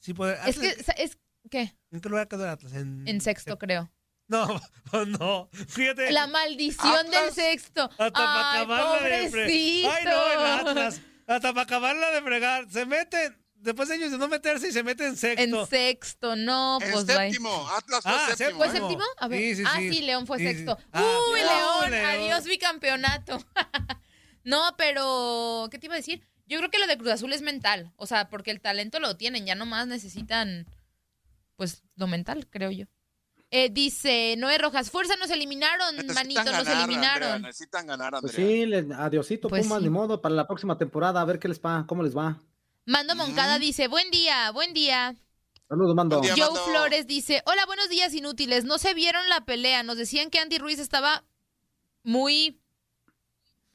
sí 0.00 0.14
puede. 0.14 0.38
es 0.48 0.58
que, 0.58 0.68
es 0.98 1.18
que, 1.50 1.74
¿En 1.90 2.00
qué 2.00 2.08
lugar 2.08 2.28
quedó 2.28 2.44
el 2.44 2.50
Atlas? 2.50 2.72
En, 2.74 3.02
en 3.06 3.20
sexto, 3.20 3.58
creo. 3.58 3.90
No, 4.28 4.60
no. 5.18 5.50
Fíjate. 5.68 6.10
La 6.12 6.26
maldición 6.26 7.10
del 7.10 7.32
sexto. 7.32 7.84
Hasta 7.98 8.10
para 8.12 8.50
acabarla 8.62 9.18
de 9.18 9.28
fregar. 9.30 9.92
Ay, 9.98 10.04
no, 10.04 10.26
el 10.32 10.68
Atlas. 10.68 11.00
Hasta 11.26 11.52
para 11.52 11.62
acabarla 11.62 12.10
de 12.10 12.22
fregar. 12.22 12.70
Se 12.70 12.86
meten, 12.86 13.36
después 13.54 13.88
de 13.88 13.96
años 13.96 14.10
de 14.12 14.18
no 14.18 14.28
meterse 14.28 14.68
y 14.68 14.72
se 14.72 14.82
meten 14.82 15.08
en 15.08 15.16
sexto. 15.16 15.42
En 15.42 15.66
sexto, 15.66 16.36
no, 16.36 16.78
En 16.80 16.90
pues 16.92 17.04
bye. 17.06 17.16
séptimo. 17.16 17.68
Atlas 17.70 18.02
fue 18.02 18.12
Ah, 18.14 18.26
séptimo. 18.36 18.58
¿Fue 18.58 18.66
¿eh? 18.68 18.70
séptimo. 18.70 19.04
A 19.18 19.28
ver. 19.28 19.40
Sí, 19.40 19.56
sí, 19.56 19.62
ah, 19.66 19.76
sí. 19.78 20.00
León 20.02 20.26
fue 20.26 20.38
Sí, 20.38 20.46
sí. 20.46 20.54
sexto. 20.54 20.78
Ah, 20.92 21.18
Uy. 21.32 21.40
León, 21.40 21.90
León. 21.90 22.06
adiós 22.06 22.44
bicampeonato. 22.44 23.38
no, 24.44 24.62
pero 24.78 25.68
¿qué 25.70 25.78
te 25.78 25.86
iba 25.86 25.94
a 25.94 25.98
decir? 25.98 26.22
Yo 26.46 26.58
creo 26.58 26.70
que 26.70 26.78
lo 26.78 26.86
de 26.86 26.96
Cruz 26.98 27.10
Azul 27.10 27.32
es 27.32 27.42
mental, 27.42 27.92
o 27.96 28.06
sea, 28.06 28.28
porque 28.28 28.50
el 28.50 28.60
talento 28.60 29.00
lo 29.00 29.16
tienen, 29.16 29.46
ya 29.46 29.54
nomás 29.54 29.86
necesitan 29.86 30.66
pues 31.56 31.82
lo 31.96 32.06
mental, 32.06 32.46
creo 32.50 32.70
yo. 32.70 32.86
Eh, 33.50 33.70
dice 33.70 34.34
Noé 34.36 34.58
Rojas, 34.58 34.90
fuerza, 34.90 35.14
nos 35.16 35.30
eliminaron, 35.30 35.94
Necesitan 35.96 36.14
manito, 36.16 36.44
nos 36.52 36.66
eliminaron. 36.66 37.28
Andrea, 37.32 37.48
necesitan 37.48 37.86
ganar, 37.86 38.10
Pues 38.20 38.32
Andrea. 38.36 38.46
sí, 38.48 38.66
le- 38.66 38.94
adiosito, 38.94 39.48
Pues 39.48 39.62
Pumas, 39.64 39.78
sí. 39.78 39.84
ni 39.84 39.90
modo, 39.90 40.20
para 40.20 40.34
la 40.34 40.46
próxima 40.46 40.76
temporada, 40.76 41.20
a 41.20 41.24
ver 41.24 41.38
qué 41.38 41.46
les 41.48 41.60
va, 41.60 41.84
cómo 41.86 42.02
les 42.02 42.16
va. 42.16 42.42
Mando 42.86 43.14
Moncada 43.14 43.58
dice, 43.60 43.86
buen 43.88 44.10
día, 44.10 44.50
buen 44.50 44.74
día. 44.74 45.14
Saludos, 45.68 45.94
mando. 45.94 46.20
Día. 46.20 46.34
Joe 46.36 46.46
Mando. 46.46 46.64
Flores 46.64 47.06
dice, 47.06 47.42
hola, 47.46 47.64
buenos 47.64 47.88
días 47.88 48.12
inútiles. 48.12 48.64
No 48.64 48.76
se 48.78 48.92
vieron 48.92 49.26
la 49.28 49.44
pelea. 49.46 49.82
Nos 49.84 49.96
decían 49.96 50.28
que 50.30 50.38
Andy 50.40 50.58
Ruiz 50.58 50.78
estaba 50.78 51.24
muy 52.02 52.60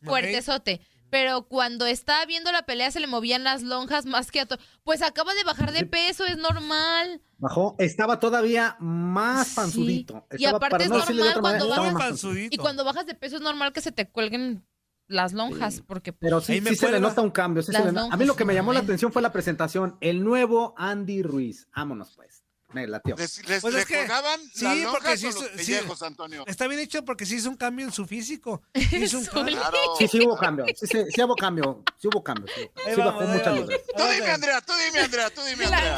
fuertezote. 0.04 0.82
Pero 1.12 1.44
cuando 1.48 1.88
estaba 1.88 2.24
viendo 2.28 2.52
la 2.52 2.64
pelea 2.68 2.92
se 2.92 3.00
le 3.00 3.08
movían 3.08 3.44
las 3.44 3.64
lonjas 3.64 4.06
más 4.06 4.30
que 4.30 4.42
a 4.42 4.46
todo. 4.46 4.60
Pues 4.84 5.02
acaba 5.02 5.34
de 5.34 5.44
bajar 5.44 5.72
de 5.72 5.86
peso, 5.86 6.24
es 6.26 6.38
normal. 6.38 7.22
Bajó, 7.40 7.76
estaba 7.80 8.20
todavía 8.20 8.76
más 8.80 9.48
Sí. 9.48 9.56
panzudito. 9.56 10.28
Y 10.32 10.36
Estaba, 10.44 10.58
aparte 10.58 10.72
para 10.74 10.84
es 10.84 10.90
no 10.92 10.98
normal 11.00 11.16
manera, 11.18 11.42
cuando 11.42 11.70
panzudito. 11.70 11.98
panzudito. 11.98 12.56
Y 12.56 12.58
cuando 12.58 12.84
bajas 12.84 13.06
de 13.08 13.16
peso 13.16 13.38
es 13.38 13.42
normal 13.42 13.74
que 13.74 13.82
se 13.82 13.92
te 13.92 14.08
cuelguen 14.08 14.64
las 15.08 15.34
lonjas, 15.34 15.82
porque 15.88 16.14
pues, 16.14 16.20
Pero 16.30 16.42
sí, 16.42 16.62
me 16.62 16.70
sí 16.70 16.76
se 16.76 16.92
le 16.92 17.00
nota 17.00 17.22
un 17.22 17.32
cambio. 17.32 17.64
sí 17.64 17.72
se 17.72 17.84
le 17.84 17.92
nota. 17.92 18.14
A 18.14 18.18
mí 18.18 18.26
lo 18.26 18.36
que 18.36 18.46
me 18.46 18.54
llamó 18.54 18.72
la 18.74 18.82
atención 18.82 19.12
fue 19.12 19.24
la 19.24 19.32
presentación. 19.32 19.98
El 20.02 20.24
nuevo 20.24 20.76
Andy 20.78 21.24
Ruiz. 21.24 21.68
Vámonos, 21.76 22.12
pues. 22.16 22.44
Me 22.72 22.86
latió. 22.86 23.16
Les, 23.18 23.48
les- 23.48 23.62
Pues 23.62 23.74
le 23.74 23.80
es 23.82 23.86
que- 23.88 23.98
colgaban 23.98 24.40
sí, 24.54 24.64
las 24.64 24.92
porque 24.92 25.18
sí 25.18 25.26
o 25.26 25.30
los 25.32 25.40
su- 25.40 25.46
sí. 25.46 25.56
pellejos, 25.58 26.04
Antonio. 26.04 26.44
Está 26.46 26.68
bien 26.68 26.80
hecho 26.80 27.04
porque 27.04 27.26
sí 27.26 27.36
hizo 27.38 27.50
un 27.50 27.58
cambio 27.58 27.86
en 27.88 27.92
su 27.92 28.06
físico. 28.06 28.62
Hizo 28.76 29.18
un 29.18 29.26
Zuli. 29.26 29.56
cambio. 29.56 29.58
Claro. 29.58 29.78
Sí, 29.98 30.08
sí 30.08 30.20
hubo 30.24 30.38
cambio. 30.38 30.66
Sí, 30.76 30.86
sí, 30.86 31.06
sí 31.10 31.24
hubo 31.24 31.36
cambio. 31.36 31.84
Sí 31.98 32.08
hubo 32.08 32.24
cambio. 32.24 32.46
Sí, 32.56 32.70
vamos, 32.98 33.06
bajó 33.06 33.22
muchas. 33.24 33.56
Tú 33.98 34.04
dime, 34.14 34.32
Andrea, 34.32 34.62
tú 34.62 34.74
dime, 34.86 35.00
Andrea, 35.00 35.30
tú 35.32 35.42
dime, 35.44 35.66
Andrea. 35.66 35.98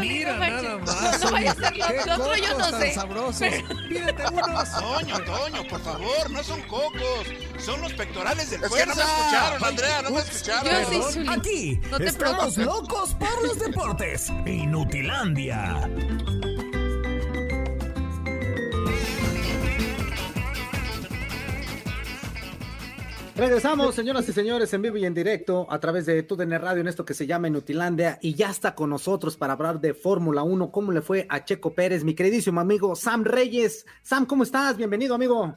Mira, 0.00 0.32
no 0.34 0.38
nada 0.62 0.78
más, 0.78 1.20
No 1.20 1.30
vaya 1.32 1.50
a 1.50 1.54
ser 1.54 1.76
lo, 1.76 1.86
¡Qué 1.86 1.94
lo 2.06 2.14
otro 2.14 2.36
yo 2.36 2.52
cocos 2.54 2.70
no 2.72 2.78
sé. 2.78 2.94
sabrosos! 2.94 3.48
Pídete 3.88 4.22
unos. 4.32 4.72
Toño, 4.72 5.18
Toño, 5.24 5.68
por 5.68 5.80
favor, 5.82 6.30
no 6.30 6.42
son 6.42 6.60
cocos, 6.62 7.26
son 7.58 7.80
los 7.80 7.92
pectorales 7.94 8.50
del 8.50 8.64
Es 8.64 8.70
que 8.70 8.86
no 8.86 8.94
me 8.94 9.02
fuerza. 9.02 9.20
escucharon, 9.20 9.64
Andrea, 9.64 10.02
no 10.02 10.10
me 10.10 10.20
escucharon. 10.20 10.64
Yo 10.64 10.90
sí, 11.08 11.12
Zuli. 11.12 11.28
Aquí 11.28 11.80
No 11.90 11.98
te 11.98 12.06
estamos 12.08 12.54
preocupes. 12.54 12.64
locos 12.88 13.14
por 13.14 13.42
los 13.44 13.58
deportes. 13.58 14.30
Inutilandia. 14.46 15.88
Regresamos, 23.38 23.94
señoras 23.94 24.28
y 24.28 24.32
señores, 24.32 24.72
en 24.74 24.82
vivo 24.82 24.96
y 24.96 25.04
en 25.04 25.14
directo 25.14 25.64
a 25.70 25.78
través 25.78 26.06
de 26.06 26.24
TUDN 26.24 26.58
Radio 26.60 26.80
en 26.80 26.88
esto 26.88 27.04
que 27.04 27.14
se 27.14 27.24
llama 27.24 27.46
Inutilandia 27.46 28.18
y 28.20 28.34
ya 28.34 28.50
está 28.50 28.74
con 28.74 28.90
nosotros 28.90 29.36
para 29.36 29.52
hablar 29.52 29.80
de 29.80 29.94
Fórmula 29.94 30.42
1. 30.42 30.72
¿Cómo 30.72 30.90
le 30.90 31.02
fue 31.02 31.24
a 31.28 31.44
Checo 31.44 31.72
Pérez, 31.72 32.02
mi 32.02 32.16
queridísimo 32.16 32.60
amigo 32.60 32.96
Sam 32.96 33.22
Reyes? 33.22 33.86
Sam, 34.02 34.26
¿cómo 34.26 34.42
estás? 34.42 34.76
Bienvenido, 34.76 35.14
amigo. 35.14 35.54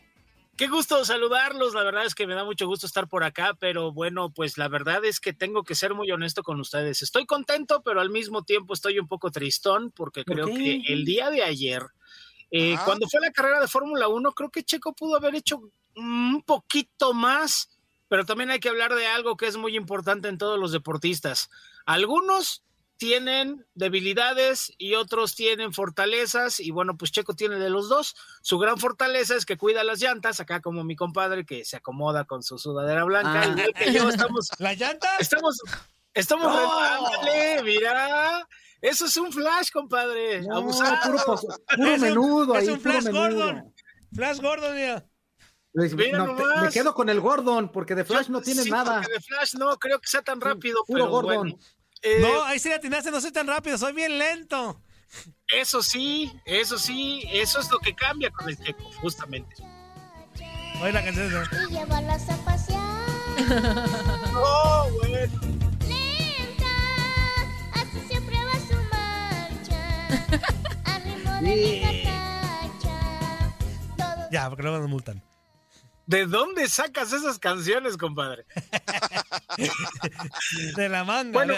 Qué 0.56 0.68
gusto 0.68 1.04
saludarlos, 1.04 1.74
la 1.74 1.84
verdad 1.84 2.06
es 2.06 2.14
que 2.14 2.28
me 2.28 2.36
da 2.36 2.44
mucho 2.44 2.68
gusto 2.68 2.86
estar 2.86 3.08
por 3.08 3.24
acá, 3.24 3.58
pero 3.60 3.92
bueno, 3.92 4.30
pues 4.32 4.60
la 4.60 4.68
verdad 4.68 5.04
es 5.04 5.20
que 5.20 5.34
tengo 5.34 5.64
que 5.64 5.74
ser 5.74 5.96
muy 5.96 6.12
honesto 6.12 6.44
con 6.44 6.60
ustedes. 6.60 7.02
Estoy 7.02 7.26
contento, 7.26 7.82
pero 7.84 8.00
al 8.00 8.12
mismo 8.12 8.44
tiempo 8.44 8.76
estoy 8.76 9.00
un 9.00 9.08
poco 9.08 9.32
tristón 9.32 9.90
porque 9.90 10.24
¿Por 10.24 10.36
creo 10.36 10.46
que 10.56 10.84
el 10.88 11.04
día 11.04 11.32
de 11.32 11.42
ayer, 11.42 11.82
eh, 12.52 12.76
Ah. 12.78 12.84
cuando 12.86 13.08
fue 13.10 13.22
la 13.22 13.32
carrera 13.32 13.60
de 13.60 13.68
Fórmula 13.68 14.08
1, 14.08 14.34
creo 14.34 14.52
que 14.52 14.64
Checo 14.64 14.94
pudo 14.94 15.16
haber 15.16 15.34
hecho 15.34 15.64
un 15.96 16.42
poquito 16.46 17.14
más, 17.14 17.70
pero 18.08 18.26
también 18.26 18.50
hay 18.52 18.60
que 18.60 18.70
hablar 18.70 18.94
de 18.96 19.08
algo 19.08 19.38
que 19.38 19.48
es 19.48 19.58
muy 19.58 19.76
importante 19.76 20.28
en 20.28 20.38
todos 20.38 20.60
los 20.60 20.72
deportistas. 20.72 21.50
Algunos 21.86 22.64
tienen 22.98 23.66
debilidades 23.74 24.74
y 24.78 24.94
otros 24.94 25.34
tienen 25.36 25.74
fortalezas 25.74 26.60
y 26.60 26.70
bueno, 26.70 26.98
pues 26.98 27.12
Checo 27.12 27.34
tiene 27.34 27.56
de 27.58 27.72
los 27.72 27.90
dos. 27.90 28.16
Su 28.44 28.60
gran 28.60 28.78
fortaleza 28.78 29.36
es 29.36 29.46
que 29.48 29.58
cuida 29.58 29.84
las 29.84 30.00
llantas, 30.00 30.40
acá 30.40 30.62
como 30.62 30.84
mi 30.84 30.96
compadre 30.96 31.44
que 31.46 31.66
se 31.66 31.78
acomoda 31.78 32.26
con 32.26 32.44
su 32.44 32.60
sudadera 32.60 33.04
blanca, 33.06 33.42
Ah. 33.42 33.48
igual 33.48 33.74
que 33.74 33.92
yo 33.94 34.08
estamos 34.10 34.50
¿La 34.60 34.74
llanta? 34.76 35.10
estamos 35.20 35.60
estamos 36.14 36.46
¡No! 36.46 36.80
ándale, 36.80 37.64
mira, 37.64 38.48
eso 38.82 39.06
es 39.06 39.18
un 39.18 39.32
flash, 39.32 39.72
compadre. 39.72 40.42
No, 40.44 40.58
Abusado. 40.58 40.98
puro, 41.04 41.40
menudo 42.00 42.56
es 42.56 42.68
ahí, 42.68 42.74
un 42.76 42.82
Flash 42.82 43.04
menudo. 43.06 43.22
Gordon. 43.22 43.74
Flash 44.14 44.40
Gordon, 44.42 44.76
mira. 44.76 45.06
No, 45.74 45.84
te- 46.36 46.62
me 46.62 46.70
quedo 46.70 46.94
con 46.94 47.08
el 47.10 47.20
Gordon 47.22 47.72
porque 47.72 47.96
de 47.96 48.04
Flash 48.04 48.28
Yo- 48.28 48.34
no 48.34 48.42
tiene 48.42 48.64
sí, 48.64 48.70
nada. 48.70 49.00
de 49.00 49.22
flash 49.22 49.54
no 49.56 49.78
creo 49.78 50.00
que 50.00 50.08
sea 50.08 50.22
tan 50.22 50.42
rápido, 50.42 50.84
puro 50.86 51.00
pero 51.06 51.10
Gordon. 51.10 51.38
bueno. 51.52 51.58
Eh, 52.02 52.20
No, 52.20 52.44
ahí 52.44 52.60
sí 52.60 52.68
le 52.70 52.76
atinaste, 52.76 53.10
no 53.12 53.22
soy 53.22 53.32
tan 53.32 53.48
rápido, 53.48 53.78
soy 53.78 53.94
bien 53.94 54.18
lento. 54.18 54.82
Eso 55.48 55.82
sí, 55.84 56.32
eso 56.46 56.78
sí, 56.78 57.24
eso 57.32 57.60
es 57.60 57.70
lo 57.72 57.80
que 57.80 57.94
cambia 57.96 58.32
con 58.32 58.50
el 58.50 58.58
Checo, 58.58 58.84
justamente. 59.02 59.56
Oye 60.82 60.92
la 60.94 61.04
canción 61.04 61.28
esa. 61.28 61.64
y 61.70 61.74
llevarlas 61.74 62.30
a 62.30 62.38
pasear. 62.44 62.82
Oh, 64.36 64.90
bueno. 65.00 65.40
Lenta, 65.88 66.66
así 67.74 68.00
siempre 68.08 68.36
va 68.38 68.54
su 68.68 68.76
marcha. 68.92 69.82
A 70.86 71.00
ritmo 71.00 71.32
de 71.34 71.42
mi 71.42 72.04
tacha. 72.04 73.54
Todo 73.98 74.30
Ya, 74.32 74.50
porque 74.50 74.64
luego 74.64 74.80
nos 74.80 74.90
multan. 74.90 75.24
¿De 76.12 76.26
dónde 76.26 76.68
sacas 76.68 77.14
esas 77.14 77.40
canciones, 77.40 77.96
compadre? 77.96 78.46
De 80.76 80.90
la 80.90 81.06
manga. 81.06 81.32
Bueno. 81.32 81.54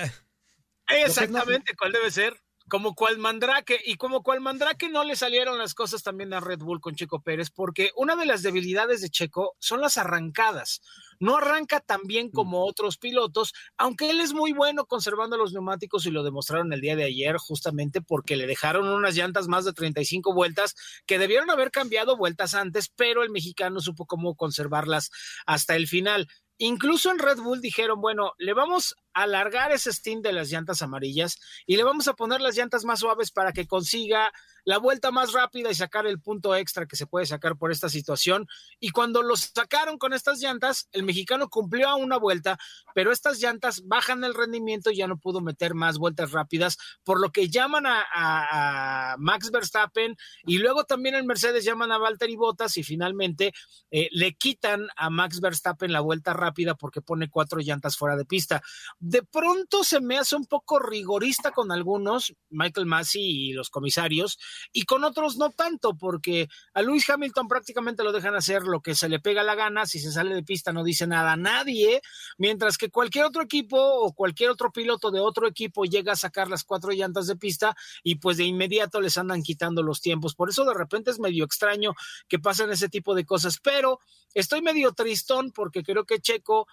Exactamente, 0.88 1.76
¿cuál 1.76 1.92
debe 1.92 2.12
ser? 2.12 2.40
como 2.70 2.96
cual 2.96 3.18
Mandrake, 3.18 3.80
y 3.86 3.96
como 3.96 4.24
cual 4.24 4.42
Mandrake 4.42 4.90
no 4.90 5.04
le 5.04 5.16
salieron 5.16 5.58
las 5.58 5.74
cosas 5.74 6.02
también 6.02 6.34
a 6.34 6.40
Red 6.40 6.60
Bull 6.60 6.80
con 6.80 6.96
Checo 6.96 7.22
Pérez, 7.22 7.50
porque 7.50 7.92
una 7.96 8.16
de 8.16 8.26
las 8.26 8.42
debilidades 8.42 9.02
de 9.02 9.10
Checo 9.10 9.56
son 9.60 9.82
las 9.82 9.98
arrancadas. 9.98 10.82
No 11.24 11.38
arranca 11.38 11.80
tan 11.80 12.02
bien 12.04 12.30
como 12.30 12.66
otros 12.66 12.98
pilotos, 12.98 13.54
aunque 13.78 14.10
él 14.10 14.20
es 14.20 14.34
muy 14.34 14.52
bueno 14.52 14.88
conservando 14.88 15.38
los 15.38 15.54
neumáticos 15.54 16.06
y 16.06 16.12
lo 16.12 16.22
demostraron 16.22 16.74
el 16.74 16.82
día 16.82 16.98
de 16.98 17.06
ayer, 17.06 17.38
justamente 17.38 18.02
porque 18.02 18.36
le 18.36 18.46
dejaron 18.46 18.90
unas 18.90 19.16
llantas 19.16 19.48
más 19.48 19.64
de 19.64 19.72
35 19.72 20.34
vueltas 20.34 20.76
que 21.06 21.18
debieron 21.18 21.50
haber 21.50 21.72
cambiado 21.72 22.18
vueltas 22.18 22.56
antes, 22.56 22.90
pero 22.90 23.24
el 23.24 23.30
mexicano 23.30 23.80
supo 23.80 24.06
cómo 24.06 24.36
conservarlas 24.36 25.12
hasta 25.46 25.78
el 25.78 25.88
final. 25.88 26.28
Incluso 26.58 27.10
en 27.10 27.20
Red 27.20 27.38
Bull 27.38 27.62
dijeron, 27.62 28.02
bueno, 28.02 28.34
le 28.38 28.54
vamos 28.54 28.94
a 29.14 29.24
alargar 29.24 29.72
ese 29.72 29.94
stint 29.94 30.26
de 30.26 30.34
las 30.34 30.50
llantas 30.50 30.82
amarillas 30.82 31.40
y 31.66 31.78
le 31.78 31.86
vamos 31.86 32.10
a 32.10 32.16
poner 32.16 32.42
las 32.42 32.58
llantas 32.58 32.84
más 32.84 33.00
suaves 33.00 33.32
para 33.32 33.54
que 33.54 33.66
consiga 33.66 34.30
la 34.66 34.78
vuelta 34.78 35.12
más 35.12 35.34
rápida 35.34 35.70
y 35.70 35.76
sacar 35.76 36.06
el 36.08 36.22
punto 36.22 36.56
extra 36.56 36.86
que 36.86 36.96
se 36.96 37.08
puede 37.08 37.26
sacar 37.26 37.58
por 37.58 37.72
esta 37.72 37.90
situación. 37.90 38.48
Y 38.80 38.92
cuando 38.92 39.22
los 39.22 39.52
sacaron 39.56 39.98
con 39.98 40.14
estas 40.14 40.40
llantas, 40.40 40.88
el 40.92 41.04
mexicano 41.04 41.50
cumplió 41.50 41.90
a 41.90 41.96
una 41.96 42.18
vuelta, 42.18 42.58
pero 42.96 43.12
estas 43.12 43.40
llantas 43.40 43.84
bajan 43.86 44.24
el 44.24 44.34
rendimiento 44.34 44.92
y 44.92 44.98
ya 44.98 45.08
no 45.08 45.18
pudo 45.18 45.42
meter 45.42 45.74
más 45.74 45.98
vueltas 45.98 46.32
rápidas, 46.32 46.78
por 47.04 47.20
lo 47.20 47.32
que 47.32 47.50
llaman 47.50 47.86
a, 47.86 49.16
Max 49.20 49.52
Verstappen 49.52 50.16
y 50.46 50.58
luego 50.58 50.86
también 50.86 51.16
en 51.16 51.26
Mercedes 51.26 51.66
llaman 51.66 51.92
a 51.92 51.98
Valtteri 51.98 52.36
Bottas 52.36 52.78
y 52.78 52.84
finalmente 52.84 53.54
eh, 53.92 54.10
le 54.12 54.34
quitan 54.34 54.88
a 54.96 55.10
Max 55.10 55.40
Verstappen 55.40 55.92
la 55.92 56.02
vuelta 56.02 56.34
rápida 56.34 56.76
porque 56.76 57.02
pone 57.02 57.30
cuatro 57.30 57.60
llantas 57.60 57.98
fuera 57.98 58.16
de 58.16 58.26
pista. 58.26 58.62
De 59.00 59.24
pronto 59.24 59.84
se 59.84 60.02
me 60.02 60.18
hace 60.18 60.36
un 60.36 60.46
poco 60.46 60.80
rigorista 60.80 61.52
con 61.52 61.72
algunos, 61.72 62.34
Michael 62.50 62.86
Massey 62.86 63.50
y 63.50 63.54
los 63.54 63.70
comisarios, 63.70 64.40
y 64.72 64.84
con 64.84 65.04
otros 65.04 65.38
no 65.38 65.52
tanto, 65.52 65.96
porque 65.96 66.50
a 66.74 66.82
Lewis 66.82 67.10
Hamilton 67.10 67.48
prácticamente 67.48 68.04
lo 68.04 68.12
dejan 68.12 68.36
hacer 68.36 68.64
lo 68.64 68.82
que 68.82 68.96
se 68.96 69.10
le 69.10 69.20
pega 69.20 69.44
la 69.44 69.56
gana, 69.56 69.86
si 69.86 70.00
se 70.00 70.12
sale 70.12 70.36
de 70.36 70.44
pista 70.44 70.72
no 70.72 70.84
dice 70.84 71.08
nada 71.08 71.34
a 71.34 71.38
nadie, 71.38 72.02
mientras 72.38 72.78
que 72.78 72.90
cualquier 72.90 73.26
otro 73.26 73.44
equipo 73.44 73.78
o 73.78 74.14
cualquier 74.14 74.50
otro 74.50 74.72
piloto 74.72 75.12
de 75.12 75.20
otro 75.20 75.48
equipo 75.48 75.86
llega 75.86 76.14
a 76.14 76.16
sacar 76.16 76.48
las 76.48 76.64
cuatro 76.64 76.92
llantas 76.92 77.28
de 77.28 77.36
pista 77.36 77.76
y 78.04 78.16
pues 78.16 78.38
de 78.38 78.46
inmediato 78.46 79.02
les 79.02 79.18
andan 79.18 79.44
quitando 79.44 79.84
los 79.84 80.02
tiempos. 80.02 80.36
Por 80.36 80.50
eso 80.50 80.66
de 80.66 80.74
repente 80.74 81.12
es 81.12 81.20
medio 81.20 81.46
extraño 81.46 81.94
que 82.28 82.40
pasen 82.40 82.72
ese 82.72 82.90
tipo 82.90 83.16
de 83.16 83.26
cosas, 83.26 83.60
pero 83.62 84.00
estoy 84.34 84.62
medio 84.62 84.94
tristón 84.94 85.52
porque 85.52 85.84
creo 85.84 86.06
que 86.06 86.20
Checo 86.20 86.68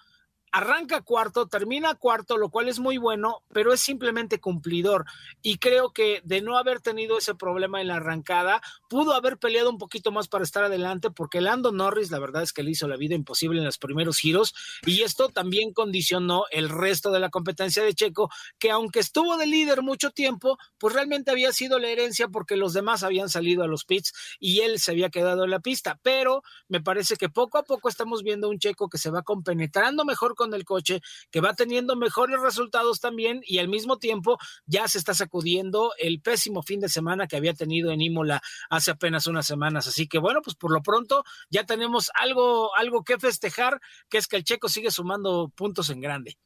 arranca 0.51 1.01
cuarto, 1.01 1.47
termina 1.47 1.95
cuarto, 1.95 2.37
lo 2.37 2.49
cual 2.49 2.67
es 2.67 2.79
muy 2.79 2.97
bueno, 2.97 3.43
pero 3.53 3.73
es 3.73 3.79
simplemente 3.79 4.39
cumplidor. 4.39 5.05
Y 5.41 5.57
creo 5.57 5.91
que 5.91 6.21
de 6.23 6.41
no 6.41 6.57
haber 6.57 6.81
tenido 6.81 7.17
ese 7.17 7.35
problema 7.35 7.81
en 7.81 7.87
la 7.87 7.95
arrancada, 7.95 8.61
pudo 8.89 9.13
haber 9.13 9.37
peleado 9.37 9.69
un 9.69 9.77
poquito 9.77 10.11
más 10.11 10.27
para 10.27 10.43
estar 10.43 10.63
adelante, 10.63 11.09
porque 11.09 11.41
Lando 11.41 11.71
Norris, 11.71 12.11
la 12.11 12.19
verdad 12.19 12.43
es 12.43 12.53
que 12.53 12.63
le 12.63 12.71
hizo 12.71 12.87
la 12.87 12.97
vida 12.97 13.15
imposible 13.15 13.59
en 13.59 13.65
los 13.65 13.77
primeros 13.77 14.17
giros, 14.17 14.53
y 14.85 15.01
esto 15.01 15.29
también 15.29 15.73
condicionó 15.73 16.45
el 16.51 16.69
resto 16.69 17.11
de 17.11 17.19
la 17.19 17.29
competencia 17.29 17.83
de 17.83 17.93
Checo, 17.93 18.29
que 18.59 18.71
aunque 18.71 18.99
estuvo 18.99 19.37
de 19.37 19.47
líder 19.47 19.81
mucho 19.81 20.11
tiempo, 20.11 20.57
pues 20.77 20.93
realmente 20.93 21.31
había 21.31 21.51
sido 21.51 21.79
la 21.79 21.87
herencia 21.87 22.27
porque 22.27 22.57
los 22.57 22.73
demás 22.73 23.03
habían 23.03 23.29
salido 23.29 23.63
a 23.63 23.67
los 23.67 23.85
pits 23.85 24.13
y 24.39 24.61
él 24.61 24.79
se 24.79 24.91
había 24.91 25.09
quedado 25.09 25.43
en 25.43 25.51
la 25.51 25.59
pista. 25.59 25.99
Pero 26.01 26.43
me 26.67 26.81
parece 26.81 27.15
que 27.15 27.29
poco 27.29 27.57
a 27.57 27.63
poco 27.63 27.89
estamos 27.89 28.23
viendo 28.23 28.49
un 28.49 28.59
Checo 28.59 28.89
que 28.89 28.97
se 28.97 29.09
va 29.09 29.21
compenetrando 29.23 30.05
mejor 30.05 30.35
con 30.41 30.55
el 30.55 30.65
coche, 30.65 31.01
que 31.29 31.39
va 31.39 31.53
teniendo 31.53 31.95
mejores 31.95 32.39
resultados 32.41 32.99
también 32.99 33.41
y 33.45 33.59
al 33.59 33.67
mismo 33.67 33.97
tiempo 33.99 34.39
ya 34.65 34.87
se 34.87 34.97
está 34.97 35.13
sacudiendo 35.13 35.91
el 35.99 36.19
pésimo 36.19 36.63
fin 36.63 36.79
de 36.79 36.89
semana 36.89 37.27
que 37.27 37.35
había 37.37 37.53
tenido 37.53 37.91
en 37.91 38.01
Imola 38.01 38.41
hace 38.71 38.89
apenas 38.89 39.27
unas 39.27 39.45
semanas. 39.45 39.85
Así 39.87 40.07
que 40.07 40.17
bueno, 40.17 40.41
pues 40.41 40.55
por 40.55 40.71
lo 40.71 40.81
pronto 40.81 41.23
ya 41.51 41.63
tenemos 41.65 42.09
algo, 42.15 42.75
algo 42.75 43.03
que 43.03 43.19
festejar, 43.19 43.79
que 44.09 44.17
es 44.17 44.27
que 44.27 44.37
el 44.37 44.43
Checo 44.43 44.67
sigue 44.67 44.89
sumando 44.89 45.51
puntos 45.55 45.91
en 45.91 46.01
grande. 46.01 46.37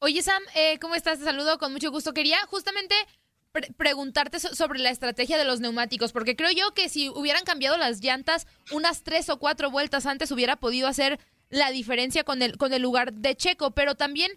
Oye, 0.00 0.22
Sam, 0.22 0.42
eh, 0.56 0.78
¿cómo 0.80 0.96
estás? 0.96 1.18
Te 1.18 1.24
saludo 1.24 1.58
con 1.58 1.72
mucho 1.72 1.90
gusto. 1.90 2.12
Quería 2.14 2.38
justamente 2.46 2.94
pre- 3.52 3.72
preguntarte 3.76 4.40
so- 4.40 4.54
sobre 4.54 4.78
la 4.78 4.90
estrategia 4.90 5.36
de 5.36 5.44
los 5.44 5.60
neumáticos, 5.60 6.12
porque 6.12 6.36
creo 6.36 6.50
yo 6.50 6.72
que 6.72 6.88
si 6.88 7.10
hubieran 7.10 7.44
cambiado 7.44 7.76
las 7.76 8.00
llantas 8.00 8.46
unas 8.72 9.02
tres 9.02 9.28
o 9.28 9.38
cuatro 9.38 9.70
vueltas 9.70 10.06
antes, 10.06 10.30
hubiera 10.30 10.56
podido 10.56 10.88
hacer 10.88 11.20
la 11.50 11.70
diferencia 11.70 12.24
con 12.24 12.40
el, 12.42 12.56
con 12.56 12.72
el 12.72 12.80
lugar 12.82 13.12
de 13.12 13.36
Checo, 13.36 13.72
pero 13.72 13.94
también... 13.94 14.30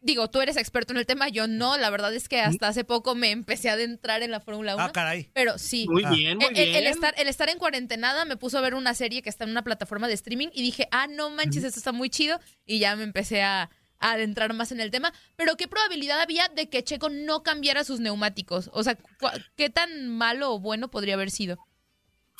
Digo, 0.00 0.30
tú 0.30 0.40
eres 0.40 0.56
experto 0.56 0.92
en 0.92 0.98
el 0.98 1.06
tema, 1.06 1.28
yo 1.28 1.48
no. 1.48 1.76
La 1.76 1.90
verdad 1.90 2.14
es 2.14 2.28
que 2.28 2.40
hasta 2.40 2.68
hace 2.68 2.84
poco 2.84 3.16
me 3.16 3.32
empecé 3.32 3.68
a 3.68 3.72
adentrar 3.72 4.22
en 4.22 4.30
la 4.30 4.38
Fórmula 4.38 4.76
1. 4.76 4.84
Ah, 4.84 4.92
caray. 4.92 5.28
Pero 5.34 5.58
sí. 5.58 5.86
Muy 5.90 6.04
Ah. 6.04 6.10
bien, 6.10 6.38
muy 6.38 6.46
El, 6.50 6.56
el- 6.56 6.66
el 6.76 6.80
bien. 6.82 6.86
estar, 6.86 7.14
el 7.18 7.26
estar 7.26 7.48
en 7.48 7.58
cuarentenada 7.58 8.24
me 8.24 8.36
puso 8.36 8.58
a 8.58 8.60
ver 8.60 8.74
una 8.76 8.94
serie 8.94 9.22
que 9.22 9.28
está 9.28 9.42
en 9.42 9.50
una 9.50 9.64
plataforma 9.64 10.06
de 10.06 10.14
streaming 10.14 10.50
y 10.54 10.62
dije, 10.62 10.86
ah, 10.92 11.08
no 11.08 11.30
manches, 11.30 11.64
esto 11.64 11.80
está 11.80 11.90
muy 11.90 12.10
chido. 12.10 12.38
Y 12.64 12.78
ya 12.78 12.94
me 12.94 13.02
empecé 13.02 13.42
a, 13.42 13.70
a 13.98 14.12
adentrar 14.12 14.54
más 14.54 14.70
en 14.70 14.78
el 14.78 14.92
tema. 14.92 15.12
Pero 15.34 15.56
¿qué 15.56 15.66
probabilidad 15.66 16.20
había 16.20 16.46
de 16.46 16.68
que 16.68 16.84
Checo 16.84 17.08
no 17.10 17.42
cambiara 17.42 17.82
sus 17.82 17.98
neumáticos? 17.98 18.70
O 18.72 18.84
sea, 18.84 18.96
¿qué 19.56 19.68
tan 19.68 20.06
malo 20.06 20.52
o 20.54 20.60
bueno 20.60 20.92
podría 20.92 21.14
haber 21.14 21.32
sido? 21.32 21.58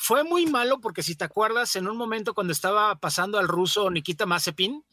Fue 0.01 0.23
muy 0.23 0.45
malo 0.45 0.79
porque 0.79 1.03
si 1.03 1.15
te 1.15 1.25
acuerdas, 1.25 1.75
en 1.75 1.85
un 1.85 1.97
momento 1.97 2.33
cuando 2.33 2.53
estaba 2.53 2.95
pasando 2.99 3.37
al 3.37 3.49
ruso 3.49 3.91
Nikita 3.91 4.25
Mazepin. 4.25 4.85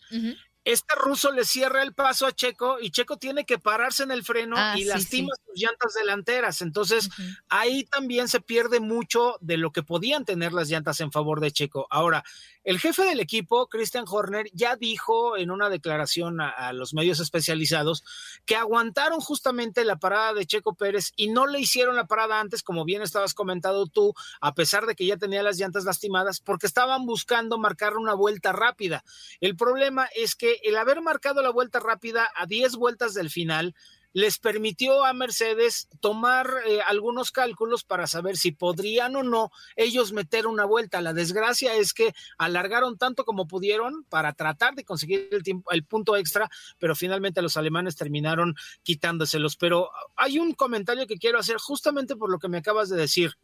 Este 0.67 0.97
ruso 0.97 1.31
le 1.31 1.45
cierra 1.45 1.85
el 1.85 1.95
paso 1.95 2.27
a 2.27 2.33
Checo 2.33 2.79
y 2.81 2.91
Checo 2.91 3.19
tiene 3.19 3.47
que 3.47 3.57
pararse 3.57 4.03
en 4.03 4.11
el 4.11 4.25
freno 4.25 4.57
Ah, 4.59 4.75
y 4.77 4.83
sí, 4.83 4.89
lastima 4.89 5.33
sus 5.47 5.55
llantas 5.55 5.95
delanteras. 5.95 6.61
Entonces, 6.61 7.09
ahí 7.49 7.85
también 7.85 8.27
se 8.27 8.41
pierde 8.41 8.81
mucho 8.81 9.37
de 9.41 9.59
lo 9.59 9.71
que 9.71 9.85
podían 9.85 10.25
tener 10.25 10.53
las 10.53 10.69
llantas 10.69 11.01
en 11.01 11.13
favor 11.13 11.39
de 11.39 11.53
Checo. 11.53 11.87
Ahora, 11.89 12.25
el 12.65 12.81
jefe 12.81 13.05
del 13.05 13.21
equipo, 13.21 13.69
Christian 13.69 14.07
Horner, 14.09 14.51
ya 14.53 14.75
dijo 14.75 15.37
en 15.37 15.53
una 15.53 15.71
declaración 15.71 16.41
a, 16.41 16.49
a 16.49 16.73
los 16.73 16.95
medios 16.95 17.21
especializados 17.21 18.03
que 18.45 18.57
aguantaron 18.57 19.21
justamente 19.21 19.85
la 19.85 20.01
parada 20.01 20.35
de 20.35 20.47
Checo 20.47 20.75
Pérez 20.75 21.13
y 21.15 21.29
no 21.29 21.47
le 21.47 21.61
hicieron 21.61 21.95
la 21.95 22.09
parada 22.09 22.41
antes, 22.41 22.65
como 22.65 22.85
bien 22.85 23.03
estabas 23.03 23.35
comentando 23.35 23.87
tú, 23.87 24.15
a 24.41 24.53
pesar 24.55 24.87
de 24.87 24.97
que 24.97 25.07
ya 25.07 25.17
tenía 25.17 25.45
las 25.45 25.59
llantas 25.59 25.85
lastimadas, 25.85 26.41
porque 26.41 26.67
estaban 26.67 27.07
buscando 27.07 27.57
marcar 27.57 27.97
una 27.97 28.15
vuelta 28.15 28.51
rápida. 28.51 29.05
El 29.41 29.55
problema 29.55 30.09
es 30.17 30.35
que 30.35 30.56
el 30.63 30.77
haber 30.77 31.01
marcado 31.03 31.43
la 31.43 31.51
vuelta 31.51 31.81
rápida 31.81 32.31
a 32.35 32.47
10 32.47 32.77
vueltas 32.77 33.15
del 33.15 33.31
final 33.31 33.75
les 34.17 34.39
permitió 34.39 35.05
a 35.05 35.13
Mercedes 35.13 35.91
tomar 36.01 36.49
eh, 36.67 36.81
algunos 36.87 37.31
cálculos 37.33 37.85
para 37.85 38.07
saber 38.07 38.39
si 38.39 38.51
podrían 38.51 39.15
o 39.15 39.23
no 39.23 39.51
ellos 39.77 40.15
meter 40.15 40.47
una 40.47 40.65
vuelta. 40.65 41.03
La 41.03 41.13
desgracia 41.13 41.75
es 41.75 41.93
que 41.93 42.15
alargaron 42.39 42.97
tanto 42.97 43.27
como 43.27 43.47
pudieron 43.47 44.05
para 44.05 44.33
tratar 44.33 44.75
de 44.75 44.87
conseguir 44.87 45.29
el, 45.33 45.43
tiempo, 45.43 45.71
el 45.71 45.85
punto 45.85 46.17
extra, 46.17 46.49
pero 46.79 46.97
finalmente 46.97 47.43
los 47.43 47.59
alemanes 47.59 47.95
terminaron 47.95 48.55
quitándoselos. 48.83 49.59
Pero 49.59 49.91
hay 50.17 50.39
un 50.39 50.55
comentario 50.55 51.07
que 51.07 51.19
quiero 51.19 51.39
hacer 51.39 51.59
justamente 51.59 52.17
por 52.17 52.31
lo 52.31 52.39
que 52.39 52.49
me 52.49 52.57
acabas 52.57 52.89
de 52.89 52.97
decir. 52.97 53.35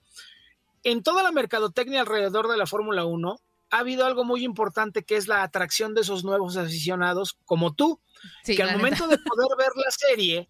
En 0.85 1.03
toda 1.03 1.22
la 1.22 1.33
mercadotecnia 1.33 2.01
alrededor 2.01 2.48
de 2.48 2.57
la 2.57 2.66
Fórmula 2.66 3.05
1 3.05 3.38
ha 3.72 3.78
habido 3.78 4.06
algo 4.06 4.22
muy 4.24 4.44
importante 4.44 5.02
que 5.02 5.16
es 5.16 5.26
la 5.26 5.42
atracción 5.42 5.94
de 5.94 6.02
esos 6.02 6.22
nuevos 6.24 6.56
aficionados 6.56 7.38
como 7.46 7.74
tú, 7.74 8.00
Sí, 8.44 8.54
que 8.54 8.62
al 8.62 8.76
momento 8.76 9.06
neta. 9.06 9.16
de 9.16 9.28
poder 9.28 9.48
ver 9.58 9.70
la 9.74 9.90
serie 9.90 10.48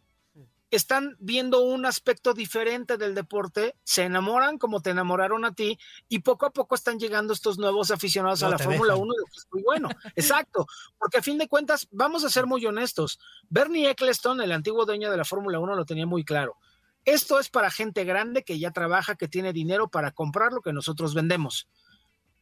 están 0.70 1.16
viendo 1.20 1.60
un 1.60 1.84
aspecto 1.84 2.32
diferente 2.32 2.96
del 2.96 3.14
deporte, 3.14 3.76
se 3.84 4.04
enamoran 4.04 4.56
como 4.58 4.80
te 4.80 4.90
enamoraron 4.90 5.44
a 5.44 5.54
ti 5.54 5.78
y 6.08 6.20
poco 6.20 6.46
a 6.46 6.50
poco 6.50 6.74
están 6.74 6.98
llegando 6.98 7.34
estos 7.34 7.58
nuevos 7.58 7.90
aficionados 7.90 8.40
No 8.40 8.48
a 8.48 8.50
la 8.52 8.58
Fórmula 8.58 8.94
dejan. 8.94 9.02
1 9.08 9.14
y 9.14 9.36
es 9.38 9.46
muy 9.52 9.62
bueno. 9.62 9.88
Exacto, 10.16 10.66
porque 10.98 11.18
a 11.18 11.22
fin 11.22 11.38
de 11.38 11.46
cuentas, 11.46 11.86
vamos 11.90 12.24
a 12.24 12.30
ser 12.30 12.46
muy 12.46 12.64
honestos, 12.66 13.20
Bernie 13.50 13.90
Eccleston, 13.90 14.40
el 14.40 14.50
antiguo 14.50 14.86
dueño 14.86 15.10
de 15.10 15.16
la 15.18 15.24
Fórmula 15.26 15.60
1, 15.60 15.74
lo 15.76 15.84
tenía 15.84 16.06
muy 16.06 16.24
claro. 16.24 16.56
Esto 17.04 17.38
es 17.38 17.50
para 17.50 17.70
gente 17.70 18.04
grande 18.04 18.42
que 18.42 18.58
ya 18.58 18.70
trabaja, 18.70 19.14
que 19.16 19.28
tiene 19.28 19.52
dinero 19.52 19.88
para 19.88 20.12
comprar 20.12 20.52
lo 20.52 20.62
que 20.62 20.72
nosotros 20.72 21.14
vendemos. 21.14 21.68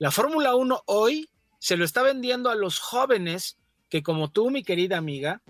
La 0.00 0.10
Fórmula 0.10 0.54
1 0.54 0.84
hoy 0.86 1.28
se 1.58 1.76
lo 1.76 1.84
está 1.84 2.02
vendiendo 2.02 2.48
a 2.48 2.54
los 2.54 2.78
jóvenes 2.78 3.58
que 3.90 4.02
como 4.02 4.30
tú, 4.30 4.50
mi 4.50 4.62
querida 4.62 4.96
amiga, 4.96 5.42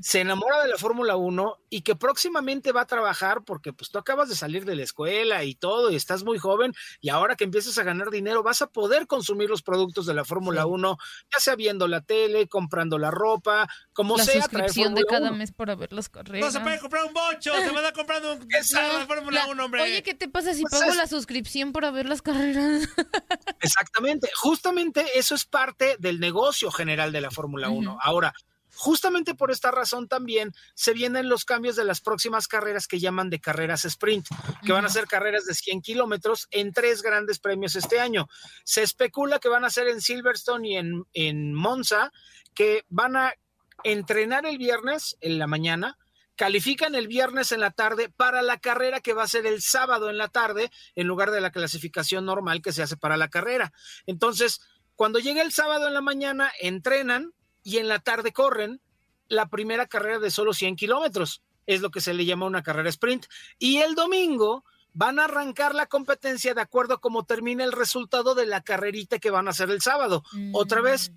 se 0.00 0.20
enamora 0.20 0.62
de 0.62 0.68
la 0.68 0.76
Fórmula 0.76 1.16
1 1.16 1.58
y 1.70 1.82
que 1.82 1.94
próximamente 1.96 2.72
va 2.72 2.82
a 2.82 2.86
trabajar 2.86 3.42
porque 3.44 3.72
pues 3.72 3.90
tú 3.90 3.98
acabas 3.98 4.28
de 4.28 4.36
salir 4.36 4.64
de 4.64 4.76
la 4.76 4.82
escuela 4.82 5.44
y 5.44 5.54
todo 5.54 5.90
y 5.90 5.96
estás 5.96 6.24
muy 6.24 6.38
joven 6.38 6.72
y 7.00 7.08
ahora 7.08 7.36
que 7.36 7.44
empiezas 7.44 7.76
a 7.78 7.82
ganar 7.82 8.10
dinero 8.10 8.42
vas 8.42 8.62
a 8.62 8.66
poder 8.68 9.06
consumir 9.06 9.48
los 9.50 9.62
productos 9.62 10.06
de 10.06 10.14
la 10.14 10.24
Fórmula 10.24 10.66
1, 10.66 10.96
ya 11.32 11.40
sea 11.40 11.56
viendo 11.56 11.88
la 11.88 12.00
tele, 12.00 12.48
comprando 12.48 12.98
la 12.98 13.10
ropa, 13.10 13.68
como 13.92 14.16
La 14.16 14.24
sea, 14.24 14.32
traer 14.34 14.42
suscripción 14.70 14.94
de 14.94 15.04
cada 15.04 15.28
1. 15.30 15.36
mes 15.38 15.52
para 15.52 15.74
ver 15.74 15.92
las 15.92 16.08
carreras. 16.08 16.44
No 16.46 16.50
se 16.50 16.60
puede 16.64 16.78
comprar 16.78 17.04
un 17.04 17.14
bocho, 17.14 17.52
se 17.54 17.70
van 17.70 17.84
a 17.84 17.92
comprar 17.92 18.22
un 18.24 18.38
de 18.48 19.06
Fórmula 19.06 19.44
La- 19.46 19.50
1, 19.52 19.64
hombre. 19.64 19.82
Oye, 19.82 20.02
¿qué 20.02 20.14
te 20.14 20.28
pasa 20.28 20.54
si 20.54 20.62
Pues 20.62 20.72
pago 20.80 20.90
es- 20.92 20.96
la 20.96 21.06
suscripción 21.06 21.72
para 21.72 21.90
ver 21.90 22.06
las 22.06 22.22
carreras? 22.22 22.88
Exactamente, 23.60 24.28
justamente 24.36 25.04
eso 25.16 25.34
es 25.34 25.44
parte 25.44 25.96
del 25.98 26.20
negocio 26.20 26.70
general 26.70 27.12
de 27.12 27.20
la 27.20 27.30
Fórmula 27.30 27.68
1. 27.70 27.98
Ahora, 28.00 28.34
Justamente 28.76 29.34
por 29.34 29.50
esta 29.50 29.70
razón 29.70 30.08
también 30.08 30.52
se 30.74 30.92
vienen 30.92 31.28
los 31.28 31.44
cambios 31.44 31.76
de 31.76 31.84
las 31.84 32.00
próximas 32.00 32.48
carreras 32.48 32.86
que 32.86 33.00
llaman 33.00 33.30
de 33.30 33.40
carreras 33.40 33.84
sprint, 33.84 34.26
que 34.64 34.72
van 34.72 34.84
a 34.84 34.88
ser 34.88 35.06
carreras 35.06 35.44
de 35.44 35.54
100 35.54 35.82
kilómetros 35.82 36.48
en 36.50 36.72
tres 36.72 37.02
grandes 37.02 37.38
premios 37.38 37.76
este 37.76 38.00
año. 38.00 38.28
Se 38.64 38.82
especula 38.82 39.38
que 39.38 39.48
van 39.48 39.64
a 39.64 39.70
ser 39.70 39.88
en 39.88 40.00
Silverstone 40.00 40.68
y 40.68 40.76
en, 40.76 41.04
en 41.12 41.54
Monza, 41.54 42.12
que 42.54 42.84
van 42.88 43.16
a 43.16 43.34
entrenar 43.82 44.46
el 44.46 44.58
viernes 44.58 45.16
en 45.20 45.38
la 45.38 45.46
mañana, 45.46 45.98
califican 46.36 46.94
el 46.94 47.06
viernes 47.06 47.52
en 47.52 47.60
la 47.60 47.70
tarde 47.70 48.08
para 48.08 48.42
la 48.42 48.58
carrera 48.58 49.00
que 49.00 49.12
va 49.12 49.22
a 49.22 49.28
ser 49.28 49.46
el 49.46 49.62
sábado 49.62 50.10
en 50.10 50.18
la 50.18 50.28
tarde 50.28 50.70
en 50.94 51.06
lugar 51.06 51.30
de 51.30 51.40
la 51.40 51.52
clasificación 51.52 52.24
normal 52.24 52.62
que 52.62 52.72
se 52.72 52.82
hace 52.82 52.96
para 52.96 53.16
la 53.16 53.28
carrera. 53.28 53.72
Entonces, 54.06 54.60
cuando 54.96 55.18
llega 55.18 55.42
el 55.42 55.52
sábado 55.52 55.86
en 55.86 55.94
la 55.94 56.00
mañana, 56.00 56.52
entrenan 56.60 57.32
y 57.64 57.78
en 57.78 57.88
la 57.88 57.98
tarde 57.98 58.32
corren 58.32 58.80
la 59.26 59.48
primera 59.48 59.86
carrera 59.88 60.20
de 60.20 60.30
solo 60.30 60.52
100 60.52 60.76
kilómetros. 60.76 61.42
Es 61.66 61.80
lo 61.80 61.90
que 61.90 62.00
se 62.02 62.14
le 62.14 62.24
llama 62.26 62.46
una 62.46 62.62
carrera 62.62 62.90
sprint. 62.90 63.26
Y 63.58 63.78
el 63.78 63.94
domingo 63.94 64.64
van 64.92 65.18
a 65.18 65.24
arrancar 65.24 65.74
la 65.74 65.86
competencia 65.86 66.54
de 66.54 66.60
acuerdo 66.60 66.94
a 66.94 67.00
cómo 67.00 67.24
termina 67.24 67.64
el 67.64 67.72
resultado 67.72 68.34
de 68.36 68.46
la 68.46 68.62
carrerita 68.62 69.18
que 69.18 69.30
van 69.30 69.48
a 69.48 69.50
hacer 69.50 69.70
el 69.70 69.80
sábado. 69.80 70.22
Otra 70.52 70.82
vez, 70.82 71.10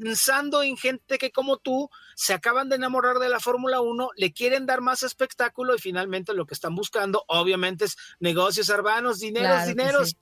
pensando 0.00 0.62
en 0.62 0.76
gente 0.78 1.18
que 1.18 1.30
como 1.30 1.58
tú 1.58 1.90
se 2.16 2.32
acaban 2.32 2.70
de 2.70 2.76
enamorar 2.76 3.18
de 3.18 3.28
la 3.28 3.38
Fórmula 3.38 3.82
1, 3.82 4.10
le 4.16 4.32
quieren 4.32 4.64
dar 4.66 4.80
más 4.80 5.02
espectáculo 5.02 5.74
y 5.74 5.78
finalmente 5.78 6.32
lo 6.32 6.46
que 6.46 6.54
están 6.54 6.74
buscando 6.74 7.24
obviamente 7.28 7.84
es 7.84 7.96
negocios 8.20 8.70
urbanos, 8.70 9.20
dineros, 9.20 9.48
Claro 9.48 9.68
dineros. 9.68 10.08
sí. 10.10 10.16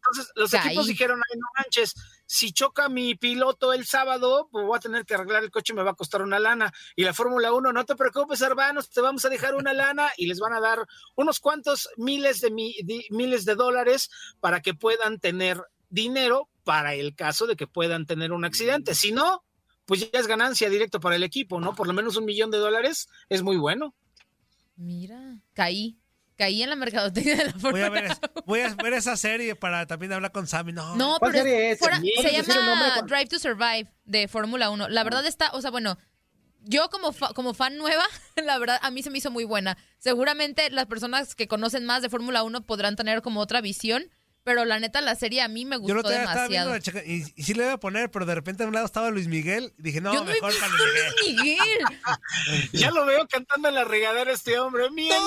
Entonces 0.00 0.32
los 0.36 0.50
Caí. 0.50 0.68
equipos 0.68 0.86
dijeron, 0.86 1.20
ay 1.30 1.38
no 1.38 1.46
manches, 1.58 1.94
si 2.24 2.52
choca 2.52 2.88
mi 2.88 3.14
piloto 3.14 3.72
el 3.72 3.84
sábado, 3.84 4.48
pues 4.50 4.64
voy 4.64 4.76
a 4.76 4.80
tener 4.80 5.04
que 5.04 5.14
arreglar 5.14 5.42
el 5.42 5.50
coche 5.50 5.72
y 5.72 5.76
me 5.76 5.82
va 5.82 5.90
a 5.90 5.94
costar 5.94 6.22
una 6.22 6.38
lana. 6.38 6.72
Y 6.96 7.04
la 7.04 7.12
Fórmula 7.14 7.52
1, 7.52 7.72
no 7.72 7.84
te 7.84 7.96
preocupes, 7.96 8.40
hermanos, 8.40 8.90
te 8.90 9.00
vamos 9.00 9.24
a 9.24 9.28
dejar 9.28 9.54
una 9.54 9.72
lana 9.72 10.10
y 10.16 10.26
les 10.26 10.38
van 10.38 10.52
a 10.52 10.60
dar 10.60 10.86
unos 11.16 11.40
cuantos 11.40 11.88
miles 11.96 12.40
de, 12.40 12.50
mi- 12.50 12.76
de- 12.84 13.04
miles 13.10 13.44
de 13.44 13.54
dólares 13.54 14.08
para 14.40 14.60
que 14.62 14.74
puedan 14.74 15.18
tener 15.18 15.62
dinero 15.90 16.48
para 16.64 16.94
el 16.94 17.14
caso 17.14 17.46
de 17.46 17.56
que 17.56 17.66
puedan 17.66 18.06
tener 18.06 18.32
un 18.32 18.44
accidente. 18.44 18.94
Si 18.94 19.10
no, 19.10 19.42
pues 19.86 20.00
ya 20.12 20.18
es 20.20 20.26
ganancia 20.26 20.68
directo 20.70 21.00
para 21.00 21.16
el 21.16 21.22
equipo, 21.22 21.60
¿no? 21.60 21.74
Por 21.74 21.86
lo 21.86 21.92
menos 21.94 22.16
un 22.16 22.24
millón 22.26 22.50
de 22.50 22.58
dólares 22.58 23.08
es 23.30 23.42
muy 23.42 23.56
bueno. 23.56 23.94
Mira, 24.76 25.38
caí. 25.54 25.98
Caí 26.38 26.62
en 26.62 26.70
la 26.70 26.76
mercadotecnia 26.76 27.36
de 27.36 27.44
la 27.46 27.52
Voy 27.52 27.60
Fórmula 27.60 27.86
a, 27.86 27.90
ver, 27.90 28.04
es- 28.04 28.20
voy 28.46 28.60
a 28.60 28.74
ver 28.76 28.92
esa 28.94 29.16
serie 29.16 29.56
para 29.56 29.86
también 29.86 30.12
hablar 30.12 30.32
con 30.32 30.46
Sammy. 30.46 30.72
No, 30.72 30.94
No, 30.96 31.18
¿Cuál 31.18 31.32
pero 31.32 31.42
serie 31.44 31.66
es 31.70 31.72
es? 31.74 31.78
fuera- 31.80 31.98
¿Puedes 32.00 32.46
se 32.46 32.52
llama. 32.54 33.02
Drive 33.02 33.26
to 33.26 33.38
Survive 33.40 33.88
de 34.04 34.28
Fórmula 34.28 34.70
1. 34.70 34.88
La 34.88 35.02
verdad 35.04 35.26
está, 35.26 35.50
o 35.52 35.60
sea, 35.60 35.70
bueno, 35.72 35.98
yo 36.62 36.88
como, 36.90 37.12
fa- 37.12 37.32
como 37.34 37.54
fan 37.54 37.76
nueva, 37.76 38.04
la 38.36 38.56
verdad 38.58 38.78
a 38.82 38.90
mí 38.90 39.02
se 39.02 39.10
me 39.10 39.18
hizo 39.18 39.30
muy 39.30 39.44
buena. 39.44 39.76
Seguramente 39.98 40.70
las 40.70 40.86
personas 40.86 41.34
que 41.34 41.48
conocen 41.48 41.84
más 41.84 42.02
de 42.02 42.08
Fórmula 42.08 42.42
1 42.44 42.62
podrán 42.66 42.94
tener 42.96 43.20
como 43.20 43.40
otra 43.40 43.60
visión, 43.60 44.08
pero 44.48 44.64
la 44.64 44.80
neta 44.80 45.02
la 45.02 45.14
serie 45.14 45.42
a 45.42 45.48
mí 45.48 45.66
me 45.66 45.76
Yo 45.76 45.80
gustó 45.82 45.94
lo 45.94 46.00
estaba 46.08 46.48
viendo 46.48 46.70
demasiado. 46.70 46.72
la 46.72 46.80
checa- 46.80 47.04
y, 47.06 47.30
y 47.36 47.42
sí 47.42 47.52
le 47.52 47.64
iba 47.64 47.74
a 47.74 47.78
poner, 47.78 48.10
pero 48.10 48.24
de 48.24 48.34
repente 48.34 48.64
a 48.64 48.66
un 48.66 48.72
lado 48.72 48.86
estaba 48.86 49.10
Luis 49.10 49.28
Miguel. 49.28 49.74
Y 49.78 49.82
dije, 49.82 50.00
no, 50.00 50.14
Yo 50.14 50.20
no 50.20 50.24
mejor 50.32 50.50
visto 50.52 50.64
para 50.66 50.74
Luis 50.78 50.90
Miguel. 51.26 51.44
Miguel. 51.44 51.84
Ya 52.72 52.90
lo 52.90 53.04
veo 53.04 53.28
cantando 53.28 53.68
en 53.68 53.74
la 53.74 53.84
regadera 53.84 54.32
este 54.32 54.58
hombre. 54.58 54.88
Miénteme. 54.90 55.20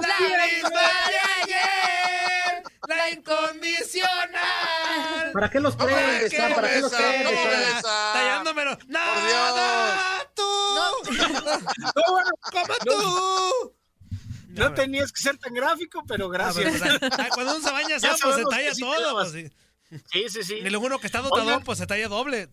La 0.00 0.20
misma 0.46 0.80
de 1.10 1.18
ayer, 1.42 2.62
la 2.86 3.10
incondicional. 3.10 5.32
¿Para 5.32 5.50
qué 5.50 5.58
los 5.58 5.74
¿Cómo 5.74 5.86
prendes? 5.88 6.30
ves? 6.30 6.40
Sam? 6.40 6.54
¿Para 6.54 6.68
qué 6.72 6.80
los 6.82 6.92
prendes? 6.92 7.82
Tallándomelo. 7.82 8.78
Nada, 8.86 10.24
tú. 10.36 10.42
No, 10.76 10.92
Como 12.52 12.74
tú. 12.84 13.74
No 14.68 14.74
tenías 14.74 15.12
que 15.12 15.20
ser 15.22 15.38
tan 15.38 15.52
gráfico, 15.54 16.02
pero 16.06 16.26
Ah, 16.32 16.52
pero, 16.54 16.70
gracias. 16.72 16.98
pues, 17.00 17.12
ay, 17.18 17.28
cuando 17.34 17.56
uno 17.56 17.64
se 17.66 17.72
baña, 17.72 17.96
Ya 18.02 18.16
pues 18.22 18.36
se 18.36 18.44
talla 18.44 18.74
sí 18.74 18.80
todo. 18.80 19.12
pues, 19.14 19.32
sí. 19.32 19.50
Sí, 20.12 20.28
sí, 20.28 20.42
sí. 20.44 20.54
Y 20.54 20.70
luego 20.70 20.86
uno 20.86 20.98
que 21.00 21.06
está 21.06 21.20
dotado, 21.20 21.46
Oigan. 21.46 21.64
pues 21.64 21.78
se 21.78 21.86
talla 21.86 22.06
doble. 22.08 22.48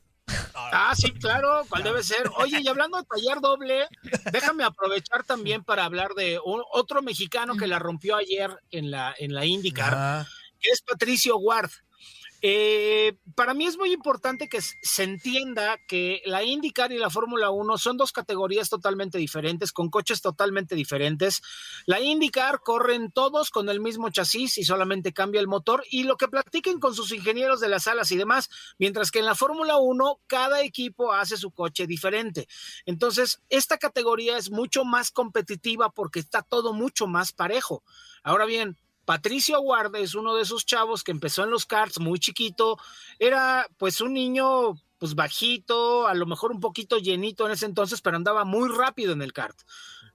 Ah, 0.55 0.93
sí, 0.95 1.12
claro, 1.14 1.66
cuál 1.70 1.84
debe 1.84 2.01
ser. 2.03 2.30
Oye, 2.38 2.60
y 2.62 2.68
hablando 2.68 2.97
de 2.97 3.03
tallar 3.05 3.39
doble, 3.41 3.88
déjame 4.32 4.64
aprovechar 4.64 5.24
también 5.24 5.64
para 5.64 5.86
hablar 5.86 6.14
de 6.16 6.39
un- 6.43 6.64
otro 6.74 7.01
mexicano 7.01 7.55
que 7.55 7.68
la 7.68 7.80
rompió 7.80 8.16
ayer 8.18 8.49
en 8.72 8.89
la, 8.91 9.16
en 9.20 9.34
la 9.34 9.45
IndyCar, 9.45 9.93
Ah, 9.95 10.28
que 10.60 10.70
es 10.72 10.82
Patricio 10.82 11.38
Ward. 11.38 11.70
Eh, 12.41 13.17
para 13.35 13.55
mí 13.55 13.65
es 13.65 13.77
muy 13.77 13.91
importante 13.91 14.47
que 14.47 14.61
se 14.61 15.03
entienda 15.03 15.77
que 15.88 16.21
la 16.25 16.43
IndyCar 16.43 16.91
y 16.91 16.99
la 16.99 17.09
Fórmula 17.09 17.49
1 17.49 17.77
son 17.77 17.97
dos 17.97 18.11
categorías 18.11 18.69
totalmente 18.69 19.17
diferentes, 19.17 19.71
con 19.71 19.89
coches 19.89 20.21
totalmente 20.21 20.75
diferentes. 20.75 21.41
La 21.85 21.99
IndyCar 21.99 22.61
corren 22.61 23.11
todos 23.11 23.49
con 23.49 23.69
el 23.69 23.79
mismo 23.79 24.09
chasis 24.11 24.57
y 24.59 24.63
solamente 24.63 25.13
cambia 25.13 25.41
el 25.41 25.47
motor 25.47 25.83
y 25.89 26.03
lo 26.03 26.15
que 26.15 26.27
platiquen 26.27 26.79
con 26.79 26.93
sus 26.93 27.11
ingenieros 27.11 27.59
de 27.59 27.69
las 27.69 27.88
alas 27.88 28.11
y 28.11 28.17
demás, 28.17 28.49
mientras 28.77 29.09
que 29.09 29.19
en 29.19 29.25
la 29.25 29.35
Fórmula 29.35 29.77
1 29.77 30.19
cada 30.27 30.61
equipo 30.61 31.13
hace 31.13 31.38
su 31.38 31.51
coche 31.51 31.88
diferente. 31.88 32.47
Entonces, 32.85 33.41
esta 33.49 33.77
categoría 33.77 34.38
es 34.38 34.51
mucho 34.51 34.85
más 34.85 35.11
competitiva 35.11 35.89
porque 35.89 36.19
está 36.19 36.43
todo 36.43 36.73
mucho 36.73 37.07
más 37.07 37.33
parejo. 37.33 37.83
Ahora 38.23 38.45
bien, 38.45 38.77
Patricio 39.08 39.55
Aguarde 39.55 40.01
es 40.01 40.16
uno 40.16 40.36
de 40.36 40.41
esos 40.41 40.66
chavos 40.66 41.01
que 41.01 41.14
empezó 41.14 41.45
en 41.45 41.49
los 41.49 41.66
karts 41.66 42.01
muy 42.01 42.20
chiquito, 42.20 42.78
era 43.20 43.66
pues 43.78 44.01
un 44.01 44.14
niño 44.14 44.74
pues 44.97 45.16
bajito, 45.16 46.08
a 46.08 46.14
lo 46.14 46.26
mejor 46.26 46.51
un 46.51 46.60
poquito 46.60 46.97
llenito 46.97 47.45
en 47.45 47.53
ese 47.53 47.68
entonces, 47.68 48.01
pero 48.01 48.18
andaba 48.18 48.43
muy 48.43 48.68
rápido 48.68 49.14
en 49.14 49.22
el 49.22 49.32
kart. 49.32 49.58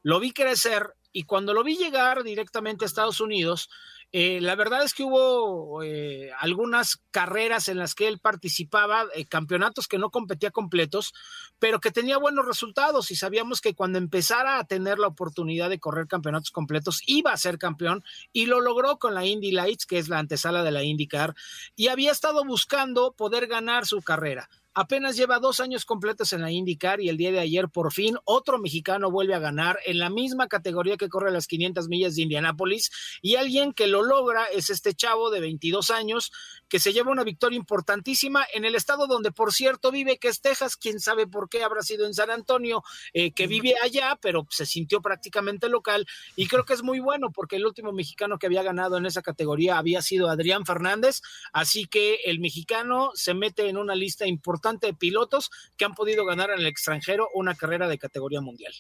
Lo 0.03 0.21
vi 0.21 0.33
crecer 0.33 0.93
y 1.11 1.23
cuando 1.23 1.55
lo 1.55 1.65
vi 1.65 1.79
llegar 1.79 2.23
directamente 2.23 2.85
a 2.85 2.87
Estados 2.87 3.23
Unidos, 3.23 3.71
eh, 4.15 4.43
la 4.43 4.55
verdad 4.57 4.83
es 4.83 4.93
que 4.93 5.05
hubo 5.05 5.83
eh, 5.83 6.31
algunas 6.39 7.01
carreras 7.11 7.69
en 7.69 7.79
las 7.79 7.95
que 7.95 8.09
él 8.09 8.19
participaba, 8.19 9.07
eh, 9.15 9.25
campeonatos 9.25 9.89
que 9.89 9.97
no 9.97 10.11
competía 10.11 10.51
completos, 10.51 11.15
pero 11.59 11.81
que 11.81 11.91
tenía 11.91 12.19
buenos 12.19 12.45
resultados 12.45 13.11
y 13.11 13.17
sabíamos 13.17 13.63
que 13.63 13.75
cuando 13.75 13.97
empezara 13.97 14.59
a 14.59 14.65
tener 14.65 14.99
la 14.99 15.07
oportunidad 15.07 15.71
de 15.71 15.81
correr 15.81 16.09
campeonatos 16.09 16.51
completos 16.51 17.01
iba 17.07 17.33
a 17.33 17.39
ser 17.39 17.57
campeón 17.57 18.05
y 18.35 18.47
lo 18.47 18.61
logró 18.61 18.99
con 18.99 19.15
la 19.15 19.25
Indy 19.25 19.51
Lights, 19.51 19.87
que 19.87 19.99
es 19.99 20.11
la 20.11 20.19
antesala 20.19 20.63
de 20.63 20.73
la 20.73 20.83
IndyCar, 20.83 21.35
y 21.75 21.89
había 21.89 22.13
estado 22.13 22.45
buscando 22.45 23.13
poder 23.13 23.47
ganar 23.47 23.87
su 23.87 24.03
carrera. 24.03 24.51
Apenas 24.75 25.17
lleva 25.17 25.39
dos 25.39 25.61
años 25.61 25.85
completos 25.85 26.33
en 26.33 26.41
la 26.41 26.51
IndyCar 26.51 27.03
y 27.03 27.11
el 27.11 27.19
día 27.19 27.31
de 27.31 27.41
ayer 27.41 27.69
por 27.69 27.93
fin 27.93 28.17
otro 28.25 28.59
mexicano 28.59 29.11
vuelve 29.11 29.35
a 29.35 29.39
ganar 29.39 29.79
en 29.85 29.99
la 29.99 30.09
misma 30.09 30.49
categoría 30.49 30.97
que 30.97 31.11
corre 31.11 31.31
las 31.31 31.47
500 31.47 31.89
millas 31.89 32.17
de 32.17 32.23
Indianápolis. 32.23 32.91
Y 33.21 33.37
alguien 33.37 33.75
que 33.75 33.87
lo 33.87 34.03
logra 34.03 34.47
es 34.47 34.71
este 34.71 34.95
chavo 34.95 35.31
de 35.31 35.41
22 35.41 35.91
años 35.91 36.33
que 36.69 36.79
se 36.79 36.95
lleva 36.95 37.13
una 37.13 37.23
victoria 37.23 37.59
importantísima 37.59 38.47
en 38.55 38.65
el 38.65 38.75
estado 38.75 39.07
donde 39.07 39.31
por 39.31 39.53
cierto 39.53 39.91
vive 39.91 40.17
que 40.17 40.29
es 40.29 40.41
Texas, 40.41 40.77
quién 40.77 41.01
sabe 41.01 41.27
por 41.27 41.51
qué 41.51 41.63
habrá 41.63 41.83
sido 41.83 42.07
en 42.07 42.15
San 42.15 42.31
Antonio, 42.31 42.83
eh, 43.13 43.33
que 43.33 43.47
vive 43.47 43.75
allá 43.83 44.19
pero 44.23 44.47
se 44.49 44.65
sintió 44.65 45.03
prácticamente 45.03 45.69
local. 45.69 46.07
Y 46.35 46.47
creo 46.47 46.65
que 46.65 46.73
es 46.73 46.83
muy 46.83 46.99
bueno 46.99 47.31
porque 47.31 47.57
el 47.57 47.67
último 47.67 47.93
mexicano 47.93 48.39
que 48.39 48.47
había 48.47 48.63
ganado 48.63 48.97
en 48.97 49.05
esa 49.05 49.21
categoría 49.21 49.77
había 49.77 50.01
sido 50.01 50.31
Adrián 50.31 50.65
Fernández, 50.65 51.21
así 51.53 51.85
que 51.85 52.21
el 52.25 52.41
mexicano 52.41 53.11
se 53.13 53.35
mete 53.35 53.69
en 53.69 53.77
una 53.77 53.95
lista 53.95 54.27
importante 54.27 54.62
de 54.63 54.95
pilotos 54.95 55.51
que 55.77 55.85
han 55.85 55.95
podido 55.95 56.25
ganar 56.25 56.51
en 56.51 56.61
el 56.61 56.67
extranjero 56.67 57.29
una 57.35 57.55
carrera 57.55 57.89
de 57.89 57.99
categoría 57.99 58.41
mundial. 58.41 58.73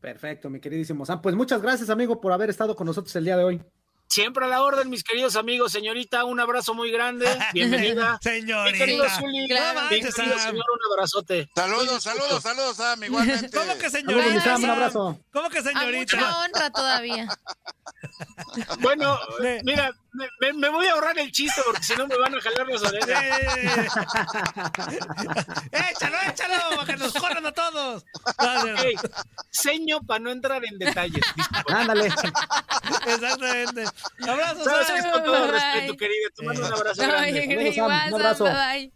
Perfecto, 0.00 0.48
mi 0.48 0.60
queridísimo 0.60 1.04
Sam. 1.04 1.20
Pues 1.20 1.34
muchas 1.34 1.60
gracias, 1.60 1.90
amigo, 1.90 2.20
por 2.20 2.32
haber 2.32 2.50
estado 2.50 2.76
con 2.76 2.86
nosotros 2.86 3.14
el 3.16 3.24
día 3.24 3.36
de 3.36 3.44
hoy. 3.44 3.62
Siempre 4.10 4.44
a 4.46 4.48
la 4.48 4.62
orden, 4.62 4.88
mis 4.88 5.04
queridos 5.04 5.36
amigos, 5.36 5.70
señorita, 5.72 6.24
un 6.24 6.40
abrazo 6.40 6.72
muy 6.72 6.90
grande, 6.90 7.26
bienvenida. 7.52 8.18
Señorita. 8.22 8.72
Mi 8.72 8.78
querido 8.78 9.04
Zuli, 9.08 9.48
Claro. 9.48 9.80
manches, 9.82 10.14
señor, 10.14 10.36
un 10.50 10.92
abrazote. 10.92 11.48
Saludos, 11.54 12.02
saludos, 12.02 12.42
saludos, 12.42 12.76
Sam, 12.76 13.04
igualmente. 13.04 13.50
¿Cómo 13.50 13.76
que 13.76 13.90
señorita? 13.90 14.40
Sam, 14.44 14.64
un 14.64 14.70
abrazo. 14.70 15.20
¿Cómo 15.32 15.50
que 15.50 15.58
A 15.58 15.62
señorita? 15.62 16.16
mucha 16.16 16.40
honra 16.44 16.70
todavía. 16.70 17.28
Bueno, 18.80 19.18
mira, 19.64 19.92
me, 20.12 20.26
me- 20.40 20.52
me 20.54 20.68
voy 20.68 20.86
a 20.86 20.92
ahorrar 20.94 21.18
el 21.18 21.30
chiste 21.32 21.60
porque 21.64 21.82
si 21.82 21.94
no 21.96 22.06
me 22.06 22.16
van 22.18 22.34
a 22.34 22.40
jalar 22.40 22.66
las 22.66 22.82
orejas. 22.82 23.22
Eh, 23.22 23.86
échalo, 25.90 26.16
échalo, 26.28 26.84
que 26.86 26.96
nos 26.96 27.12
corran 27.14 27.44
a 27.46 27.52
todos. 27.52 28.04
Ey, 28.84 28.94
seño 29.50 30.00
para 30.02 30.20
no 30.20 30.30
entrar 30.30 30.64
en 30.64 30.78
detalles. 30.78 31.22
Ándale. 31.68 32.06
Exactamente. 33.06 33.84
Abrazos. 34.26 34.64
Sabes 34.64 35.06
con 35.12 35.24
todo 35.24 35.42
Bye. 35.42 35.52
respeto, 35.52 35.96
querida. 35.96 36.28
Te 36.34 36.44
mando 36.44 36.66
un 36.66 36.72
abrazo 36.72 37.02
grande. 37.02 37.40
Saludos, 37.46 37.74
Sam. 37.74 37.84
igual, 37.84 38.08
Un 38.14 38.20
abrazo. 38.20 38.46
Sam, 38.46 38.56
bye. 38.72 38.92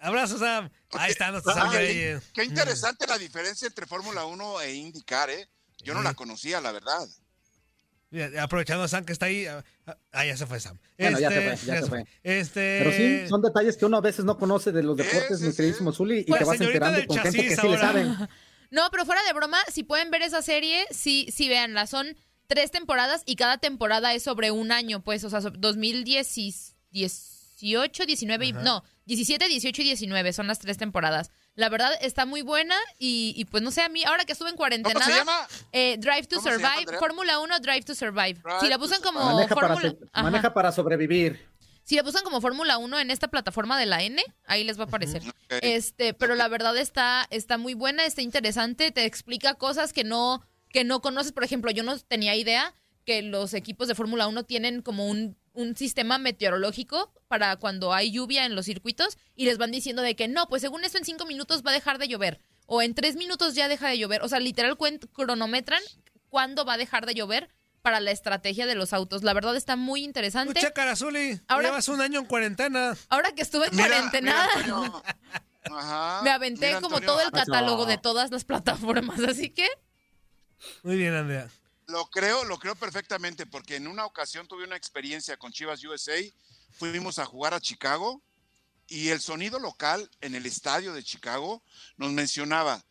Abrazos, 0.00 0.40
Sam. 0.40 0.70
Ahí 0.92 1.10
está 1.12 1.30
nuestro 1.30 1.54
Sam 1.54 1.70
Reyes. 1.72 2.22
Qué 2.34 2.44
interesante 2.44 3.06
la 3.06 3.18
diferencia 3.18 3.66
entre 3.66 3.86
Fórmula 3.86 4.24
1 4.24 4.60
e 4.62 4.74
IndyCar, 4.74 5.30
¿eh? 5.30 5.48
Yo 5.84 5.94
no 5.94 6.02
la 6.02 6.14
conocía, 6.14 6.60
la 6.60 6.70
verdad. 6.72 7.06
Ya, 8.12 8.44
Aprovechando 8.44 8.84
a 8.84 8.88
Sam 8.88 9.04
que 9.04 9.12
está 9.12 9.26
ahí. 9.26 9.46
ah, 9.46 9.64
Ah, 10.12 10.24
ya 10.24 10.36
se 10.36 10.46
fue 10.46 10.60
Sam. 10.60 10.78
Bueno, 10.98 11.18
ya 11.18 11.30
se 11.30 11.38
Este, 11.38 11.56
fue, 11.56 11.66
ya 11.74 11.82
se 11.82 11.88
fue. 11.88 12.04
Este. 12.22 12.78
Pero 12.78 12.92
sí, 12.92 13.26
son 13.28 13.42
detalles 13.42 13.76
que 13.76 13.84
uno 13.86 13.96
a 13.96 14.00
veces 14.00 14.24
no 14.24 14.38
conoce 14.38 14.70
de 14.70 14.84
los 14.84 14.96
deportes, 14.96 15.40
mi 15.40 15.52
queridísimo 15.52 15.92
Zuli, 15.92 16.20
y 16.20 16.24
Pues, 16.24 16.38
te 16.40 16.44
vas 16.44 16.60
enterando 16.60 17.04
con 17.06 17.18
gente 17.18 17.48
que 17.48 17.56
sí 17.56 17.68
le 17.68 17.78
saben. 17.78 18.14
No, 18.70 18.88
pero 18.90 19.04
fuera 19.04 19.22
de 19.24 19.32
broma, 19.34 19.58
si 19.70 19.82
pueden 19.82 20.10
ver 20.10 20.22
esa 20.22 20.40
serie, 20.40 20.86
sí, 20.90 21.26
sí 21.30 21.46
véanla. 21.50 21.86
Son 21.86 22.16
tres 22.46 22.70
temporadas 22.70 23.22
y 23.26 23.36
cada 23.36 23.58
temporada 23.58 24.14
es 24.14 24.22
sobre 24.22 24.50
un 24.50 24.72
año, 24.72 25.02
pues, 25.04 25.24
o 25.24 25.30
sea, 25.30 25.42
so- 25.42 25.50
2018, 25.50 28.06
19, 28.06 28.46
y- 28.46 28.50
Ajá. 28.52 28.62
no, 28.62 28.82
17, 29.06 29.46
18 29.48 29.82
y 29.82 29.84
19 29.84 30.32
son 30.32 30.46
las 30.46 30.58
tres 30.58 30.78
temporadas. 30.78 31.30
La 31.54 31.68
verdad 31.68 31.92
está 32.00 32.24
muy 32.24 32.40
buena 32.42 32.74
y, 32.98 33.34
y, 33.36 33.44
pues 33.44 33.62
no 33.62 33.70
sé, 33.70 33.82
a 33.82 33.88
mí, 33.90 34.02
ahora 34.04 34.24
que 34.24 34.32
estuve 34.32 34.48
en 34.50 34.56
cuarentena, 34.56 34.94
¿Cómo 35.00 35.04
se 35.12 35.18
llama? 35.18 35.46
eh, 35.72 35.96
Drive 35.98 36.26
to 36.26 36.36
¿Cómo 36.36 36.48
se 36.48 36.50
llama, 36.56 36.68
Survive, 36.68 36.78
Andrea? 36.80 36.98
Fórmula 36.98 37.38
1, 37.40 37.60
Drive 37.60 37.82
to 37.82 37.94
Survive. 37.94 38.40
si 38.60 38.68
la 38.68 38.78
buscan 38.78 39.02
como 39.02 39.20
Maneja 39.22 39.54
para, 39.54 39.68
Fórmula... 39.74 39.90
so- 39.90 39.98
Ajá. 40.12 40.22
maneja 40.22 40.54
para 40.54 40.72
sobrevivir. 40.72 41.46
Si 41.84 41.96
la 41.96 42.02
buscan 42.04 42.22
como 42.24 42.40
Fórmula 42.40 42.78
1 42.78 43.00
en 43.00 43.10
esta 43.10 43.28
plataforma 43.28 43.78
de 43.78 43.86
la 43.86 44.02
N, 44.02 44.22
ahí 44.46 44.64
les 44.64 44.78
va 44.78 44.84
a 44.84 44.86
aparecer. 44.86 45.20
Este, 45.60 46.14
pero 46.14 46.36
la 46.36 46.48
verdad 46.48 46.76
está, 46.76 47.26
está 47.30 47.58
muy 47.58 47.74
buena, 47.74 48.06
está 48.06 48.22
interesante, 48.22 48.90
te 48.92 49.04
explica 49.04 49.54
cosas 49.54 49.92
que 49.92 50.04
no, 50.04 50.42
que 50.70 50.84
no 50.84 51.02
conoces. 51.02 51.32
Por 51.32 51.44
ejemplo, 51.44 51.70
yo 51.70 51.82
no 51.82 51.98
tenía 51.98 52.34
idea 52.36 52.72
que 53.04 53.20
los 53.22 53.52
equipos 53.52 53.88
de 53.88 53.94
Fórmula 53.96 54.28
1 54.28 54.44
tienen 54.44 54.80
como 54.80 55.06
un, 55.08 55.36
un 55.54 55.76
sistema 55.76 56.18
meteorológico 56.18 57.12
para 57.28 57.56
cuando 57.56 57.92
hay 57.92 58.10
lluvia 58.12 58.46
en 58.46 58.54
los 58.54 58.66
circuitos 58.66 59.18
y 59.34 59.44
les 59.44 59.58
van 59.58 59.70
diciendo 59.70 60.02
de 60.02 60.16
que 60.16 60.28
no, 60.28 60.48
pues 60.48 60.62
según 60.62 60.84
esto 60.84 60.98
en 60.98 61.04
cinco 61.04 61.26
minutos 61.26 61.62
va 61.66 61.70
a 61.70 61.74
dejar 61.74 61.98
de 61.98 62.08
llover. 62.08 62.40
O 62.66 62.80
en 62.80 62.94
tres 62.94 63.16
minutos 63.16 63.54
ya 63.54 63.68
deja 63.68 63.88
de 63.88 63.98
llover. 63.98 64.22
O 64.22 64.28
sea, 64.28 64.40
literal 64.40 64.78
cronometran 65.12 65.82
cuándo 66.28 66.64
va 66.64 66.74
a 66.74 66.78
dejar 66.78 67.04
de 67.06 67.14
llover 67.14 67.50
para 67.82 68.00
la 68.00 68.12
estrategia 68.12 68.64
de 68.66 68.74
los 68.76 68.92
autos. 68.92 69.24
La 69.24 69.34
verdad 69.34 69.56
está 69.56 69.76
muy 69.76 70.04
interesante. 70.04 70.60
Checa, 70.60 70.94
Zuli. 70.96 71.40
Ahora- 71.48 71.68
Llevas 71.68 71.88
un 71.88 72.00
año 72.00 72.20
en 72.20 72.26
cuarentena. 72.26 72.96
Ahora 73.08 73.32
que 73.34 73.42
estuve 73.42 73.66
en 73.66 73.76
Mira, 73.76 73.88
cuarentena, 73.88 74.48
Ajá. 75.64 76.20
me 76.22 76.30
aventé 76.30 76.68
Mira, 76.68 76.80
como 76.80 77.00
todo 77.00 77.20
el 77.20 77.30
catálogo 77.30 77.84
de 77.86 77.98
todas 77.98 78.30
las 78.30 78.44
plataformas, 78.44 79.20
así 79.20 79.50
que 79.50 79.66
Muy 80.84 80.96
bien, 80.96 81.12
Andrea. 81.14 81.48
Lo 81.92 82.06
creo, 82.06 82.46
lo 82.46 82.58
creo 82.58 82.74
perfectamente, 82.74 83.44
porque 83.44 83.76
en 83.76 83.86
una 83.86 84.06
ocasión 84.06 84.48
tuve 84.48 84.64
una 84.64 84.76
experiencia 84.76 85.36
con 85.36 85.52
Chivas 85.52 85.84
USA. 85.84 86.16
Fuimos 86.70 87.18
a 87.18 87.26
jugar 87.26 87.52
a 87.52 87.60
Chicago 87.60 88.22
y 88.88 89.10
el 89.10 89.20
sonido 89.20 89.58
local 89.58 90.10
en 90.22 90.34
el 90.34 90.46
estadio 90.46 90.94
de 90.94 91.04
Chicago 91.04 91.62
nos 91.98 92.10
mencionaba, 92.12 92.82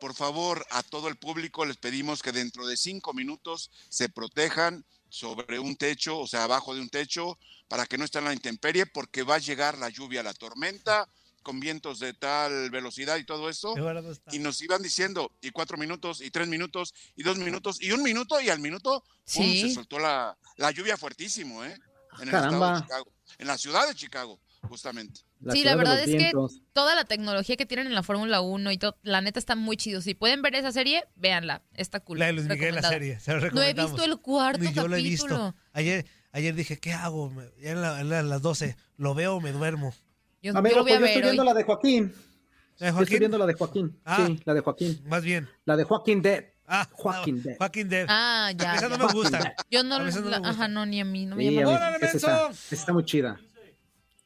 por 0.00 0.14
favor, 0.14 0.64
a 0.70 0.82
todo 0.82 1.08
el 1.08 1.18
público 1.18 1.66
les 1.66 1.76
pedimos 1.76 2.22
que 2.22 2.32
dentro 2.32 2.66
de 2.66 2.78
cinco 2.78 3.12
minutos 3.12 3.70
se 3.90 4.08
protejan 4.08 4.82
sobre 5.10 5.58
un 5.58 5.76
techo, 5.76 6.18
o 6.18 6.26
sea, 6.26 6.44
abajo 6.44 6.74
de 6.74 6.80
un 6.80 6.88
techo, 6.88 7.38
para 7.68 7.84
que 7.84 7.98
no 7.98 8.06
estén 8.06 8.20
en 8.20 8.28
la 8.28 8.32
intemperie, 8.32 8.86
porque 8.86 9.24
va 9.24 9.34
a 9.34 9.40
llegar 9.40 9.76
la 9.76 9.90
lluvia, 9.90 10.22
la 10.22 10.32
tormenta, 10.32 11.06
con 11.42 11.60
vientos 11.60 11.98
de 11.98 12.12
tal 12.14 12.70
velocidad 12.70 13.16
y 13.16 13.24
todo 13.24 13.48
eso. 13.48 13.74
Y 14.32 14.38
nos 14.38 14.60
iban 14.62 14.82
diciendo, 14.82 15.32
y 15.40 15.50
cuatro 15.50 15.76
minutos, 15.78 16.20
y 16.20 16.30
tres 16.30 16.48
minutos, 16.48 16.94
y 17.16 17.22
dos 17.22 17.38
minutos, 17.38 17.80
y 17.80 17.92
un 17.92 18.02
minuto, 18.02 18.40
y 18.40 18.48
al 18.50 18.60
minuto, 18.60 19.02
¡pum! 19.34 19.44
Sí. 19.44 19.60
se 19.68 19.74
soltó 19.74 19.98
la, 19.98 20.36
la 20.56 20.70
lluvia 20.70 20.96
fuertísimo, 20.96 21.64
¿eh? 21.64 21.76
En 22.20 22.28
el 22.28 22.30
Caramba. 22.30 22.50
estado 22.50 22.74
de 22.74 22.82
Chicago, 22.82 23.12
en 23.38 23.46
la 23.46 23.58
ciudad 23.58 23.88
de 23.88 23.94
Chicago, 23.94 24.40
justamente. 24.62 25.20
sí, 25.52 25.62
la 25.62 25.76
verdad 25.76 26.00
es 26.00 26.06
que 26.10 26.32
toda 26.72 26.94
la 26.96 27.04
tecnología 27.04 27.56
que 27.56 27.64
tienen 27.66 27.86
en 27.86 27.94
la 27.94 28.02
Fórmula 28.02 28.40
1 28.40 28.72
y 28.72 28.78
todo, 28.78 28.96
la 29.02 29.20
neta 29.20 29.38
está 29.38 29.54
muy 29.54 29.76
chido. 29.76 30.00
Si 30.00 30.14
pueden 30.14 30.42
ver 30.42 30.54
esa 30.56 30.72
serie, 30.72 31.04
véanla, 31.14 31.62
está 31.74 32.00
cool. 32.00 32.18
La 32.18 32.26
de 32.26 32.32
Luis 32.32 32.46
Miguel, 32.48 32.74
la 32.74 32.82
serie. 32.82 33.20
Se 33.20 33.32
la 33.34 33.50
No 33.50 33.62
he 33.62 33.72
visto 33.72 34.02
el 34.04 34.18
cuarto 34.18 34.58
Ni 34.60 34.66
yo 34.72 34.82
capítulo. 34.82 34.88
lo 34.88 34.96
he 34.96 35.02
visto. 35.02 35.54
Ayer, 35.72 36.06
ayer 36.32 36.54
dije, 36.56 36.78
¿qué 36.78 36.92
hago? 36.92 37.32
Ya 37.60 37.70
en 37.70 37.80
la- 37.82 38.00
en 38.00 38.08
la- 38.08 38.22
las 38.24 38.42
12. 38.42 38.76
¿Lo 38.96 39.14
veo 39.14 39.36
o 39.36 39.40
me 39.40 39.52
duermo? 39.52 39.94
Yo, 40.42 40.56
Amigo, 40.56 40.70
yo 40.70 40.76
lo 40.78 40.82
voy 40.84 40.92
a 40.92 40.98
pues 40.98 41.00
yo 41.00 41.06
estoy 41.06 41.22
ver 41.22 41.24
viendo 41.24 41.42
hoy. 41.42 41.48
la 41.48 41.54
de 41.54 41.62
Joaquín. 41.64 42.14
¿La 42.78 42.86
de 42.86 42.90
Yo 42.90 42.94
Joaquín? 42.94 43.02
Estoy 43.02 43.18
viendo 43.18 43.38
la 43.38 43.46
de 43.46 43.54
Joaquín. 43.54 44.00
Ah. 44.04 44.24
Sí, 44.26 44.40
la 44.44 44.54
de 44.54 44.60
Joaquín. 44.60 45.02
Más 45.06 45.22
bien. 45.24 45.48
La 45.64 45.76
de 45.76 45.84
Joaquín 45.84 46.22
Dead. 46.22 46.44
Ah, 46.66 46.86
Joaquín 46.92 47.42
Dead. 47.42 47.56
Joaquín 47.58 47.88
Dead. 47.88 48.06
Ah, 48.08 48.52
ya. 48.56 48.74
Esa 48.76 48.88
no 48.88 48.98
me 48.98 49.12
gusta. 49.12 49.54
Yo 49.70 49.82
no, 49.82 49.98
no 49.98 50.04
la- 50.04 50.10
gusta. 50.38 50.48
ajá, 50.50 50.68
no, 50.68 50.86
ni 50.86 51.00
a 51.00 51.04
mí, 51.04 51.26
no 51.26 51.34
me 51.36 51.42
Sí, 51.42 51.50
llama. 51.54 51.62
amigo, 51.62 51.76
¡Órale, 51.76 52.06
esa 52.06 52.16
está, 52.16 52.50
está 52.70 52.92
muy 52.92 53.04
chida. 53.04 53.40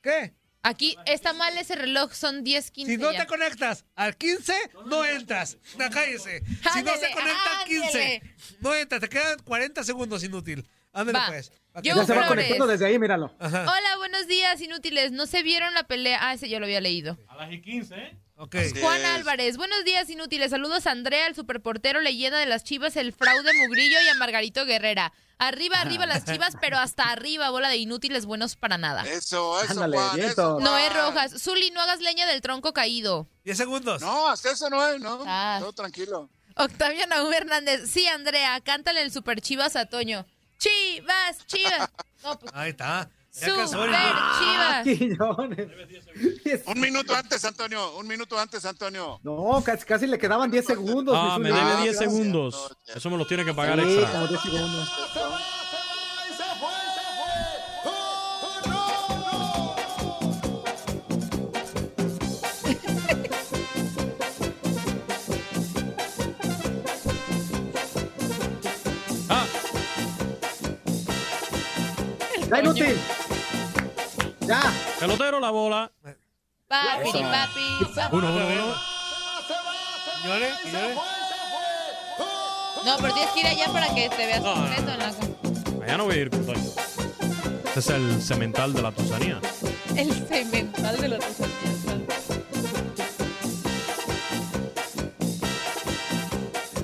¿Qué? 0.02 0.34
Aquí 0.64 0.96
está 1.06 1.32
mal 1.32 1.56
ese 1.58 1.74
reloj, 1.74 2.12
son 2.12 2.44
10, 2.44 2.70
15 2.70 2.92
Si 2.92 2.98
no 3.00 3.10
ya. 3.12 3.20
te 3.22 3.26
conectas 3.26 3.84
al 3.96 4.16
15, 4.16 4.54
no 4.86 5.04
entras. 5.04 5.58
No, 5.78 5.90
cállese. 5.90 6.42
Si 6.72 6.82
no 6.82 6.92
se 6.96 7.10
conecta 7.12 7.60
al 7.60 7.66
15, 7.66 7.86
ándele. 7.86 8.22
no 8.60 8.74
entras. 8.74 9.00
Te 9.00 9.08
quedan 9.08 9.38
40 9.44 9.82
segundos 9.82 10.22
inútil. 10.22 10.68
Ándale 10.93 11.18
Va. 11.18 11.26
pues. 11.28 11.53
Yo 11.82 11.95
no 11.95 12.03
Ya 12.03 12.07
se 12.07 12.14
va 12.14 12.28
conectando 12.28 12.66
desde 12.66 12.86
ahí, 12.86 12.99
míralo. 12.99 13.34
Ajá. 13.38 13.62
Hola, 13.62 13.97
buenos 13.97 14.26
días, 14.26 14.61
inútiles. 14.61 15.11
¿No 15.11 15.26
se 15.26 15.43
vieron 15.43 15.72
la 15.72 15.84
pelea? 15.84 16.18
Ah, 16.20 16.34
ese 16.34 16.49
ya 16.49 16.59
lo 16.59 16.66
había 16.66 16.82
leído. 16.82 17.16
A 17.28 17.36
las 17.36 17.51
y 17.53 17.62
15, 17.62 17.95
¿eh? 17.95 18.18
Ok. 18.36 18.57
Juan 18.80 19.01
es. 19.01 19.07
Álvarez, 19.07 19.57
buenos 19.57 19.84
días, 19.84 20.11
inútiles. 20.11 20.51
Saludos 20.51 20.86
a 20.86 20.90
Andrea, 20.90 21.26
el 21.28 21.34
superportero, 21.34 22.01
leyenda 22.01 22.38
de 22.38 22.47
las 22.47 22.64
chivas, 22.64 22.97
el 22.97 23.12
fraude 23.12 23.53
Mugrillo 23.55 23.97
y 24.05 24.09
a 24.09 24.14
Margarito 24.16 24.66
Guerrera. 24.66 25.12
Arriba, 25.38 25.80
arriba 25.80 26.07
las 26.07 26.24
chivas, 26.24 26.57
pero 26.61 26.78
hasta 26.78 27.05
arriba, 27.11 27.51
bola 27.51 27.68
de 27.68 27.76
inútiles 27.76 28.26
buenos 28.26 28.55
para 28.55 28.78
nada. 28.78 29.03
Eso, 29.05 29.61
eso, 29.62 29.72
Ándale, 29.72 29.97
Juan, 29.97 30.20
eso, 30.20 30.53
Juan. 30.53 30.64
Noé 30.64 30.88
Rojas, 30.90 31.32
Zuli, 31.43 31.70
no 31.70 31.80
hagas 31.80 32.01
leña 32.01 32.26
del 32.26 32.40
tronco 32.43 32.72
caído. 32.72 33.26
10 33.45 33.57
segundos. 33.57 34.03
No, 34.03 34.28
hasta 34.28 34.53
eso 34.53 34.68
no 34.70 34.86
es, 34.88 35.01
no. 35.01 35.24
Ah. 35.26 35.57
Todo 35.61 35.72
tranquilo. 35.72 36.28
Octavio 36.57 37.07
Naúm 37.07 37.32
Hernández, 37.32 37.90
sí, 37.90 38.07
Andrea, 38.07 38.61
cántale 38.61 39.03
el 39.03 39.11
super 39.11 39.40
chivas 39.40 39.74
a 39.74 39.86
Toño. 39.86 40.26
Chivas, 40.62 41.46
chivas. 41.46 41.90
No, 42.22 42.38
pues, 42.38 42.52
Ahí 42.54 42.70
está. 42.70 43.10
Super 43.32 43.66
chivas. 44.38 44.86
Un 46.66 46.80
minuto 46.80 47.14
antes, 47.16 47.44
Antonio. 47.44 47.96
Un 47.96 48.06
minuto 48.06 48.38
antes, 48.38 48.64
Antonio. 48.66 49.18
No, 49.24 49.62
casi, 49.64 49.84
casi 49.86 50.06
le 50.06 50.18
quedaban 50.18 50.50
10 50.50 50.66
segundos. 50.66 51.16
Ah, 51.18 51.38
me 51.38 51.48
debe 51.48 51.60
Ah, 51.60 51.80
10 51.82 51.96
gracias. 51.96 52.12
segundos. 52.12 52.76
Eso 52.94 53.10
me 53.10 53.16
lo 53.16 53.26
tiene 53.26 53.44
que 53.44 53.54
pagar 53.54 53.80
Sí, 53.80 53.86
extra. 53.98 54.12
como 54.12 54.26
10 54.28 54.40
segundos. 54.42 54.88
Ya 72.53 72.59
inútil. 72.61 73.00
Ya. 74.40 74.61
pelotero, 75.00 75.40
la 75.40 75.50
bola. 75.50 75.90
Papi, 76.68 77.09
Eso. 77.09 77.20
papi, 77.22 77.94
papi. 77.94 78.16
Uno, 78.16 78.28
uno, 78.28 78.46
uno. 78.46 78.74
Señores, 80.20 80.55
señores. 80.62 80.98
No, 82.84 82.96
pero 83.00 83.14
tienes 83.14 83.32
que 83.32 83.40
ir 83.40 83.46
allá 83.46 83.72
para 83.72 83.94
que 83.94 84.11
te 84.11 84.26
veas 84.26 84.42
No, 84.42 84.55
no, 84.55 84.61
completo 84.61 84.92
en 84.92 84.98
la... 84.98 85.84
Allá 85.84 85.96
no 85.96 86.05
voy 86.05 86.14
a 86.14 86.18
ir, 86.18 86.30
Toño. 86.30 86.61
Ese 87.70 87.78
es 87.78 87.88
el 87.88 88.20
cemental 88.20 88.74
de 88.74 88.82
la 88.82 88.92
Tusanía. 88.92 89.40
El 89.96 90.12
cemental 90.26 91.00
de 91.00 91.09
los 91.09 91.24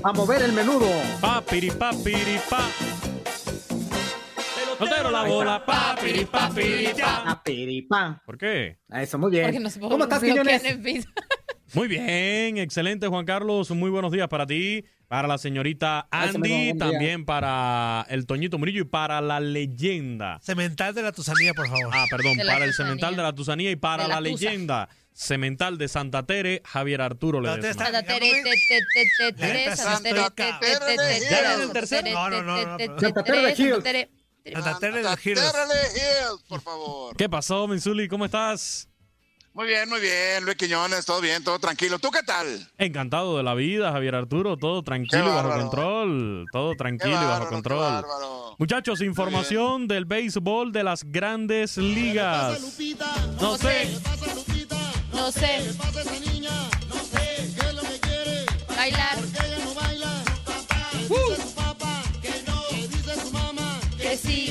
A 0.03 0.13
mover 0.13 0.43
el 0.43 0.53
menudo. 0.53 0.89
Pa, 1.21 1.43
piri, 1.43 1.71
pa, 1.71 1.91
piri, 1.91 2.41
pa. 2.49 2.71
Pelotero, 4.79 5.11
la 5.11 5.25
bola. 5.25 5.65
Pa, 5.65 5.97
piri, 6.01 6.25
pa, 6.25 6.51
piri. 6.51 6.93
¿Por 8.25 8.39
qué? 8.39 8.79
A 8.91 9.03
Eso, 9.03 9.19
muy 9.19 9.31
bien. 9.31 9.63
Nos 9.63 9.77
¿Cómo 9.79 10.05
estás. 10.05 10.23
Muy 11.75 11.87
bien, 11.87 12.57
excelente 12.57 13.09
Juan 13.09 13.27
Carlos, 13.27 13.71
muy 13.73 13.91
buenos 13.91 14.11
días 14.11 14.27
para 14.29 14.47
ti, 14.47 14.87
para 15.07 15.29
la 15.29 15.37
señorita 15.37 16.09
Andy, 16.11 16.79
también 16.79 17.27
para 17.27 18.07
el 18.09 18.25
Toñito 18.25 18.57
Murillo 18.57 18.81
y 18.81 18.85
para 18.85 19.21
la 19.21 19.39
leyenda. 19.39 20.39
Cemental 20.41 20.95
de 20.95 21.03
la 21.03 21.13
Tusanía, 21.13 21.53
por 21.53 21.69
favor. 21.69 21.91
Ah, 21.93 22.07
perdón, 22.11 22.39
para 22.47 22.65
el 22.65 22.73
cemental 22.73 23.17
de 23.17 23.23
la 23.23 23.35
Tusanía 23.35 23.71
y 23.71 23.77
para 23.77 24.09
la, 24.09 24.19
leyenda 24.23 24.89
cemental 25.13 25.77
de 25.77 25.89
Santa 25.89 26.25
Tere, 26.25 26.63
Javier 26.65 27.03
Arturo 27.03 27.43
te 27.43 27.75
Santa 27.75 28.03
Tere, 28.03 28.33
Santa 29.77 29.77
Santa 29.77 29.77
Tere, 29.77 29.77
Santa 29.77 30.03
Tere 30.03 31.87
Santa. 31.87 32.77
Tere. 32.77 32.97
Santa 32.99 33.83
Tere 33.83 34.11
Giros. 35.17 35.45
Térrale 35.45 35.75
Hills, 35.95 36.43
por 36.49 36.61
favor. 36.61 37.17
¿Qué 37.17 37.29
pasó, 37.29 37.67
Menzuli? 37.67 38.09
¿Cómo 38.09 38.25
estás? 38.25 38.89
Muy 39.59 39.67
bien, 39.67 39.89
muy 39.89 40.01
bien, 40.01 40.45
Luis 40.45 40.57
Quiñones, 40.57 41.05
todo 41.05 41.21
bien, 41.21 41.43
todo 41.43 41.59
tranquilo. 41.59 41.99
¿Tú 41.99 42.13
qué 42.13 42.23
tal? 42.23 42.71
Encantado 42.79 43.37
de 43.37 43.43
la 43.43 43.55
vida, 43.55 43.91
Javier 43.91 44.15
Arturo, 44.15 44.57
todo 44.57 44.85
tranquilo 44.85 45.25
Qué 45.25 45.31
y 45.31 45.35
bajo 45.35 45.51
control, 45.51 46.47
todo 46.53 46.71
Qué 46.71 46.77
tranquilo 46.77 47.21
y 47.21 47.25
bajo 47.25 47.45
qué 47.49 47.55
control. 47.55 48.05
Muchachos, 48.59 49.01
información 49.01 49.89
del 49.89 50.05
béisbol 50.05 50.71
de 50.71 50.85
las 50.85 51.03
grandes 51.03 51.77
ligas. 51.77 52.61
No 53.41 53.59
sé, 53.59 53.89
No 55.13 55.33
sé. 55.33 56.28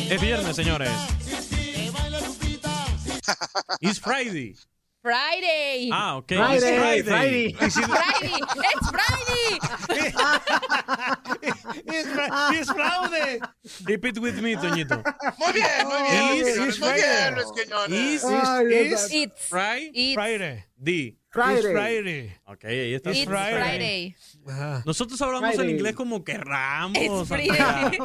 Es 0.09 0.21
viernes, 0.21 0.55
señores. 0.55 0.89
It's 3.81 3.99
Friday. 3.99 4.55
Friday. 5.01 5.89
Ah, 5.91 6.17
ok. 6.17 6.27
Friday, 6.27 6.55
It's 6.55 7.07
Friday. 7.07 7.53
Friday. 7.53 7.53
Friday. 7.53 8.31
It's 8.65 8.89
Friday. 8.89 9.59
Es 11.87 12.07
fra- 12.07 12.49
es 12.53 12.67
fraude. 12.69 13.39
Repeat 13.85 14.19
with 14.19 14.41
me, 14.41 14.55
Toñito. 14.55 15.01
Muy 15.37 15.53
bien, 15.53 15.87
muy 15.87 16.01
bien. 16.09 16.47
Is 16.47 16.57
muy 16.57 16.71
Friday. 16.71 17.01
bien, 17.01 17.37
It's 17.37 18.23
mío. 18.23 18.93
It's 18.93 19.47
Friday. 19.47 19.91
It's 19.93 20.13
Friday. 20.15 20.65
D. 20.81 21.16
Friday. 21.29 21.59
It's 21.59 21.71
Friday. 21.71 22.33
Ok, 22.45 22.63
ahí 22.65 22.93
está. 22.93 23.11
It's 23.11 23.25
Friday. 23.25 24.15
Friday. 24.43 24.81
Nosotros 24.85 25.21
hablamos 25.21 25.49
Friday. 25.51 25.65
el 25.65 25.75
inglés 25.77 25.95
como 25.95 26.23
querramos. 26.23 26.97
It's 26.97 27.27
Friday. 27.27 27.97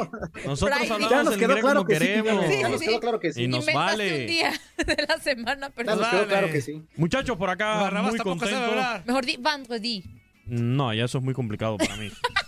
Nosotros 0.45 0.79
Friday. 0.79 0.91
Hablamos 0.91 1.25
nos 1.25 1.35
el 1.35 1.43
inglés 1.43 1.61
claro 1.61 1.77
como 1.77 1.85
que 1.87 1.95
sí. 1.95 2.01
queremos. 2.01 2.45
Quiñones, 2.45 2.61
Ya 2.61 2.67
Sí, 2.67 2.73
nos 2.73 2.81
sí, 2.81 2.87
quedó 2.87 2.95
sí. 2.95 3.01
claro 3.01 3.21
que 3.21 3.33
sí. 3.33 3.43
Y 3.43 3.49
nos 3.49 3.61
Inventaste 3.61 3.97
vale. 3.97 4.21
un 4.21 4.27
día 4.27 4.53
de 4.87 5.07
la 5.09 5.19
semana, 5.19 5.69
Ya 5.69 5.73
pero 5.75 5.97
nos 5.97 6.09
quedó 6.09 6.27
claro 6.27 6.51
que 6.51 6.61
sí. 6.61 6.83
Muchachos, 6.97 7.37
por 7.37 7.49
acá 7.51 7.81
Barrabás 7.81 8.11
muy 8.11 8.19
contentos. 8.19 9.07
mejor 9.07 9.25
di 9.25 9.37
vendredi. 9.37 10.05
No, 10.45 10.93
ya 10.93 11.05
eso 11.05 11.19
es 11.19 11.25
muy 11.25 11.35
complicado 11.35 11.79
para 11.79 11.97
mí. 11.97 12.11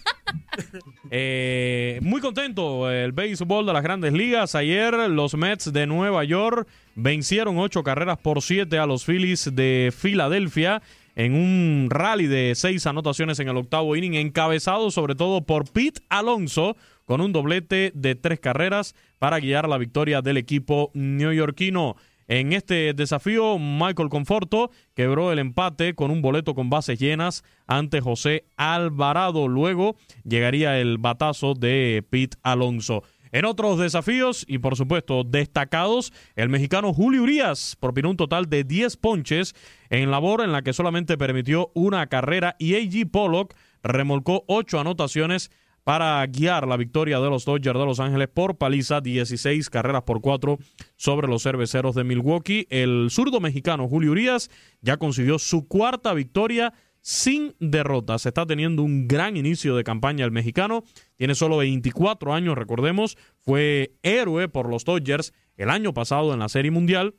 Eh, 1.10 1.98
muy 2.02 2.20
contento 2.20 2.90
el 2.90 3.12
béisbol 3.12 3.66
de 3.66 3.72
las 3.72 3.82
grandes 3.82 4.12
ligas. 4.12 4.54
Ayer 4.54 4.94
los 5.10 5.34
Mets 5.34 5.72
de 5.72 5.86
Nueva 5.86 6.24
York 6.24 6.66
vencieron 6.94 7.58
ocho 7.58 7.82
carreras 7.82 8.18
por 8.18 8.42
siete 8.42 8.78
a 8.78 8.86
los 8.86 9.04
Phillies 9.04 9.50
de 9.54 9.92
Filadelfia 9.96 10.82
en 11.16 11.34
un 11.34 11.88
rally 11.90 12.26
de 12.26 12.54
seis 12.54 12.86
anotaciones 12.86 13.38
en 13.38 13.48
el 13.48 13.56
octavo 13.56 13.94
inning, 13.96 14.14
encabezado 14.14 14.90
sobre 14.90 15.14
todo 15.14 15.42
por 15.42 15.70
Pete 15.70 16.00
Alonso 16.08 16.76
con 17.04 17.20
un 17.20 17.32
doblete 17.32 17.92
de 17.94 18.14
tres 18.14 18.40
carreras 18.40 18.94
para 19.18 19.38
guiar 19.38 19.68
la 19.68 19.78
victoria 19.78 20.22
del 20.22 20.36
equipo 20.36 20.90
neoyorquino. 20.94 21.96
En 22.26 22.52
este 22.52 22.94
desafío, 22.94 23.58
Michael 23.58 24.08
Conforto 24.08 24.70
quebró 24.94 25.30
el 25.32 25.38
empate 25.38 25.94
con 25.94 26.10
un 26.10 26.22
boleto 26.22 26.54
con 26.54 26.70
bases 26.70 26.98
llenas 26.98 27.44
ante 27.66 28.00
José 28.00 28.46
Alvarado. 28.56 29.46
Luego 29.46 29.96
llegaría 30.24 30.78
el 30.80 30.98
batazo 30.98 31.54
de 31.54 32.02
Pete 32.08 32.38
Alonso. 32.42 33.02
En 33.34 33.44
otros 33.44 33.80
desafíos 33.80 34.44
y 34.48 34.58
por 34.58 34.76
supuesto 34.76 35.24
destacados, 35.24 36.12
el 36.36 36.48
mexicano 36.48 36.94
Julio 36.94 37.24
Urias 37.24 37.76
propinó 37.80 38.10
un 38.10 38.16
total 38.16 38.48
de 38.48 38.62
10 38.62 38.96
ponches 38.98 39.56
en 39.90 40.12
labor 40.12 40.40
en 40.40 40.52
la 40.52 40.62
que 40.62 40.72
solamente 40.72 41.18
permitió 41.18 41.72
una 41.74 42.06
carrera 42.06 42.54
y 42.60 42.76
A.G. 42.76 43.10
Pollock 43.10 43.54
remolcó 43.82 44.44
8 44.46 44.78
anotaciones 44.78 45.50
para 45.84 46.26
guiar 46.26 46.66
la 46.66 46.78
victoria 46.78 47.20
de 47.20 47.28
los 47.28 47.44
Dodgers 47.44 47.78
de 47.78 47.84
Los 47.84 48.00
Ángeles 48.00 48.28
por 48.32 48.56
paliza 48.56 49.02
16 49.02 49.68
carreras 49.68 50.02
por 50.02 50.22
4 50.22 50.58
sobre 50.96 51.28
los 51.28 51.42
cerveceros 51.42 51.94
de 51.94 52.04
Milwaukee. 52.04 52.66
El 52.70 53.08
zurdo 53.10 53.38
mexicano 53.38 53.86
Julio 53.86 54.12
Urias 54.12 54.50
ya 54.80 54.96
consiguió 54.96 55.38
su 55.38 55.68
cuarta 55.68 56.14
victoria 56.14 56.72
sin 57.02 57.54
derrotas. 57.60 58.24
Está 58.24 58.46
teniendo 58.46 58.82
un 58.82 59.06
gran 59.06 59.36
inicio 59.36 59.76
de 59.76 59.84
campaña 59.84 60.24
el 60.24 60.30
mexicano. 60.32 60.84
Tiene 61.16 61.34
solo 61.34 61.58
24 61.58 62.32
años, 62.32 62.56
recordemos. 62.56 63.18
Fue 63.40 63.92
héroe 64.02 64.48
por 64.48 64.70
los 64.70 64.86
Dodgers 64.86 65.34
el 65.58 65.68
año 65.68 65.92
pasado 65.92 66.32
en 66.32 66.40
la 66.40 66.48
Serie 66.48 66.70
Mundial 66.70 67.14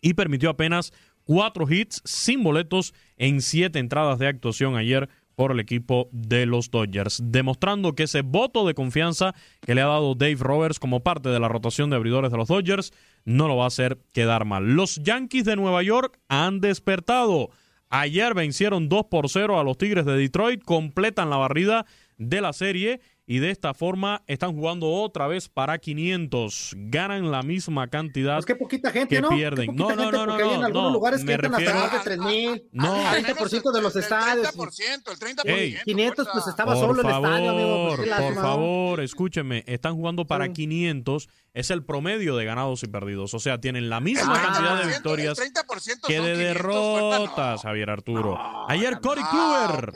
y 0.00 0.14
permitió 0.14 0.48
apenas 0.50 0.92
cuatro 1.24 1.68
hits 1.68 2.02
sin 2.04 2.44
boletos 2.44 2.94
en 3.16 3.42
siete 3.42 3.80
entradas 3.80 4.20
de 4.20 4.28
actuación 4.28 4.76
ayer 4.76 5.08
por 5.40 5.52
el 5.52 5.60
equipo 5.60 6.10
de 6.12 6.44
los 6.44 6.70
Dodgers, 6.70 7.22
demostrando 7.24 7.94
que 7.94 8.02
ese 8.02 8.20
voto 8.20 8.66
de 8.66 8.74
confianza 8.74 9.34
que 9.64 9.74
le 9.74 9.80
ha 9.80 9.86
dado 9.86 10.14
Dave 10.14 10.36
Roberts 10.38 10.78
como 10.78 11.00
parte 11.00 11.30
de 11.30 11.40
la 11.40 11.48
rotación 11.48 11.88
de 11.88 11.96
abridores 11.96 12.30
de 12.30 12.36
los 12.36 12.48
Dodgers 12.48 12.92
no 13.24 13.48
lo 13.48 13.56
va 13.56 13.64
a 13.64 13.68
hacer 13.68 13.96
quedar 14.12 14.44
mal. 14.44 14.74
Los 14.74 14.96
Yankees 14.96 15.46
de 15.46 15.56
Nueva 15.56 15.82
York 15.82 16.18
han 16.28 16.60
despertado. 16.60 17.48
Ayer 17.88 18.34
vencieron 18.34 18.90
2 18.90 19.06
por 19.10 19.30
0 19.30 19.58
a 19.58 19.64
los 19.64 19.78
Tigres 19.78 20.04
de 20.04 20.14
Detroit, 20.14 20.62
completan 20.62 21.30
la 21.30 21.38
barrida 21.38 21.86
de 22.18 22.42
la 22.42 22.52
serie 22.52 23.00
y 23.32 23.38
de 23.38 23.52
esta 23.52 23.74
forma 23.74 24.24
están 24.26 24.52
jugando 24.56 24.88
otra 24.90 25.28
vez 25.28 25.48
para 25.48 25.78
500. 25.78 26.74
Ganan 26.76 27.30
la 27.30 27.42
misma 27.44 27.86
cantidad 27.86 28.34
Pues 28.34 28.46
qué 28.46 28.56
poquita 28.56 28.90
gente, 28.90 29.14
que 29.14 29.22
¿no? 29.22 29.28
Qué 29.28 29.36
pierden. 29.36 29.66
poquita 29.66 29.84
No, 29.84 29.90
no, 29.94 30.02
gente, 30.02 30.16
no, 30.16 30.26
no, 30.26 30.32
porque 30.32 30.42
hay 30.42 30.54
en 30.54 30.60
no, 30.60 30.66
algunos 30.66 30.88
no, 30.88 30.90
lugares 30.92 31.24
que 31.24 31.32
entran 31.32 31.54
hasta 31.54 31.64
refiero- 31.64 31.80
más 31.86 31.92
de 31.92 31.98
3 32.02 32.18
mil. 32.18 32.64
No. 32.72 33.06
al 33.06 33.22
20% 33.24 33.70
de 33.72 33.82
los 33.82 33.94
El 33.94 34.02
estadios. 34.02 34.48
30%, 34.48 35.12
el 35.12 35.18
30%. 35.20 35.42
Ey. 35.44 35.76
500, 35.84 36.28
pues 36.32 36.46
estaba 36.48 36.74
Por 36.74 36.84
solo 36.88 37.02
el 37.02 37.06
favor, 37.08 37.28
estadio, 37.30 37.50
amigo. 37.50 37.96
pues, 37.96 38.10
por 38.10 38.34
¿no? 38.34 38.42
favor, 38.42 39.00
escúcheme. 39.00 39.62
Están 39.68 39.94
jugando 39.94 40.26
para 40.26 40.46
Sí. 40.46 40.52
500. 40.52 41.28
Es 41.52 41.70
el 41.70 41.84
promedio 41.84 42.36
de 42.36 42.44
ganados 42.44 42.82
y 42.84 42.86
perdidos. 42.86 43.34
O 43.34 43.40
sea, 43.40 43.60
tienen 43.60 43.90
la 43.90 44.00
misma 44.00 44.34
El 44.34 44.40
cantidad 44.40 44.76
de 44.78 44.84
30%, 44.84 44.88
victorias 44.88 45.38
el 45.38 45.52
30% 45.52 46.06
que 46.06 46.20
de 46.20 46.34
500, 46.34 46.38
derrotas. 46.38 47.62
Javier 47.62 47.90
Arturo. 47.90 48.38
Ayer 48.68 49.00
Cory 49.00 49.20
Ah, 49.24 49.30
Kluber 49.30 49.92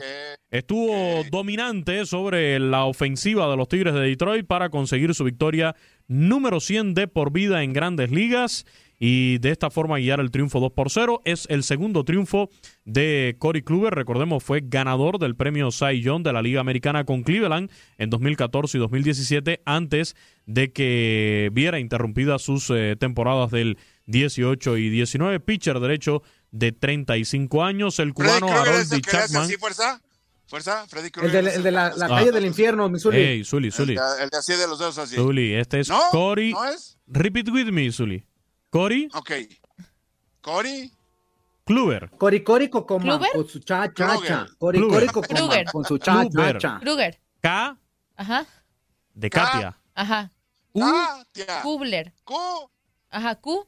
estuvo 0.51 1.23
dominante 1.31 2.05
sobre 2.05 2.59
la 2.59 2.85
ofensiva 2.85 3.49
de 3.49 3.57
los 3.57 3.67
Tigres 3.67 3.93
de 3.93 4.01
Detroit 4.01 4.45
para 4.45 4.69
conseguir 4.69 5.13
su 5.15 5.23
victoria 5.23 5.75
número 6.07 6.59
100 6.59 6.93
de 6.93 7.07
por 7.07 7.31
vida 7.31 7.63
en 7.63 7.73
grandes 7.73 8.11
ligas 8.11 8.65
y 8.99 9.37
de 9.39 9.51
esta 9.51 9.69
forma 9.69 9.97
guiar 9.97 10.19
el 10.19 10.31
triunfo 10.31 10.59
2 10.59 10.71
por 10.71 10.89
0. 10.89 11.21
Es 11.25 11.45
el 11.49 11.63
segundo 11.63 12.03
triunfo 12.03 12.49
de 12.85 13.35
Cory 13.39 13.61
Kluber. 13.61 13.93
Recordemos, 13.93 14.43
fue 14.43 14.61
ganador 14.63 15.19
del 15.19 15.35
premio 15.35 15.71
Cy 15.71 16.01
Young 16.01 16.23
de 16.23 16.33
la 16.33 16.41
Liga 16.41 16.61
Americana 16.61 17.03
con 17.03 17.23
Cleveland 17.23 17.69
en 17.97 18.09
2014 18.09 18.77
y 18.77 18.79
2017 18.81 19.61
antes 19.65 20.15
de 20.45 20.71
que 20.71 21.49
viera 21.53 21.79
interrumpidas 21.79 22.41
sus 22.41 22.69
eh, 22.69 22.95
temporadas 22.99 23.51
del 23.51 23.77
18 24.07 24.77
y 24.77 24.89
19. 24.89 25.39
Pitcher 25.39 25.79
derecho 25.79 26.21
de 26.51 26.71
35 26.71 27.63
años. 27.63 27.99
El 27.99 28.13
cubano 28.13 28.47
Harold 28.47 28.93
el 28.93 29.01
Chapman. 29.01 29.43
así, 29.43 29.55
fuerza. 29.57 30.01
Fuerza, 30.47 30.85
Freddy 30.87 31.07
El 31.07 31.11
Krueger. 31.11 31.43
de, 31.43 31.49
es 31.49 31.55
el 31.57 31.63
de 31.63 31.71
la, 31.71 31.91
la 31.97 32.05
Ah. 32.05 32.09
calle 32.09 32.31
del 32.31 32.45
infierno, 32.45 32.87
Missouri. 32.87 33.17
Hey, 33.17 33.43
Zully, 33.43 33.67
El 33.69 33.73
Zully. 33.73 33.95
de, 33.95 34.01
el 34.23 34.29
de 34.29 34.37
así 34.37 34.53
de 34.53 34.67
los 34.67 34.77
dedos 34.77 34.97
así. 34.99 35.15
Zully, 35.15 35.53
este 35.55 35.79
es 35.79 35.89
¿No? 35.89 35.99
Cory. 36.11 36.51
¿No 36.53 36.63
es? 36.65 36.99
Repeat 37.07 37.49
with 37.49 37.65
me, 37.71 37.91
Zully. 37.91 38.23
Cory 38.75 39.07
Ok. 39.13 39.31
Cory. 40.41 40.91
Kluber. 41.63 42.09
Cori 42.17 42.43
Cori 42.43 42.69
Cocoma 42.69 43.03
¿Kluber? 43.03 43.31
con 43.31 43.47
su 43.47 43.59
cha 43.59 43.87
cha 43.93 44.17
cha. 44.17 44.45
Kluber. 44.45 44.57
Cori 44.57 44.77
Kluber. 44.79 44.93
Cori 44.99 45.07
Cocoma 45.13 45.39
Kluber. 45.39 45.65
con 45.71 45.85
su 45.85 45.97
cha 45.97 46.13
cha 46.25 46.29
Kluber. 46.29 46.57
cha. 46.57 46.79
Kruger. 46.81 47.21
K 47.41 47.77
Ajá. 48.17 48.45
de 49.13 49.29
Katia. 49.29 49.77
Ajá. 49.93 50.29
U. 50.73 50.81
Katia. 50.81 51.61
Kubler. 51.61 52.13
Q. 52.25 52.35
Ajá. 53.11 53.35
Q. 53.35 53.65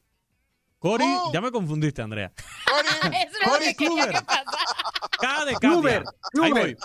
Cory. 0.79 1.05
Oh. 1.07 1.31
Ya 1.33 1.39
me 1.39 1.51
confundiste, 1.51 2.01
Andrea. 2.01 2.33
Quería 3.47 3.73
Kluber. 3.75 4.11
K 4.11 5.45
de 5.45 5.53
Katia. 5.53 5.59
Kluber, 5.59 6.03
Ahí 6.43 6.51
voy. 6.51 6.77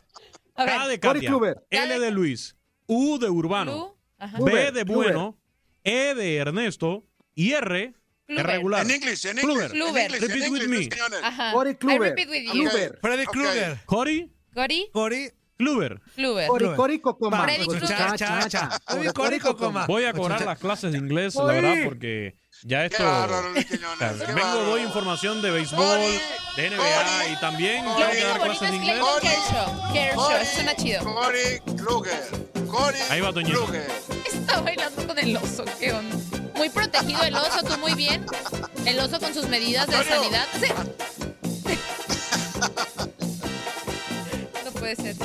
K 0.54 0.86
de 0.86 1.00
Katia. 1.00 1.28
Kluber. 1.28 1.66
L 1.70 1.98
de 1.98 2.10
Luis. 2.12 2.54
U 2.86 3.18
de 3.18 3.28
Urbano. 3.28 3.96
B 4.38 4.70
de 4.70 4.84
Kluber. 4.84 5.12
Bueno. 5.12 5.36
E 5.82 6.14
de 6.14 6.36
Ernesto. 6.36 7.02
Y 7.34 7.54
R 7.54 7.94
Kluber. 8.36 8.46
regular. 8.46 8.82
En 8.82 8.90
inglés, 8.90 9.24
en 9.24 9.36
Kluber. 9.36 9.64
inglés. 9.66 9.72
Kluber. 9.72 10.10
Repeat 10.12 10.42
en 10.42 10.52
with 10.52 10.66
me. 10.68 10.88
Cory 11.52 11.70
I 11.70 11.74
Kluber. 11.74 12.00
repeat 12.00 12.28
with 12.28 12.42
you. 12.42 12.52
Kluber. 12.52 12.98
Freddy. 13.00 13.24
Krueger. 13.26 13.78
Cory 13.86 14.32
Cory. 14.54 14.90
Cory. 14.92 15.30
Kluber. 15.58 16.00
Kluber. 16.16 16.46
Cori 16.48 16.64
Kluber. 16.64 16.76
Cori 16.76 16.98
Cocoma 17.00 17.46
cha 17.86 18.16
cha 18.16 18.48
cha. 18.48 18.78
Cocoma. 19.40 19.86
Voy 19.86 20.04
a 20.04 20.12
cobrar 20.12 20.44
las 20.44 20.58
clases 20.58 20.92
de 20.92 20.98
inglés, 20.98 21.34
la 21.36 21.44
verdad, 21.44 21.74
porque 21.84 22.34
ya 22.64 22.84
esto. 22.86 23.02
vengo, 24.34 24.64
doy 24.64 24.82
información 24.82 25.40
de 25.40 25.50
béisbol, 25.52 25.78
Cory, 25.86 26.18
de 26.56 26.70
NBA 26.70 26.76
Cory, 26.78 27.32
y 27.32 27.40
también 27.40 27.84
Cory. 27.84 27.96
tengo 27.96 28.10
que 28.12 28.20
Yo 28.20 28.28
dar 28.28 28.40
clases 28.40 28.60
de 28.60 28.66
es 28.66 28.74
inglés. 28.74 28.98
Clayton 28.98 29.20
Kershaw. 29.20 29.92
Kershaw. 29.92 30.24
Cory. 30.24 30.46
Suena 30.46 30.76
chido. 30.76 31.04
Cory 31.04 31.60
Kluger. 31.76 32.22
Cory 32.66 32.98
Ahí 33.10 33.20
va, 33.20 33.32
Toñito. 33.32 33.66
Está 34.52 34.64
bailando 34.64 35.06
con 35.06 35.18
el 35.18 35.34
oso. 35.34 35.64
¿Qué 35.80 35.92
onda? 35.94 36.14
Muy 36.56 36.68
protegido 36.68 37.22
el 37.22 37.34
oso, 37.34 37.62
tú 37.62 37.78
muy 37.78 37.94
bien. 37.94 38.26
El 38.84 39.00
oso 39.00 39.18
con 39.18 39.32
sus 39.32 39.48
medidas 39.48 39.86
de 39.86 39.96
Antonio. 39.96 40.22
sanidad. 40.22 40.46
Sí. 40.60 40.66
No 44.62 44.70
puede 44.72 44.96
ser. 44.96 45.16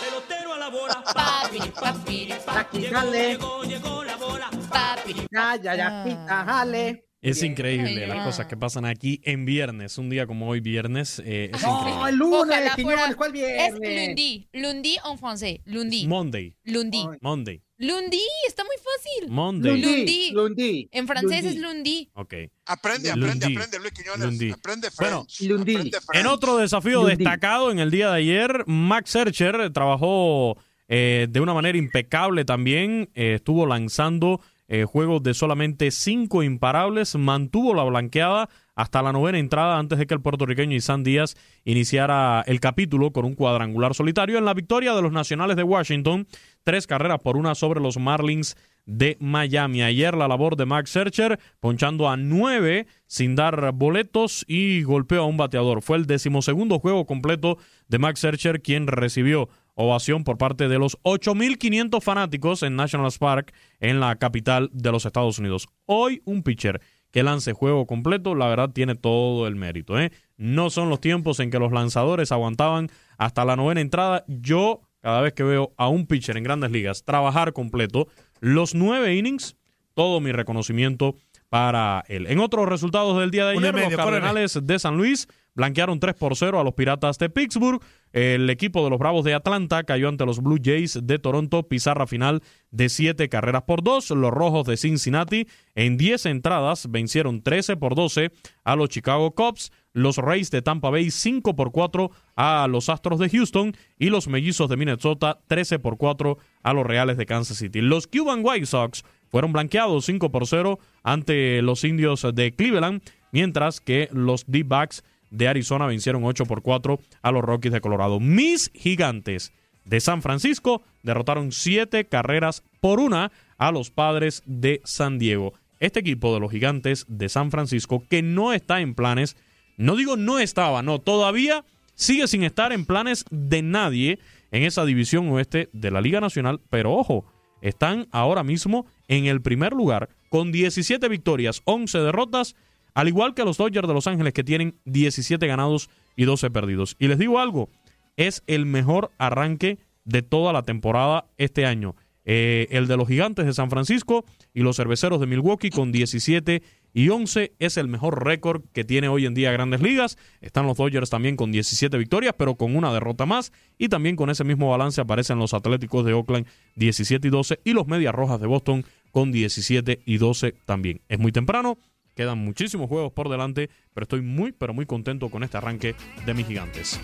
Pelotero 0.00 0.54
a 0.54 0.58
la 0.58 0.68
bola. 0.68 1.04
Papiri, 1.14 1.70
papiri, 1.70 2.34
Aquí, 2.56 2.88
dale. 2.88 3.28
Llegó, 3.28 3.62
llegó 3.62 4.02
la 4.02 4.16
bola. 4.16 4.50
papiri. 4.68 5.28
Ya, 5.30 5.54
ya, 5.62 5.76
ya, 5.76 6.04
quita, 6.04 6.44
jale. 6.44 7.09
Es 7.22 7.42
increíble 7.42 8.02
Ay, 8.04 8.08
las 8.08 8.24
cosas 8.24 8.46
que 8.46 8.56
pasan 8.56 8.86
aquí 8.86 9.20
en 9.24 9.44
viernes. 9.44 9.98
Un 9.98 10.08
día 10.08 10.26
como 10.26 10.48
hoy, 10.48 10.60
viernes, 10.60 11.20
eh, 11.22 11.50
es 11.52 11.62
No, 11.62 12.08
el 12.08 12.16
lunes, 12.16 12.56
Quiñones, 12.76 12.96
fuera- 12.96 13.14
¿cuál 13.14 13.28
Es 13.36 13.78
viernes? 13.78 14.06
lundi. 14.08 14.48
Lundi 14.54 14.96
en 15.10 15.18
francés. 15.18 15.60
Lundi. 15.66 16.06
Monday. 16.06 16.56
Lundi. 16.64 16.98
Ay. 17.10 17.18
Monday. 17.20 17.62
Lundi. 17.76 18.20
Está 18.48 18.64
muy 18.64 18.76
fácil. 18.76 19.30
Monday. 19.30 19.72
Lundi. 19.72 19.96
Lundi. 19.96 20.30
Lundi. 20.32 20.88
En 20.92 21.06
francés 21.06 21.44
es 21.44 21.56
Lundi. 21.56 21.60
lundi. 22.06 22.10
Ok. 22.14 22.34
Aprende, 22.64 23.10
Lundi. 23.10 23.26
aprende, 23.26 23.46
aprende, 23.46 23.78
Luis 23.80 23.92
Quiñones. 23.92 24.20
Lundi. 24.20 24.50
Aprende 24.50 24.88
Bueno, 24.98 25.24
French. 25.28 25.40
Lundi. 25.50 25.74
Aprende 25.76 25.98
En 26.20 26.26
otro 26.26 26.56
desafío 26.56 27.02
Lundi. 27.02 27.16
destacado 27.16 27.70
en 27.70 27.80
el 27.80 27.90
día 27.90 28.08
de 28.10 28.16
ayer, 28.16 28.64
Max 28.66 29.10
Scherzer 29.10 29.70
trabajó 29.74 30.56
eh, 30.88 31.26
de 31.30 31.40
una 31.40 31.52
manera 31.54 31.76
impecable 31.78 32.44
también. 32.46 33.10
eh, 33.14 33.34
estuvo 33.36 33.66
lanzando 33.66 34.40
eh, 34.72 34.84
juegos 34.84 35.20
de 35.24 35.34
solamente 35.34 35.90
cinco 35.90 36.44
imparables, 36.44 37.16
mantuvo 37.16 37.74
la 37.74 37.82
blanqueada 37.82 38.48
hasta 38.76 39.02
la 39.02 39.12
novena 39.12 39.38
entrada 39.38 39.80
antes 39.80 39.98
de 39.98 40.06
que 40.06 40.14
el 40.14 40.20
puertorriqueño 40.22 40.76
Isan 40.76 41.02
Díaz 41.02 41.36
iniciara 41.64 42.44
el 42.46 42.60
capítulo 42.60 43.10
con 43.10 43.24
un 43.24 43.34
cuadrangular 43.34 43.94
solitario 43.94 44.38
en 44.38 44.44
la 44.44 44.54
victoria 44.54 44.94
de 44.94 45.02
los 45.02 45.10
Nacionales 45.10 45.56
de 45.56 45.64
Washington, 45.64 46.28
tres 46.62 46.86
carreras 46.86 47.18
por 47.18 47.36
una 47.36 47.56
sobre 47.56 47.80
los 47.80 47.98
Marlins 47.98 48.56
de 48.86 49.16
Miami. 49.18 49.82
Ayer 49.82 50.16
la 50.16 50.28
labor 50.28 50.54
de 50.54 50.66
Max 50.66 50.90
Scherzer 50.90 51.40
ponchando 51.58 52.08
a 52.08 52.16
nueve 52.16 52.86
sin 53.06 53.34
dar 53.34 53.72
boletos 53.72 54.44
y 54.46 54.84
golpeó 54.84 55.22
a 55.22 55.26
un 55.26 55.36
bateador. 55.36 55.82
Fue 55.82 55.96
el 55.96 56.06
decimosegundo 56.06 56.78
juego 56.78 57.06
completo 57.06 57.58
de 57.88 57.98
Max 57.98 58.20
Scherzer 58.20 58.62
quien 58.62 58.86
recibió 58.86 59.48
ovación 59.74 60.24
por 60.24 60.38
parte 60.38 60.68
de 60.68 60.78
los 60.78 60.98
8.500 61.02 62.00
fanáticos 62.02 62.62
en 62.62 62.76
National 62.76 63.12
Park 63.18 63.52
en 63.80 64.00
la 64.00 64.16
capital 64.16 64.70
de 64.72 64.92
los 64.92 65.06
Estados 65.06 65.38
Unidos. 65.38 65.68
Hoy 65.86 66.22
un 66.24 66.42
pitcher 66.42 66.80
que 67.10 67.22
lance 67.22 67.52
juego 67.52 67.86
completo, 67.86 68.34
la 68.34 68.48
verdad 68.48 68.70
tiene 68.70 68.94
todo 68.94 69.46
el 69.46 69.56
mérito. 69.56 69.98
¿eh? 69.98 70.12
No 70.36 70.70
son 70.70 70.88
los 70.88 71.00
tiempos 71.00 71.40
en 71.40 71.50
que 71.50 71.58
los 71.58 71.72
lanzadores 71.72 72.32
aguantaban 72.32 72.88
hasta 73.18 73.44
la 73.44 73.56
novena 73.56 73.80
entrada. 73.80 74.24
Yo, 74.28 74.82
cada 75.00 75.20
vez 75.20 75.32
que 75.32 75.42
veo 75.42 75.72
a 75.76 75.88
un 75.88 76.06
pitcher 76.06 76.36
en 76.36 76.44
grandes 76.44 76.70
ligas 76.70 77.04
trabajar 77.04 77.52
completo, 77.52 78.08
los 78.40 78.74
nueve 78.74 79.14
innings, 79.16 79.56
todo 79.94 80.20
mi 80.20 80.32
reconocimiento 80.32 81.16
para 81.48 82.04
él. 82.08 82.26
En 82.28 82.38
otros 82.38 82.68
resultados 82.68 83.18
del 83.18 83.32
día 83.32 83.44
de 83.46 83.58
ayer, 83.58 83.74
medio, 83.74 83.90
los 83.90 83.96
Cardenales 83.96 84.58
de 84.62 84.78
San 84.78 84.96
Luis 84.96 85.26
blanquearon 85.54 86.00
3 86.00 86.14
por 86.14 86.36
0 86.36 86.60
a 86.60 86.64
los 86.64 86.74
Piratas 86.74 87.18
de 87.18 87.30
Pittsburgh. 87.30 87.80
El 88.12 88.50
equipo 88.50 88.82
de 88.82 88.90
los 88.90 88.98
Bravos 88.98 89.24
de 89.24 89.34
Atlanta 89.34 89.84
cayó 89.84 90.08
ante 90.08 90.26
los 90.26 90.42
Blue 90.42 90.58
Jays 90.62 90.98
de 91.02 91.18
Toronto, 91.18 91.68
pizarra 91.68 92.06
final 92.06 92.42
de 92.70 92.88
7 92.88 93.28
carreras 93.28 93.62
por 93.62 93.82
2. 93.82 94.10
Los 94.10 94.32
Rojos 94.32 94.66
de 94.66 94.76
Cincinnati 94.76 95.46
en 95.74 95.96
10 95.96 96.26
entradas 96.26 96.90
vencieron 96.90 97.42
13 97.42 97.76
por 97.76 97.94
12 97.94 98.32
a 98.64 98.76
los 98.76 98.88
Chicago 98.88 99.32
Cubs. 99.32 99.70
Los 99.92 100.18
Rays 100.18 100.52
de 100.52 100.62
Tampa 100.62 100.90
Bay 100.90 101.10
5 101.10 101.56
por 101.56 101.72
4 101.72 102.10
a 102.36 102.68
los 102.68 102.88
Astros 102.88 103.18
de 103.18 103.28
Houston 103.28 103.76
y 103.98 104.10
los 104.10 104.28
Mellizos 104.28 104.68
de 104.68 104.76
Minnesota 104.76 105.40
13 105.48 105.80
por 105.80 105.96
4 105.96 106.38
a 106.62 106.72
los 106.72 106.86
Reales 106.86 107.16
de 107.16 107.26
Kansas 107.26 107.58
City. 107.58 107.80
Los 107.80 108.06
Cuban 108.06 108.40
White 108.44 108.66
Sox 108.66 109.04
fueron 109.28 109.52
blanqueados 109.52 110.04
5 110.04 110.30
por 110.30 110.46
0 110.46 110.78
ante 111.02 111.60
los 111.62 111.84
Indios 111.84 112.26
de 112.34 112.54
Cleveland, 112.54 113.02
mientras 113.32 113.80
que 113.80 114.08
los 114.12 114.44
D-Backs 114.46 115.02
de 115.30 115.48
Arizona 115.48 115.86
vencieron 115.86 116.24
8 116.24 116.46
por 116.46 116.62
4 116.62 117.00
a 117.22 117.30
los 117.32 117.42
Rockies 117.42 117.72
de 117.72 117.80
Colorado. 117.80 118.20
Mis 118.20 118.70
gigantes 118.74 119.52
de 119.84 120.00
San 120.00 120.22
Francisco 120.22 120.82
derrotaron 121.02 121.52
7 121.52 122.06
carreras 122.06 122.62
por 122.80 123.00
una 123.00 123.32
a 123.58 123.72
los 123.72 123.90
padres 123.90 124.42
de 124.46 124.80
San 124.84 125.18
Diego. 125.18 125.54
Este 125.78 126.00
equipo 126.00 126.34
de 126.34 126.40
los 126.40 126.50
gigantes 126.50 127.06
de 127.08 127.28
San 127.28 127.50
Francisco, 127.50 128.04
que 128.08 128.22
no 128.22 128.52
está 128.52 128.80
en 128.80 128.94
planes, 128.94 129.36
no 129.76 129.96
digo 129.96 130.16
no 130.16 130.38
estaba, 130.38 130.82
no, 130.82 130.98
todavía 130.98 131.64
sigue 131.94 132.28
sin 132.28 132.42
estar 132.42 132.72
en 132.72 132.84
planes 132.84 133.24
de 133.30 133.62
nadie 133.62 134.18
en 134.50 134.62
esa 134.64 134.84
división 134.84 135.28
oeste 135.28 135.70
de 135.72 135.90
la 135.90 136.00
Liga 136.00 136.20
Nacional, 136.20 136.60
pero 136.70 136.92
ojo, 136.92 137.24
están 137.62 138.08
ahora 138.10 138.42
mismo 138.42 138.86
en 139.08 139.26
el 139.26 139.40
primer 139.40 139.72
lugar 139.72 140.08
con 140.28 140.52
17 140.52 141.08
victorias, 141.08 141.62
11 141.64 141.98
derrotas, 141.98 142.56
al 142.94 143.08
igual 143.08 143.34
que 143.34 143.44
los 143.44 143.58
Dodgers 143.58 143.88
de 143.88 143.94
Los 143.94 144.06
Ángeles 144.06 144.32
que 144.32 144.44
tienen 144.44 144.78
17 144.84 145.46
ganados 145.46 145.90
y 146.16 146.24
12 146.24 146.50
perdidos. 146.50 146.96
Y 146.98 147.08
les 147.08 147.18
digo 147.18 147.38
algo, 147.38 147.70
es 148.16 148.42
el 148.46 148.66
mejor 148.66 149.10
arranque 149.18 149.78
de 150.04 150.22
toda 150.22 150.52
la 150.52 150.62
temporada 150.62 151.26
este 151.38 151.66
año. 151.66 151.96
Eh, 152.24 152.68
el 152.70 152.86
de 152.86 152.96
los 152.96 153.08
Gigantes 153.08 153.46
de 153.46 153.52
San 153.54 153.70
Francisco 153.70 154.24
y 154.52 154.60
los 154.60 154.76
Cerveceros 154.76 155.20
de 155.20 155.26
Milwaukee 155.26 155.70
con 155.70 155.90
17 155.90 156.62
y 156.92 157.08
11 157.08 157.54
es 157.58 157.76
el 157.76 157.88
mejor 157.88 158.24
récord 158.24 158.62
que 158.72 158.84
tiene 158.84 159.08
hoy 159.08 159.26
en 159.26 159.34
día 159.34 159.52
Grandes 159.52 159.80
Ligas. 159.80 160.18
Están 160.40 160.66
los 160.66 160.76
Dodgers 160.76 161.08
también 161.08 161.36
con 161.36 161.50
17 161.50 161.96
victorias, 161.96 162.34
pero 162.36 162.56
con 162.56 162.76
una 162.76 162.92
derrota 162.92 163.26
más. 163.26 163.52
Y 163.78 163.88
también 163.88 164.16
con 164.16 164.28
ese 164.28 164.44
mismo 164.44 164.70
balance 164.70 165.00
aparecen 165.00 165.38
los 165.38 165.54
Atléticos 165.54 166.04
de 166.04 166.12
Oakland 166.12 166.46
17 166.76 167.26
y 167.26 167.30
12 167.30 167.60
y 167.64 167.72
los 167.72 167.86
Medias 167.86 168.14
Rojas 168.14 168.40
de 168.40 168.46
Boston 168.46 168.84
con 169.12 169.32
17 169.32 170.02
y 170.04 170.18
12 170.18 170.54
también. 170.66 171.00
Es 171.08 171.18
muy 171.18 171.32
temprano, 171.32 171.78
quedan 172.20 172.36
muchísimos 172.36 172.86
juegos 172.86 173.14
por 173.14 173.30
delante, 173.30 173.70
pero 173.94 174.04
estoy 174.04 174.20
muy, 174.20 174.52
pero 174.52 174.74
muy 174.74 174.84
contento 174.84 175.30
con 175.30 175.42
este 175.42 175.56
arranque 175.56 175.96
de 176.26 176.34
mis 176.34 176.46
gigantes. 176.46 177.00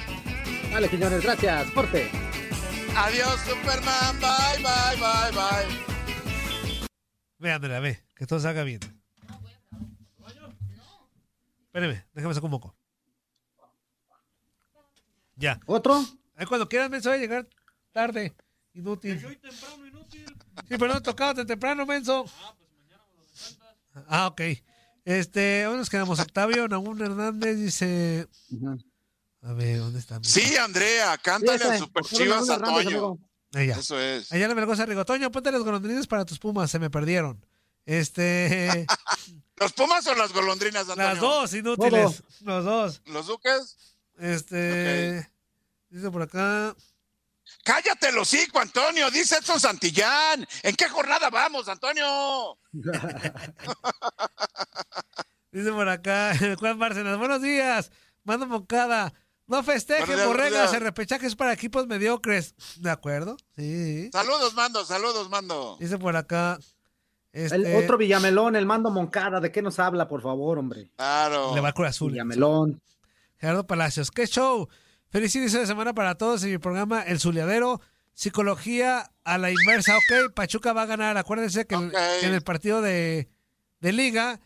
Dale, 0.71 0.91
Quiñones, 0.91 1.23
gracias. 1.23 1.71
Corte. 1.71 2.11
Adiós, 2.95 3.41
Superman. 3.41 4.21
Bye, 4.21 4.63
bye, 4.63 4.97
bye, 5.01 5.33
bye. 5.33 6.89
Ve, 7.39 7.51
Andrea, 7.51 7.81
ve, 7.81 8.05
que 8.15 8.27
todo 8.27 8.41
salga 8.41 8.63
bien. 8.63 8.81
Espérame, 11.65 12.05
déjame 12.13 12.35
sacar 12.35 12.45
un 12.45 12.51
moco. 12.51 12.77
Ya. 15.37 15.59
¿Otro? 15.65 16.05
Ahí 16.35 16.45
cuando 16.45 16.69
quieras, 16.69 16.91
menso, 16.91 17.09
voy 17.09 17.17
a 17.17 17.23
llegar 17.23 17.49
tarde. 17.91 18.37
Inútil. 18.75 19.19
Sí, 19.19 20.77
pero 20.79 20.89
no 20.89 21.03
tocaba 21.03 21.47
temprano, 21.47 21.87
menso. 21.87 22.27
Ah, 24.09 24.27
ok. 24.27 24.43
Este, 25.07 25.63
¿dónde 25.63 25.79
nos 25.79 25.89
quedamos? 25.89 26.19
Octavio 26.19 26.67
Nahum 26.67 27.01
Hernández 27.01 27.57
dice. 27.57 28.27
A 29.41 29.53
ver, 29.53 29.79
¿dónde 29.79 30.01
está? 30.01 30.19
Sí, 30.21 30.57
Andrea, 30.57 31.17
cántale 31.19 31.61
Sí, 31.61 31.65
al 31.65 31.79
Super 31.79 32.05
Chivas 32.05 32.51
a 32.51 32.59
Toño. 32.61 33.17
Eso 33.53 34.01
es. 34.01 34.33
Allá 34.33 34.49
la 34.49 34.57
Melgoza 34.57 34.85
Rigo. 34.85 35.05
Toño, 35.05 35.31
ponte 35.31 35.53
los 35.53 35.63
golondrines 35.63 36.09
para 36.09 36.25
tus 36.25 36.41
pumas, 36.41 36.73
se 36.73 36.81
me 36.81 36.91
perdieron. 36.91 37.41
Este. 37.85 38.85
¿Los 39.59 39.73
Pumas 39.73 40.05
o 40.09 40.15
las 40.17 40.33
golondrinas, 40.33 40.83
Antonio? 40.89 41.05
las 41.05 41.21
dos, 41.21 41.55
inútiles. 41.55 42.25
Los 42.41 42.65
dos. 42.65 43.01
¿Los 43.07 43.29
Duques? 43.29 43.77
Este. 44.19 45.31
Dice 45.89 46.11
por 46.11 46.23
acá. 46.23 46.75
Cállate 47.63 48.09
el 48.09 48.19
hocico, 48.19 48.59
Antonio, 48.61 49.11
dice 49.11 49.39
Edson 49.39 49.61
Santillán. 49.61 50.47
¿En 50.63 50.75
qué 50.77 50.89
jornada 50.89 51.31
vamos, 51.31 51.69
Antonio? 51.69 52.59
Dice 55.57 55.73
por 55.73 55.89
acá, 55.89 56.35
Juan 56.59 56.79
Bárcenas, 56.79 57.17
buenos 57.19 57.41
días, 57.41 57.91
mando 58.25 58.47
Moncada. 58.47 59.15
No 59.47 59.63
festejen, 59.63 60.19
borregas, 60.27 60.75
el 60.75 60.81
repechaje 60.83 61.27
es 61.27 61.35
para 61.35 61.53
equipos 61.55 61.87
mediocres. 61.87 62.55
¿De 62.77 62.91
acuerdo? 62.91 63.37
Sí. 63.57 64.11
Saludos, 64.13 64.53
mando, 64.55 64.85
saludos, 64.85 65.31
mando. 65.31 65.77
Dice 65.81 65.97
por 65.99 66.15
acá. 66.17 66.59
Este, 67.33 67.55
El 67.57 67.83
otro 67.83 67.97
Villamelón, 67.97 68.55
el 68.57 68.67
mando 68.67 68.91
Moncada. 68.91 69.41
¿De 69.41 69.51
qué 69.53 69.63
nos 69.63 69.79
habla, 69.79 70.09
por 70.09 70.21
favor, 70.21 70.59
hombre? 70.59 70.91
Claro. 70.97 71.55
Le 71.55 71.61
va 71.63 71.69
a 71.69 71.73
Cruz 71.73 71.89
Azul. 71.89 72.13
Villamelón. 72.13 72.83
Gerardo 73.39 73.67
Palacios, 73.67 74.11
qué 74.11 74.27
show. 74.27 74.69
Feliz 75.09 75.35
inicio 75.37 75.61
de 75.61 75.67
semana 75.67 75.95
para 75.95 76.17
todos 76.17 76.43
en 76.43 76.51
mi 76.51 76.59
programa 76.59 77.01
El 77.03 77.19
Zuliadero. 77.19 77.81
Psicología 78.13 79.11
a 79.25 79.39
la 79.39 79.51
inversa. 79.51 79.97
Ok, 79.97 80.35
Pachuca 80.35 80.73
va 80.73 80.83
a 80.83 80.87
ganar. 80.87 81.17
Acuérdense 81.17 81.67
que, 81.67 81.77
en- 81.77 81.91
que 82.21 82.27
en 82.27 82.35
el 82.35 82.43
partido 82.43 82.83
de, 82.83 83.29
de 83.81 83.93
Liga 83.93 84.41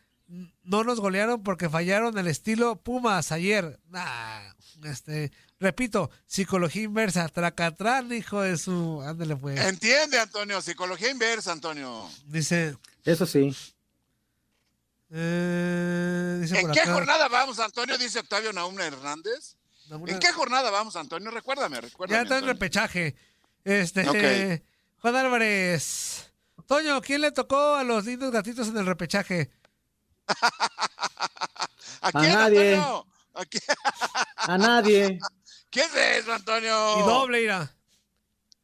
no 0.62 0.84
nos 0.84 1.00
golearon 1.00 1.42
porque 1.42 1.68
fallaron 1.68 2.16
el 2.18 2.26
estilo 2.28 2.76
Pumas 2.76 3.32
ayer. 3.32 3.80
Nah, 3.88 4.52
este, 4.84 5.32
repito, 5.58 6.10
psicología 6.26 6.82
inversa. 6.82 7.28
Tracatrán, 7.28 8.12
hijo 8.12 8.40
de 8.42 8.56
su. 8.56 9.02
Ándale, 9.02 9.36
pues. 9.36 9.58
Entiende, 9.60 10.18
Antonio, 10.20 10.62
psicología 10.62 11.10
inversa, 11.10 11.52
Antonio. 11.52 12.08
Dice. 12.26 12.76
Eso 13.04 13.26
sí. 13.26 13.54
eh, 15.10 16.38
dice 16.40 16.56
¿En 16.60 16.66
por 16.66 16.72
qué 16.72 16.80
acá- 16.80 16.92
jornada 16.92 17.28
vamos, 17.28 17.58
Antonio? 17.58 17.98
Dice 17.98 18.20
Octavio 18.20 18.52
Naum 18.52 18.78
Hernández. 18.78 19.56
¿En 20.06 20.18
qué 20.20 20.32
jornada 20.32 20.70
vamos, 20.70 20.94
Antonio? 20.94 21.32
Recuérdame, 21.32 21.80
recuérdame. 21.80 22.18
Ya 22.18 22.22
está 22.22 22.38
en 22.38 22.46
repechaje. 22.46 23.16
Este. 23.64 24.62
Juan 25.00 25.16
Álvarez. 25.16 26.30
Toño, 26.66 27.00
¿quién 27.00 27.22
le 27.22 27.32
tocó 27.32 27.74
a 27.74 27.82
los 27.82 28.04
lindos 28.04 28.30
gatitos 28.30 28.68
en 28.68 28.76
el 28.76 28.86
repechaje? 28.86 29.50
¿A 32.02 32.12
quién, 32.12 32.32
nadie. 32.32 32.74
Antonio? 32.74 33.06
¿A 33.34 33.44
quién? 33.44 33.62
A 34.36 34.58
nadie. 34.58 35.18
¿Qué 35.70 35.80
es 35.80 35.94
eso, 35.94 36.32
Antonio? 36.32 36.98
Y 36.98 37.02
doble, 37.02 37.42
ira. 37.42 37.72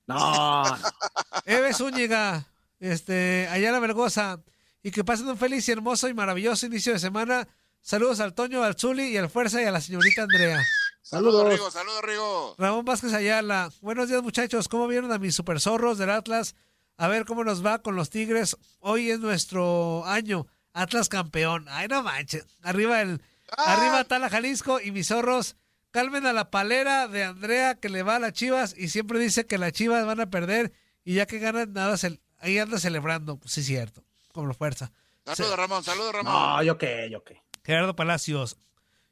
No. 0.07 0.65
Eve 1.45 1.73
Zúñiga, 1.75 2.47
este, 2.81 3.49
Ayala 3.51 3.79
Vergosa. 3.79 4.41
Y 4.83 4.91
que 4.91 5.05
pasen 5.05 5.29
un 5.29 5.37
feliz 5.37 5.69
y 5.69 5.73
hermoso 5.73 6.09
y 6.09 6.15
maravilloso 6.15 6.67
inicio 6.67 6.93
de 6.93 6.99
semana. 6.99 7.49
Saludos 7.81 8.21
al 8.21 8.35
Toño, 8.35 8.63
al 8.63 8.77
Zuli 8.77 9.09
y 9.09 9.17
al 9.17 9.31
Fuerza 9.31 9.61
y 9.63 9.65
a 9.65 9.71
la 9.73 9.81
señorita 9.81 10.23
Andrea. 10.23 10.61
Saludos, 11.03 11.49
Rigo, 11.49 11.71
saludos, 11.71 12.03
Rigo. 12.03 12.55
Ramón 12.59 12.85
Vázquez 12.85 13.13
Ayala. 13.13 13.71
Buenos 13.81 14.09
días, 14.09 14.23
muchachos. 14.23 14.69
¿Cómo 14.69 14.89
vieron 14.89 15.13
a 15.13 15.19
mis 15.19 15.37
super 15.37 15.61
zorros 15.61 15.99
del 15.99 16.11
Atlas? 16.11 16.57
A 16.97 17.07
ver 17.09 17.25
cómo 17.25 17.45
nos 17.45 17.65
va 17.65 17.83
con 17.83 17.95
los 17.95 18.11
Tigres. 18.11 18.57
Hoy 18.81 19.11
es 19.11 19.21
nuestro 19.21 20.05
año. 20.05 20.49
Atlas 20.77 21.09
campeón. 21.09 21.67
Ay, 21.69 21.89
no 21.89 22.03
manches. 22.03 22.47
Arriba 22.63 23.01
el, 23.01 23.23
arriba 23.57 24.05
Tala 24.05 24.29
Jalisco 24.31 24.81
y 24.81 24.91
mis 24.93 25.09
zorros 25.09 25.57
calmen 25.91 26.27
a 26.27 26.33
la 26.33 26.51
palera 26.51 27.09
de 27.09 27.25
Andrea 27.25 27.77
que 27.77 27.89
le 27.89 28.03
va 28.03 28.17
a 28.17 28.19
las 28.19 28.33
chivas 28.35 28.75
y 28.77 28.89
siempre 28.89 29.19
dice 29.19 29.47
que 29.47 29.57
las 29.59 29.73
chivas 29.73 30.05
van 30.05 30.21
a 30.21 30.29
perder 30.31 30.73
y 31.05 31.15
ya 31.15 31.27
que 31.27 31.39
ganan 31.39 31.73
nada, 31.73 31.97
se- 31.97 32.21
ahí 32.39 32.59
anda 32.59 32.79
celebrando. 32.79 33.39
Pues 33.39 33.53
sí, 33.53 33.63
cierto, 33.63 34.05
con 34.33 34.53
fuerza. 34.55 34.93
Saludos, 35.25 35.57
Ramón, 35.57 35.83
saludos, 35.83 36.13
Ramón. 36.13 36.33
No, 36.33 36.63
yo 36.63 36.77
qué, 36.79 37.09
yo 37.11 37.25
qué. 37.25 37.43
Gerardo 37.65 37.97
Palacios. 37.97 38.57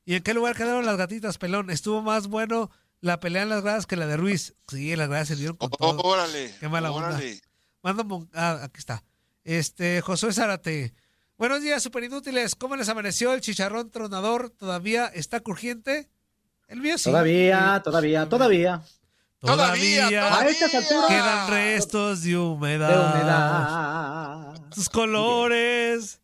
¿Y 0.04 0.16
en 0.16 0.22
qué 0.22 0.34
lugar 0.34 0.54
quedaron 0.54 0.84
las 0.84 0.96
gatitas, 0.98 1.38
pelón? 1.38 1.70
Estuvo 1.70 2.02
más 2.02 2.26
bueno 2.28 2.70
la 3.00 3.20
pelea 3.20 3.42
en 3.42 3.48
las 3.48 3.62
gradas 3.62 3.86
que 3.86 3.96
la 3.96 4.06
de 4.06 4.16
Ruiz. 4.18 4.54
Sí, 4.68 4.94
las 4.96 5.08
gradas 5.08 5.28
se 5.28 5.36
dieron 5.36 5.56
con 5.56 5.70
todo. 5.70 5.98
Órale. 6.02 6.54
Qué 6.60 6.68
mala 6.68 6.92
onda. 6.92 7.08
órale. 7.08 7.40
Manda 7.82 8.02
Mon- 8.04 8.28
ah, 8.34 8.60
aquí 8.62 8.78
está. 8.78 9.02
Este, 9.44 10.02
Josué 10.02 10.32
Zárate. 10.34 10.92
Buenos 11.37 11.62
días, 11.62 11.82
super 11.82 12.05
inútiles. 12.05 12.55
¿Cómo 12.55 12.76
les 12.76 12.89
amaneció 12.89 13.32
el 13.35 13.41
chicharrón 13.41 13.91
tronador? 13.91 14.51
¿Todavía 14.51 15.07
está 15.07 15.41
crujiente? 15.41 16.09
El 16.68 16.80
mío 16.80 16.97
sí. 16.97 17.05
Todavía, 17.05 17.80
todavía, 17.85 18.28
todavía. 18.28 18.82
Todavía, 19.41 20.39
A 20.39 20.47
estas 20.49 20.74
alturas. 20.74 21.07
quedan 21.09 21.51
restos 21.51 22.22
de 22.22 22.39
humedad. 22.39 22.89
De 22.89 23.18
humedad. 23.18 24.72
Sus 24.74 24.89
colores. 24.89 26.20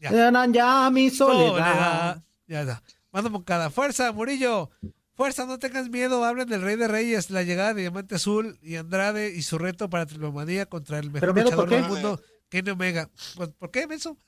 Ya. 0.00 0.10
Llenan 0.10 0.52
ya 0.52 0.90
mi 0.90 1.08
soledad. 1.08 1.48
Soledad. 1.48 2.22
Ya 2.48 2.60
está. 2.62 2.82
Manda 3.12 3.30
Moncada. 3.30 3.70
Fuerza, 3.70 4.12
Murillo. 4.12 4.68
Fuerza, 5.14 5.46
no 5.46 5.58
tengas 5.58 5.88
miedo. 5.88 6.24
Hablen 6.24 6.48
del 6.48 6.60
Rey 6.60 6.76
de 6.76 6.88
Reyes, 6.88 7.30
la 7.30 7.44
llegada 7.44 7.72
de 7.72 7.82
Diamante 7.82 8.16
Azul 8.16 8.58
y 8.60 8.76
Andrade 8.76 9.30
y 9.30 9.40
su 9.42 9.56
reto 9.56 9.88
para 9.88 10.04
Trilomanía 10.04 10.66
contra 10.66 10.98
el 10.98 11.06
mejor 11.10 11.20
¿Pero 11.20 11.34
miedo 11.34 11.44
luchador 11.50 11.70
del 11.70 11.84
mundo, 11.84 12.20
Kenny 12.48 12.70
Omega. 12.70 13.10
Pues, 13.36 13.50
¿Por 13.58 13.70
qué, 13.70 13.86
Menso? 13.86 14.18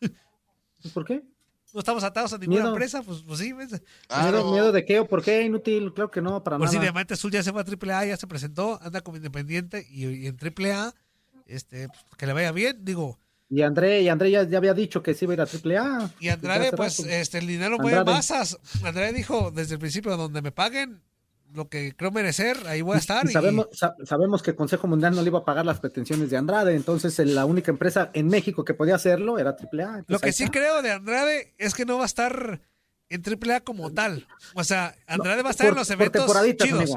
¿Por 0.95 1.05
qué? 1.05 1.23
No 1.75 1.81
estamos 1.81 2.03
atados 2.03 2.33
a 2.33 2.39
ninguna 2.39 2.61
Miedo. 2.61 2.69
empresa. 2.75 3.03
Pues, 3.03 3.23
pues 3.27 3.39
sí, 3.41 3.53
Menso. 3.53 3.77
¿Miedo, 4.23 4.53
miedo 4.53 4.73
de 4.73 4.85
qué 4.85 5.01
o 5.01 5.07
por 5.07 5.23
qué? 5.23 5.43
Inútil, 5.43 5.93
claro 5.93 6.11
que 6.11 6.23
no, 6.23 6.43
para 6.43 6.59
Por 6.59 6.69
si 6.69 6.77
nada. 6.77 6.85
Diamante 6.87 7.15
Azul 7.15 7.31
ya 7.31 7.43
se 7.43 7.53
fue 7.53 7.61
a 7.63 7.65
AAA, 7.65 8.07
ya 8.07 8.17
se 8.17 8.27
presentó, 8.27 8.79
anda 8.83 9.01
como 9.03 9.17
independiente 9.19 9.87
y, 9.91 10.07
y 10.07 10.27
en 10.27 10.37
AAA, 10.37 10.95
este, 11.47 11.89
pues, 11.89 12.05
que 12.17 12.27
le 12.27 12.33
vaya 12.33 12.53
bien. 12.53 12.85
Digo, 12.85 13.19
Y 13.51 13.63
André, 13.63 14.01
y 14.03 14.09
André 14.09 14.31
ya, 14.31 14.45
ya 14.45 14.59
había 14.59 14.75
dicho 14.75 15.03
que 15.03 15.13
sí 15.15 15.25
iba 15.27 15.33
a 15.33 15.37
ir 15.37 15.41
a 15.43 15.45
AAA. 15.45 16.11
Y 16.21 16.29
Andrade, 16.29 16.71
pues, 16.73 16.99
rato. 16.99 17.11
este, 17.11 17.39
el 17.39 17.47
dinero 17.47 17.79
mueve 17.79 17.99
Andrade. 17.99 18.17
masas. 18.19 18.59
Andrade 18.83 19.13
dijo 19.13 19.51
desde 19.51 19.75
el 19.75 19.81
principio, 19.81 20.17
donde 20.17 20.41
me 20.43 20.53
paguen 20.53 21.03
lo 21.55 21.69
que 21.69 21.95
creo 21.97 22.11
merecer, 22.11 22.57
ahí 22.67 22.83
voy 22.83 22.97
a 22.97 22.99
estar. 22.99 23.25
Y 23.27 23.33
sabemos, 23.33 23.69
sa- 23.73 23.95
sabemos 24.05 24.43
que 24.43 24.51
el 24.51 24.57
Consejo 24.57 24.87
Mundial 24.87 25.15
no 25.15 25.23
le 25.23 25.29
iba 25.29 25.39
a 25.41 25.45
pagar 25.45 25.65
las 25.67 25.81
pretensiones 25.81 26.31
de 26.31 26.37
Andrade, 26.37 26.75
entonces 26.75 27.19
la 27.19 27.45
única 27.47 27.71
empresa 27.71 28.11
en 28.15 28.29
México 28.29 28.65
que 28.65 28.75
podía 28.75 28.95
hacerlo 28.97 29.39
era 29.39 29.57
AAA. 29.57 30.05
Lo 30.09 30.19
que 30.19 30.33
sí 30.33 30.45
está. 30.45 30.53
creo 30.59 30.83
de 30.83 30.91
Andrade 30.93 31.55
es 31.59 31.75
que 31.75 31.85
no 31.87 31.97
va 31.97 32.03
a 32.05 32.07
estar 32.07 32.61
en 33.09 33.23
AAA 33.23 33.61
como 33.61 33.91
tal. 33.93 34.27
O 34.55 34.63
sea, 34.65 34.95
Andrade 35.07 35.43
va 35.43 35.49
a 35.49 35.53
estar 35.53 35.67
por- 35.69 35.75
en 35.75 35.79
los 35.79 35.91
eventos 35.91 36.27
chidos. 36.59 36.91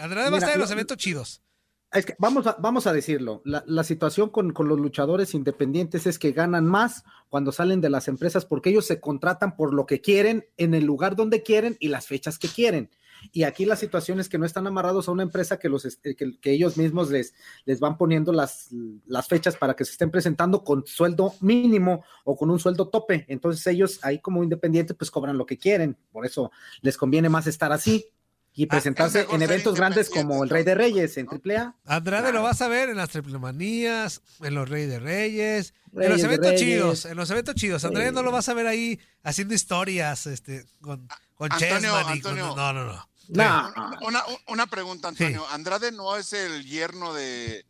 Andrade 0.00 0.30
va 0.30 0.36
a 0.36 0.38
estar 0.38 0.52
en 0.52 0.58
lo- 0.58 0.64
los 0.64 0.70
eventos 0.70 0.96
chidos. 0.96 1.42
Es 1.90 2.04
que 2.04 2.14
vamos 2.18 2.46
a, 2.46 2.54
vamos 2.58 2.86
a 2.86 2.92
decirlo, 2.92 3.40
la, 3.46 3.64
la 3.66 3.82
situación 3.82 4.28
con, 4.28 4.52
con 4.52 4.68
los 4.68 4.78
luchadores 4.78 5.32
independientes 5.34 6.06
es 6.06 6.18
que 6.18 6.32
ganan 6.32 6.66
más 6.66 7.02
cuando 7.30 7.50
salen 7.50 7.80
de 7.80 7.88
las 7.88 8.08
empresas 8.08 8.44
porque 8.44 8.68
ellos 8.68 8.86
se 8.86 9.00
contratan 9.00 9.56
por 9.56 9.72
lo 9.72 9.86
que 9.86 10.02
quieren, 10.02 10.46
en 10.58 10.74
el 10.74 10.84
lugar 10.84 11.16
donde 11.16 11.42
quieren 11.42 11.78
y 11.80 11.88
las 11.88 12.06
fechas 12.06 12.38
que 12.38 12.48
quieren. 12.48 12.90
Y 13.32 13.42
aquí 13.44 13.64
la 13.64 13.76
situación 13.76 14.20
es 14.20 14.28
que 14.28 14.38
no 14.38 14.46
están 14.46 14.66
amarrados 14.66 15.08
a 15.08 15.12
una 15.12 15.22
empresa 15.22 15.58
que, 15.58 15.68
los, 15.68 15.86
que, 16.02 16.38
que 16.40 16.50
ellos 16.50 16.76
mismos 16.76 17.10
les, 17.10 17.34
les 17.64 17.80
van 17.80 17.96
poniendo 17.96 18.32
las, 18.32 18.68
las 19.06 19.28
fechas 19.28 19.56
para 19.56 19.74
que 19.74 19.84
se 19.84 19.92
estén 19.92 20.10
presentando 20.10 20.64
con 20.64 20.86
sueldo 20.86 21.34
mínimo 21.40 22.04
o 22.24 22.36
con 22.36 22.50
un 22.50 22.58
sueldo 22.58 22.88
tope. 22.88 23.24
Entonces 23.28 23.66
ellos 23.66 24.00
ahí 24.02 24.20
como 24.20 24.42
independientes 24.42 24.96
pues 24.96 25.10
cobran 25.10 25.38
lo 25.38 25.46
que 25.46 25.58
quieren. 25.58 25.96
Por 26.12 26.26
eso 26.26 26.50
les 26.80 26.96
conviene 26.96 27.28
más 27.28 27.46
estar 27.46 27.72
así 27.72 28.12
y 28.54 28.66
presentarse 28.66 29.20
mejor 29.20 29.34
en 29.36 29.42
eventos 29.42 29.76
grandes 29.76 30.10
como 30.10 30.42
el 30.42 30.50
Rey 30.50 30.64
de 30.64 30.74
Reyes 30.74 31.16
en 31.16 31.28
AAA. 31.28 31.76
Andrade 31.84 32.32
lo 32.32 32.42
vas 32.42 32.60
a 32.60 32.66
ver 32.66 32.88
en 32.88 32.96
las 32.96 33.10
triplemanías, 33.10 34.20
en 34.40 34.54
los 34.54 34.68
Reyes 34.68 34.90
de 34.90 34.98
Reyes, 34.98 35.74
en 35.96 36.10
los 36.10 36.24
eventos 36.24 36.54
chidos, 36.56 37.04
en 37.04 37.16
los 37.16 37.30
eventos 37.30 37.54
chidos. 37.54 37.84
Andrade 37.84 38.08
Sí. 38.08 38.14
no 38.14 38.22
lo 38.22 38.32
vas 38.32 38.48
a 38.48 38.54
ver 38.54 38.66
ahí 38.66 38.98
haciendo 39.22 39.54
historias 39.54 40.26
este, 40.26 40.64
con, 40.80 41.06
con 41.38 41.50
Antonio, 41.52 41.74
Chessman 41.76 42.00
y 42.16 42.20
con- 42.20 42.32
Antonio. 42.38 42.56
No, 42.56 42.72
no, 42.74 42.84
no. 42.84 43.08
No. 43.30 43.72
Una, 44.06 44.22
una 44.48 44.66
pregunta, 44.66 45.08
Antonio. 45.08 45.46
Andrade 45.50 45.92
no 45.92 46.16
es 46.16 46.32
el 46.32 46.64
yerno 46.64 47.12
de. 47.14 47.64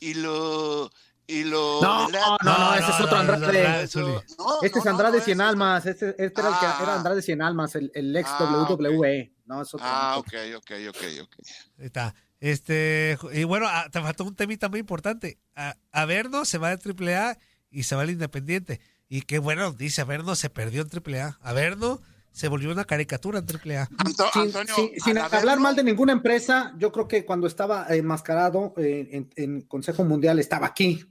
Y 0.00 0.14
lo. 0.14 0.90
Y 1.26 1.44
lo. 1.44 1.80
No, 1.80 2.08
la- 2.10 2.36
no, 2.42 2.58
no, 2.58 2.74
ese 2.74 2.90
es 2.90 3.00
otro 3.00 3.16
Andrade. 3.16 3.62
No, 3.64 4.60
Este 4.62 4.78
es 4.78 4.84
no, 4.84 4.90
Andrade 4.90 5.18
no, 5.18 5.24
Cien 5.24 5.40
ese- 5.40 5.48
Almas, 5.48 5.86
este, 5.86 6.08
este 6.10 6.40
era 6.40 6.48
el 6.50 6.58
que 6.58 6.66
Ah. 6.66 6.78
era 6.82 6.94
Andrade 6.96 7.22
Cien 7.22 7.40
Almas, 7.42 7.74
el, 7.76 7.90
el 7.94 8.14
ex 8.16 8.28
Ah, 8.32 8.66
WWE. 8.68 9.32
No, 9.46 9.62
es 9.62 9.72
otro. 9.72 9.86
Ah, 9.88 10.16
ok, 10.18 10.32
ok, 10.56 10.70
ok, 10.90 11.02
ok. 11.22 11.34
Ahí 11.78 11.86
está. 11.86 12.14
Este, 12.40 13.16
y 13.34 13.44
bueno, 13.44 13.66
ah, 13.68 13.86
te 13.90 14.00
faltó 14.00 14.24
un 14.24 14.34
temita 14.34 14.68
muy 14.68 14.80
importante. 14.80 15.38
A, 15.54 15.76
Averno 15.92 16.44
se 16.44 16.58
va 16.58 16.74
de 16.74 16.82
AAA 16.82 17.38
y 17.70 17.84
se 17.84 17.94
va 17.94 18.02
al 18.02 18.10
Independiente. 18.10 18.80
Y 19.08 19.22
qué 19.22 19.38
bueno, 19.38 19.72
dice 19.72 20.00
Averno 20.00 20.34
se 20.34 20.50
perdió 20.50 20.82
en 20.82 20.88
AAA. 20.90 21.38
Averno 21.40 22.00
se 22.32 22.48
volvió 22.48 22.72
una 22.72 22.84
caricatura 22.84 23.38
en 23.40 23.46
AAA. 23.46 23.88
sin, 24.32 24.52
sin- 24.52 25.00
sin 25.00 25.18
hablar 25.18 25.60
mal 25.60 25.76
de 25.76 25.84
ninguna 25.84 26.12
empresa, 26.12 26.74
yo 26.78 26.90
creo 26.90 27.06
que 27.06 27.24
cuando 27.24 27.46
estaba 27.46 27.86
enmascarado 27.90 28.72
eh, 28.78 29.08
en, 29.12 29.30
en 29.36 29.60
Consejo 29.62 30.04
Mundial 30.04 30.38
estaba 30.38 30.66
aquí. 30.66 31.04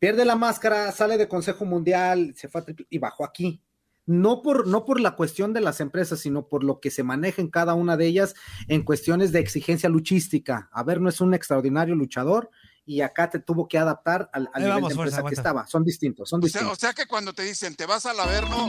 Pierde 0.00 0.24
la 0.24 0.36
máscara, 0.36 0.92
sale 0.92 1.16
de 1.18 1.26
Consejo 1.28 1.64
Mundial, 1.64 2.34
se 2.36 2.48
fue 2.48 2.60
a 2.60 2.64
triple- 2.64 2.86
y 2.90 2.98
bajó 2.98 3.24
aquí. 3.24 3.62
No 4.06 4.40
por, 4.42 4.66
no 4.66 4.84
por 4.86 5.00
la 5.00 5.16
cuestión 5.16 5.52
de 5.52 5.60
las 5.60 5.80
empresas, 5.80 6.20
sino 6.20 6.48
por 6.48 6.64
lo 6.64 6.80
que 6.80 6.90
se 6.90 7.02
maneja 7.02 7.42
en 7.42 7.50
cada 7.50 7.74
una 7.74 7.96
de 7.98 8.06
ellas 8.06 8.34
en 8.66 8.82
cuestiones 8.82 9.32
de 9.32 9.40
exigencia 9.40 9.88
luchística. 9.90 10.70
A 10.72 10.82
ver, 10.82 11.00
no 11.00 11.08
es 11.10 11.20
un 11.20 11.34
extraordinario 11.34 11.94
luchador 11.94 12.48
y 12.86 13.02
acá 13.02 13.28
te 13.28 13.38
tuvo 13.38 13.68
que 13.68 13.76
adaptar 13.76 14.30
al, 14.32 14.48
al 14.54 14.62
nivel 14.62 14.76
vamos, 14.76 14.88
de 14.90 14.94
fuerza, 14.94 15.16
empresa 15.16 15.16
que 15.16 15.20
aguanta. 15.20 15.40
estaba. 15.40 15.66
Son 15.66 15.84
distintos, 15.84 16.28
son 16.30 16.38
O 16.42 16.46
sea, 16.48 16.60
distintos. 16.62 16.78
o 16.78 16.80
sea 16.80 16.92
que 16.94 17.06
cuando 17.06 17.34
te 17.34 17.42
dicen 17.42 17.74
te 17.74 17.84
vas 17.84 18.06
al 18.06 18.18
Averno. 18.18 18.68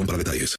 para 0.00 0.18
detalles. 0.18 0.50